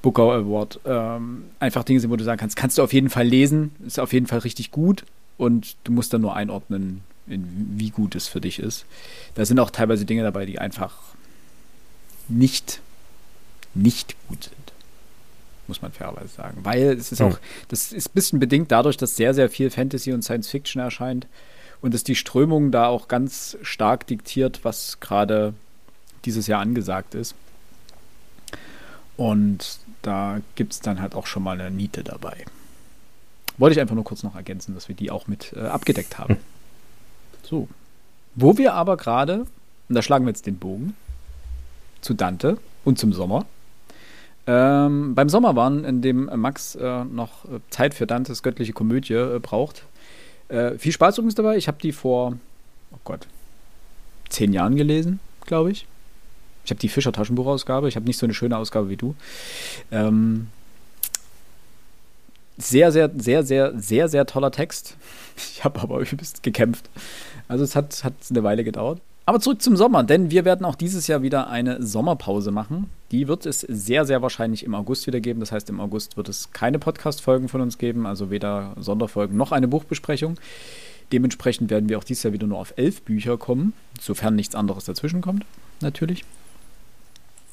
Booker 0.03 0.34
Award 0.34 0.79
ähm, 0.86 1.45
einfach 1.60 1.84
Dinge 1.84 1.99
sind, 1.99 2.12
wo 2.12 2.15
du 2.15 2.23
sagen 2.23 2.39
kannst, 2.39 2.55
kannst 2.55 2.77
du 2.77 2.84
auf 2.84 2.93
jeden 2.93 3.10
Fall 3.10 3.25
lesen, 3.25 3.71
ist 3.88 3.99
auf 3.99 4.13
jeden 4.13 4.27
Fall 4.27 4.39
richtig 4.39 4.69
gut 4.69 5.03
und 5.38 5.75
du 5.84 5.91
musst 5.91 6.13
dann 6.13 6.21
nur 6.21 6.36
einordnen, 6.36 7.01
wie 7.25 7.89
gut 7.89 8.13
es 8.13 8.27
für 8.27 8.39
dich 8.39 8.60
ist. 8.60 8.86
Da 9.34 9.45
sind 9.45 9.60
auch 9.60 9.71
teilweise 9.71 10.05
Dinge 10.05 10.21
dabei, 10.21 10.45
die 10.45 10.60
einfach 10.60 10.93
nicht 12.27 12.81
nicht 13.75 14.15
gut 14.27 14.45
sind. 14.45 14.55
Muss 15.67 15.81
man 15.81 15.91
fairerweise 15.91 16.27
sagen. 16.27 16.59
Weil 16.63 16.93
es 16.93 17.11
ist 17.11 17.21
auch, 17.21 17.39
das 17.69 17.91
ist 17.91 18.09
ein 18.09 18.13
bisschen 18.13 18.39
bedingt 18.39 18.71
dadurch, 18.71 18.97
dass 18.97 19.15
sehr, 19.15 19.33
sehr 19.33 19.49
viel 19.49 19.71
Fantasy 19.71 20.13
und 20.13 20.21
Science 20.21 20.49
Fiction 20.49 20.81
erscheint 20.81 21.27
und 21.81 21.93
dass 21.93 22.03
die 22.03 22.15
Strömung 22.15 22.71
da 22.71 22.88
auch 22.88 23.07
ganz 23.07 23.57
stark 23.61 24.07
diktiert, 24.07 24.61
was 24.63 24.99
gerade 24.99 25.53
dieses 26.23 26.47
Jahr 26.47 26.61
angesagt 26.61 27.15
ist. 27.15 27.35
Und 29.17 29.79
da 30.01 30.41
gibt 30.55 30.73
es 30.73 30.81
dann 30.81 31.01
halt 31.01 31.15
auch 31.15 31.25
schon 31.25 31.43
mal 31.43 31.59
eine 31.59 31.71
Niete 31.71 32.03
dabei. 32.03 32.45
Wollte 33.57 33.73
ich 33.73 33.81
einfach 33.81 33.95
nur 33.95 34.03
kurz 34.03 34.23
noch 34.23 34.35
ergänzen, 34.35 34.75
dass 34.75 34.88
wir 34.88 34.95
die 34.95 35.09
auch 35.09 35.27
mit 35.27 35.53
äh, 35.53 35.61
abgedeckt 35.61 36.17
haben. 36.17 36.35
Hm. 36.35 36.41
So. 37.43 37.67
Wo 38.35 38.57
wir 38.57 38.73
aber 38.73 38.97
gerade, 38.97 39.45
und 39.88 39.95
da 39.95 40.01
schlagen 40.01 40.25
wir 40.25 40.31
jetzt 40.31 40.45
den 40.45 40.57
Bogen, 40.57 40.95
zu 42.01 42.13
Dante 42.13 42.57
und 42.83 42.99
zum 42.99 43.13
Sommer, 43.13 43.45
ähm, 44.47 45.15
beim 45.15 45.29
Sommer 45.29 45.55
waren, 45.55 45.84
in 45.84 46.01
dem 46.01 46.29
Max 46.36 46.75
äh, 46.75 47.03
noch 47.05 47.45
äh, 47.45 47.60
Zeit 47.69 47.93
für 47.93 48.05
Dantes 48.05 48.43
göttliche 48.43 48.73
Komödie 48.73 49.13
äh, 49.13 49.39
braucht. 49.39 49.84
Äh, 50.49 50.77
viel 50.77 50.91
Spaß 50.91 51.17
übrigens 51.17 51.36
dabei. 51.36 51.58
Ich 51.58 51.67
habe 51.67 51.77
die 51.81 51.91
vor, 51.91 52.38
oh 52.91 52.99
Gott, 53.03 53.27
zehn 54.29 54.53
Jahren 54.53 54.75
gelesen, 54.75 55.19
glaube 55.45 55.71
ich. 55.71 55.88
Ich 56.63 56.71
habe 56.71 56.79
die 56.79 56.89
Fischer 56.89 57.12
Taschenbuchausgabe. 57.12 57.88
Ich 57.88 57.95
habe 57.95 58.05
nicht 58.05 58.17
so 58.17 58.25
eine 58.25 58.34
schöne 58.34 58.58
Ausgabe 58.58 58.89
wie 58.89 58.97
du. 58.97 59.15
Ähm, 59.91 60.47
sehr, 62.58 62.91
sehr, 62.91 63.12
sehr, 63.17 63.43
sehr, 63.43 63.79
sehr, 63.79 64.10
sehr 64.10 64.25
toller 64.25 64.51
Text. 64.51 64.95
Ich 65.38 65.65
habe 65.65 65.81
aber 65.81 65.99
übelst 65.99 66.43
gekämpft. 66.43 66.89
Also 67.49 67.65
es 67.65 67.75
hat, 67.75 68.05
hat 68.05 68.13
eine 68.29 68.43
Weile 68.43 68.63
gedauert. 68.63 69.01
Aber 69.25 69.41
zurück 69.41 69.62
zum 69.62 69.75
Sommer, 69.75 70.03
denn 70.03 70.31
wir 70.31 70.45
werden 70.45 70.65
auch 70.65 70.75
dieses 70.75 71.08
Jahr 71.08 71.23
wieder 71.23 71.49
eine 71.49 71.81
Sommerpause 71.84 72.51
machen. 72.51 72.89
Die 73.15 73.30
wird 73.30 73.45
es 73.45 73.62
sehr, 73.62 74.04
sehr 74.04 74.21
wahrscheinlich 74.21 74.65
im 74.65 74.75
August 74.75 75.08
wieder 75.08 75.21
geben. 75.21 75.39
Das 75.39 75.54
heißt, 75.54 75.69
im 75.69 75.80
August 75.80 76.17
wird 76.17 76.28
es 76.28 76.51
keine 76.51 76.80
Podcast-Folgen 76.80 77.47
von 77.47 77.62
uns 77.62 77.78
geben, 77.78 78.06
also 78.06 78.30
weder 78.30 78.75
Sonderfolgen 78.78 79.38
noch 79.38 79.54
eine 79.54 79.69
Buchbesprechung. 79.69 80.38
Dementsprechend 81.13 81.69
werden 81.69 81.88
wir 81.88 81.97
auch 81.97 82.04
dieses 82.04 82.23
Jahr 82.23 82.34
wieder 82.34 82.45
nur 82.45 82.60
auf 82.60 82.73
elf 82.75 83.04
Bücher 83.04 83.38
kommen, 83.38 83.71
sofern 84.01 84.36
nichts 84.36 84.54
anderes 84.54 84.84
dazwischen 84.84 85.21
kommt, 85.21 85.45
natürlich. 85.80 86.25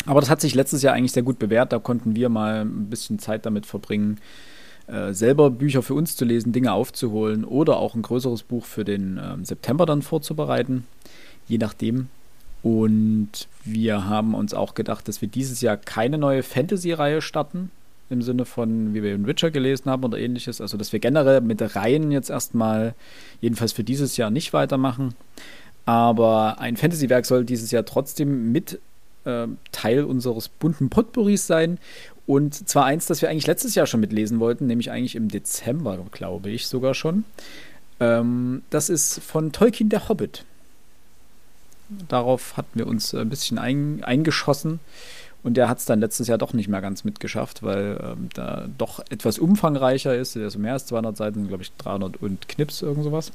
Aber 0.04 0.18
das 0.18 0.30
hat 0.30 0.40
sich 0.40 0.56
letztes 0.56 0.82
Jahr 0.82 0.94
eigentlich 0.94 1.12
sehr 1.12 1.22
gut 1.22 1.38
bewährt. 1.38 1.72
Da 1.72 1.78
konnten 1.78 2.16
wir 2.16 2.28
mal 2.28 2.62
ein 2.62 2.90
bisschen 2.90 3.20
Zeit 3.20 3.46
damit 3.46 3.64
verbringen, 3.64 4.18
äh, 4.88 5.12
selber 5.12 5.48
Bücher 5.48 5.84
für 5.84 5.94
uns 5.94 6.16
zu 6.16 6.24
lesen, 6.24 6.50
Dinge 6.50 6.72
aufzuholen 6.72 7.44
oder 7.44 7.76
auch 7.76 7.94
ein 7.94 8.02
größeres 8.02 8.42
Buch 8.42 8.64
für 8.64 8.84
den 8.84 9.16
äh, 9.16 9.36
September 9.44 9.86
dann 9.86 10.02
vorzubereiten 10.02 10.88
je 11.48 11.58
nachdem. 11.58 12.08
Und 12.62 13.48
wir 13.64 14.06
haben 14.06 14.34
uns 14.34 14.54
auch 14.54 14.74
gedacht, 14.74 15.08
dass 15.08 15.20
wir 15.20 15.28
dieses 15.28 15.60
Jahr 15.60 15.76
keine 15.76 16.18
neue 16.18 16.42
Fantasy-Reihe 16.42 17.20
starten, 17.20 17.70
im 18.08 18.22
Sinne 18.22 18.44
von, 18.44 18.94
wie 18.94 19.02
wir 19.02 19.14
in 19.14 19.26
Witcher 19.26 19.50
gelesen 19.50 19.90
haben 19.90 20.04
oder 20.04 20.18
ähnliches. 20.18 20.60
Also, 20.60 20.76
dass 20.76 20.92
wir 20.92 21.00
generell 21.00 21.40
mit 21.40 21.74
Reihen 21.74 22.12
jetzt 22.12 22.30
erstmal, 22.30 22.94
jedenfalls 23.40 23.72
für 23.72 23.84
dieses 23.84 24.16
Jahr, 24.16 24.30
nicht 24.30 24.52
weitermachen. 24.52 25.14
Aber 25.86 26.60
ein 26.60 26.76
Fantasy-Werk 26.76 27.26
soll 27.26 27.44
dieses 27.44 27.70
Jahr 27.72 27.84
trotzdem 27.84 28.52
mit 28.52 28.78
äh, 29.24 29.48
Teil 29.72 30.04
unseres 30.04 30.48
bunten 30.48 30.90
Potpourris 30.90 31.46
sein. 31.46 31.78
Und 32.26 32.68
zwar 32.68 32.84
eins, 32.84 33.06
das 33.06 33.20
wir 33.22 33.30
eigentlich 33.30 33.48
letztes 33.48 33.74
Jahr 33.74 33.86
schon 33.86 34.00
mitlesen 34.00 34.38
wollten, 34.38 34.66
nämlich 34.66 34.90
eigentlich 34.92 35.16
im 35.16 35.28
Dezember, 35.28 35.98
glaube 36.12 36.50
ich 36.50 36.68
sogar 36.68 36.94
schon. 36.94 37.24
Ähm, 37.98 38.62
das 38.70 38.88
ist 38.88 39.20
von 39.20 39.50
Tolkien 39.50 39.88
der 39.88 40.08
Hobbit. 40.08 40.44
Darauf 42.08 42.56
hatten 42.56 42.78
wir 42.78 42.86
uns 42.86 43.14
ein 43.14 43.28
bisschen 43.28 43.58
ein, 43.58 44.02
eingeschossen. 44.04 44.80
Und 45.42 45.56
der 45.56 45.68
hat 45.68 45.78
es 45.78 45.86
dann 45.86 46.00
letztes 46.00 46.28
Jahr 46.28 46.38
doch 46.38 46.52
nicht 46.52 46.68
mehr 46.68 46.80
ganz 46.80 47.02
mitgeschafft, 47.02 47.62
weil 47.62 47.98
ähm, 48.02 48.28
da 48.34 48.68
doch 48.78 49.00
etwas 49.10 49.38
umfangreicher 49.38 50.14
ist. 50.14 50.36
Also 50.36 50.58
mehr 50.58 50.74
als 50.74 50.86
200 50.86 51.16
Seiten, 51.16 51.48
glaube 51.48 51.64
ich 51.64 51.72
300 51.78 52.22
und 52.22 52.48
Knips, 52.48 52.82
irgend 52.82 53.04
sowas. 53.04 53.32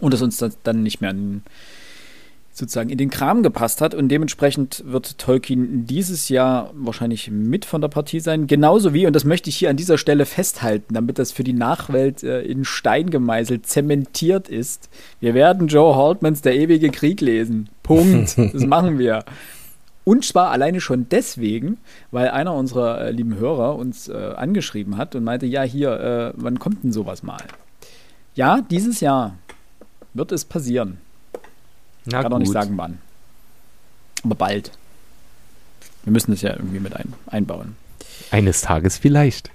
Und 0.00 0.12
es 0.12 0.20
uns 0.20 0.44
dann 0.62 0.82
nicht 0.82 1.00
mehr 1.00 1.10
in, 1.10 1.42
sozusagen 2.54 2.88
in 2.88 2.98
den 2.98 3.10
Kram 3.10 3.42
gepasst 3.42 3.80
hat. 3.80 3.94
Und 3.94 4.08
dementsprechend 4.08 4.84
wird 4.86 5.18
Tolkien 5.18 5.86
dieses 5.86 6.28
Jahr 6.28 6.70
wahrscheinlich 6.72 7.30
mit 7.30 7.64
von 7.64 7.80
der 7.80 7.88
Partie 7.88 8.20
sein. 8.20 8.46
Genauso 8.46 8.94
wie, 8.94 9.06
und 9.06 9.14
das 9.14 9.24
möchte 9.24 9.50
ich 9.50 9.56
hier 9.56 9.70
an 9.70 9.76
dieser 9.76 9.98
Stelle 9.98 10.24
festhalten, 10.24 10.94
damit 10.94 11.18
das 11.18 11.32
für 11.32 11.42
die 11.42 11.52
Nachwelt 11.52 12.22
äh, 12.22 12.42
in 12.42 12.64
Stein 12.64 13.10
gemeißelt, 13.10 13.66
zementiert 13.66 14.48
ist. 14.48 14.88
Wir 15.18 15.34
werden 15.34 15.66
Joe 15.66 15.96
Haltmans 15.96 16.42
Der 16.42 16.54
ewige 16.54 16.90
Krieg 16.90 17.20
lesen. 17.20 17.68
Punkt. 17.82 18.38
Das 18.54 18.66
machen 18.66 18.98
wir. 18.98 19.24
Und 20.04 20.24
zwar 20.24 20.50
alleine 20.50 20.80
schon 20.80 21.08
deswegen, 21.08 21.78
weil 22.12 22.28
einer 22.28 22.54
unserer 22.54 23.00
äh, 23.00 23.10
lieben 23.10 23.36
Hörer 23.36 23.74
uns 23.74 24.08
äh, 24.08 24.12
angeschrieben 24.36 24.96
hat 24.96 25.16
und 25.16 25.24
meinte, 25.24 25.46
ja, 25.46 25.62
hier, 25.62 25.90
äh, 25.98 26.32
wann 26.36 26.58
kommt 26.60 26.84
denn 26.84 26.92
sowas 26.92 27.22
mal? 27.22 27.42
Ja, 28.34 28.60
dieses 28.70 29.00
Jahr 29.00 29.34
wird 30.12 30.30
es 30.30 30.44
passieren. 30.44 30.98
Na 32.06 32.22
Kann 32.22 32.30
gut. 32.30 32.32
auch 32.34 32.38
nicht 32.38 32.52
sagen, 32.52 32.76
wann. 32.76 32.98
Aber 34.24 34.34
bald. 34.34 34.72
Wir 36.04 36.12
müssen 36.12 36.32
das 36.32 36.42
ja 36.42 36.50
irgendwie 36.50 36.80
mit 36.80 36.94
ein, 36.94 37.12
einbauen. 37.26 37.76
Eines 38.30 38.60
Tages 38.60 38.98
vielleicht. 38.98 39.50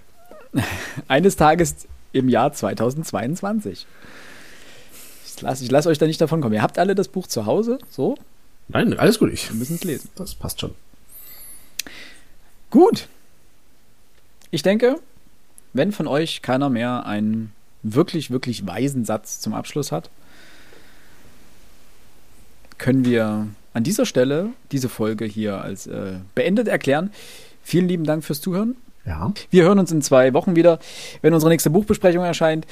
Eines 1.08 1.36
Tages 1.36 1.88
im 2.12 2.30
Jahr 2.30 2.54
2022. 2.54 3.86
Ich 5.26 5.42
lasse 5.42 5.66
lass 5.68 5.88
euch 5.88 5.98
da 5.98 6.08
nicht 6.08 6.20
davon 6.20 6.42
kommen. 6.42 6.54
Ihr 6.54 6.62
habt 6.62 6.80
alle 6.80 6.96
das 6.96 7.08
Buch 7.08 7.28
zu 7.28 7.46
Hause, 7.46 7.80
so? 7.90 8.16
Nein, 8.68 8.98
alles 8.98 9.20
gut. 9.20 9.32
Ich 9.32 9.50
Wir 9.50 9.56
müssen 9.56 9.76
es 9.76 9.84
lesen. 9.84 10.10
Das 10.16 10.36
passt 10.36 10.60
schon. 10.60 10.74
Gut. 12.70 13.08
Ich 14.52 14.64
denke, 14.64 15.00
wenn 15.74 15.92
von 15.92 16.08
euch 16.08 16.42
keiner 16.42 16.70
mehr 16.70 17.06
einen 17.06 17.54
wirklich, 17.84 18.32
wirklich 18.32 18.66
weisen 18.68 19.06
Satz 19.06 19.40
zum 19.40 19.54
Abschluss 19.54 19.92
hat, 19.92 20.10
können 22.80 23.06
wir 23.06 23.48
an 23.74 23.84
dieser 23.84 24.06
Stelle 24.06 24.50
diese 24.72 24.90
Folge 24.90 25.26
hier 25.26 25.62
als 25.62 25.86
äh, 25.86 26.14
beendet 26.34 26.68
erklären. 26.68 27.12
Vielen 27.62 27.88
lieben 27.88 28.06
Dank 28.06 28.24
fürs 28.24 28.42
Zuhören. 28.42 28.76
Ja. 29.06 29.32
Wir 29.52 29.64
hören 29.64 29.80
uns 29.80 29.92
in 29.92 30.02
zwei 30.02 30.34
Wochen 30.34 30.56
wieder, 30.56 30.80
wenn 31.22 31.34
unsere 31.34 31.52
nächste 31.52 31.70
Buchbesprechung 31.70 32.24
erscheint. 32.24 32.66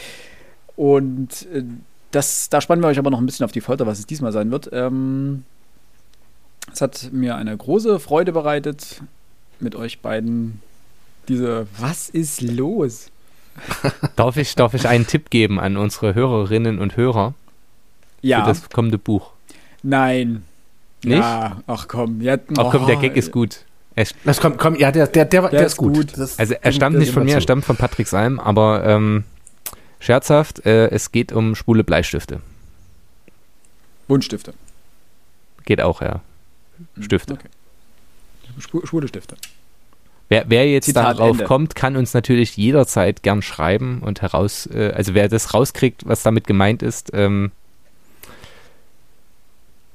Und 0.75 1.47
äh, 1.53 1.63
das, 2.11 2.49
da 2.49 2.61
spannen 2.61 2.83
wir 2.83 2.87
euch 2.87 2.99
aber 2.99 3.11
noch 3.11 3.19
ein 3.19 3.25
bisschen 3.25 3.43
auf 3.43 3.51
die 3.51 3.61
Folter, 3.61 3.85
was 3.85 3.99
es 3.99 4.05
diesmal 4.05 4.31
sein 4.31 4.49
wird. 4.51 4.69
Ähm, 4.71 5.43
es 6.73 6.81
hat 6.81 7.09
mir 7.11 7.35
eine 7.35 7.55
große 7.55 7.99
Freude 7.99 8.31
bereitet, 8.31 9.01
mit 9.59 9.75
euch 9.75 9.99
beiden 9.99 10.61
diese 11.27 11.67
Was 11.77 12.09
ist 12.09 12.41
los? 12.41 13.09
Darf 14.15 14.37
ich, 14.37 14.53
darf 14.53 14.75
ich 14.75 14.87
einen 14.87 15.07
Tipp 15.07 15.31
geben 15.31 15.59
an 15.59 15.77
unsere 15.77 16.13
Hörerinnen 16.13 16.77
und 16.77 16.95
Hörer 16.95 17.33
Ja, 18.21 18.41
für 18.41 18.47
das 18.49 18.69
kommende 18.69 18.99
Buch? 18.99 19.31
Nein. 19.84 20.43
Nicht? 21.03 21.17
Ja, 21.19 21.61
ach 21.67 21.88
komm. 21.88 22.21
Ja, 22.21 22.38
Ach 22.57 22.71
komm, 22.71 22.88
der 22.88 22.97
oh, 22.97 23.01
Gag 23.01 23.15
ist 23.15 23.32
gut. 23.32 23.63
Er, 23.95 24.05
Das 24.25 24.39
kommt, 24.41 24.57
komm, 24.57 24.75
ja, 24.75 24.91
der, 24.91 25.07
der, 25.07 25.25
der, 25.25 25.41
der, 25.43 25.49
Der 25.51 25.65
ist 25.65 25.73
ist 25.73 25.78
gut. 25.78 25.93
gut. 25.93 26.17
Das 26.17 26.38
also 26.39 26.55
er 26.59 26.71
stammt 26.71 26.97
nicht 26.97 27.11
von 27.11 27.23
mir, 27.23 27.32
er 27.32 27.36
dazu. 27.36 27.43
stammt 27.43 27.65
von 27.65 27.75
Patrick 27.78 28.07
Salm, 28.07 28.39
aber 28.39 28.84
ähm, 28.86 29.23
scherzhaft, 29.99 30.65
äh, 30.65 30.88
es 30.89 31.11
geht 31.11 31.32
um 31.32 31.55
schwule 31.55 31.84
Bleistifte. 31.84 32.41
Buntstifte. 34.07 34.53
Geht 35.65 35.82
auch, 35.82 36.01
ja. 36.01 36.21
Stifte. 36.99 37.34
Okay. 37.34 37.47
Schwu- 38.59 38.86
Schwule 38.88 39.07
Stifte. 39.07 39.36
Wer, 40.30 40.45
wer 40.47 40.69
jetzt 40.69 40.86
Zitat 40.86 41.17
darauf 41.19 41.32
Ende. 41.32 41.45
kommt, 41.45 41.75
kann 41.75 41.95
uns 41.95 42.13
natürlich 42.13 42.57
jederzeit 42.57 43.23
gern 43.23 43.41
schreiben 43.41 44.01
und 44.01 44.21
heraus, 44.21 44.67
äh, 44.67 44.91
also 44.95 45.13
wer 45.13 45.30
das 45.30 45.53
rauskriegt, 45.53 46.07
was 46.07 46.23
damit 46.23 46.47
gemeint 46.47 46.84
ist, 46.84 47.11
ähm, 47.13 47.51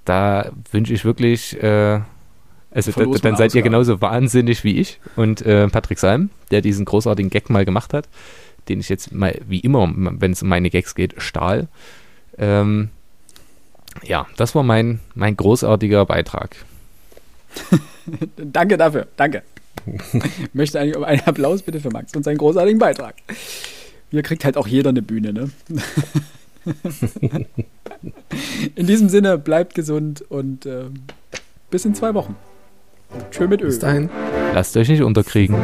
da 0.05 0.50
wünsche 0.70 0.92
ich 0.92 1.05
wirklich, 1.05 1.61
äh, 1.62 2.00
also 2.70 2.92
da, 2.92 3.05
dann 3.05 3.36
seid 3.36 3.55
ihr 3.55 3.62
genauso 3.62 4.00
wahnsinnig 4.00 4.64
wie 4.64 4.78
ich 4.78 4.98
und 5.16 5.42
äh, 5.42 5.68
Patrick 5.68 5.98
Salm, 5.98 6.30
der 6.50 6.61
diesen 6.61 6.84
großartigen 6.84 7.30
Gag 7.30 7.50
mal 7.50 7.64
gemacht 7.64 7.92
hat, 7.92 8.09
den 8.68 8.80
ich 8.80 8.88
jetzt 8.88 9.12
mal, 9.12 9.38
wie 9.46 9.61
immer, 9.61 9.92
wenn 9.94 10.32
es 10.32 10.42
um 10.42 10.48
meine 10.48 10.70
Gags 10.70 10.94
geht, 10.94 11.20
stahl. 11.20 11.68
Ähm, 12.38 12.90
ja, 14.03 14.26
das 14.36 14.55
war 14.55 14.62
mein, 14.62 15.00
mein 15.14 15.36
großartiger 15.36 16.07
Beitrag. 16.07 16.57
Danke 18.36 18.78
dafür. 18.78 19.07
Danke. 19.16 19.42
Ich 19.84 20.55
möchte 20.55 20.80
eigentlich 20.80 20.96
um 20.96 21.05
einen 21.05 21.20
Applaus 21.22 21.62
bitte 21.62 21.80
für 21.80 21.90
Max 21.90 22.14
und 22.14 22.22
seinen 22.22 22.38
großartigen 22.38 22.78
Beitrag. 22.78 23.16
Hier 24.11 24.22
kriegt 24.22 24.44
halt 24.44 24.57
auch 24.57 24.66
jeder 24.66 24.90
eine 24.90 25.03
Bühne, 25.03 25.32
ne? 25.32 25.50
In 28.74 28.86
diesem 28.86 29.08
Sinne, 29.08 29.38
bleibt 29.38 29.74
gesund 29.74 30.24
und 30.28 30.66
ähm, 30.66 30.94
bis 31.70 31.84
in 31.84 31.94
zwei 31.94 32.14
Wochen. 32.14 32.36
Tschö 33.30 33.46
mit 33.46 33.60
Öl. 33.60 33.68
Bis 33.68 33.78
dahin. 33.78 34.08
Lasst 34.54 34.76
euch 34.76 34.88
nicht 34.88 35.02
unterkriegen. 35.02 35.56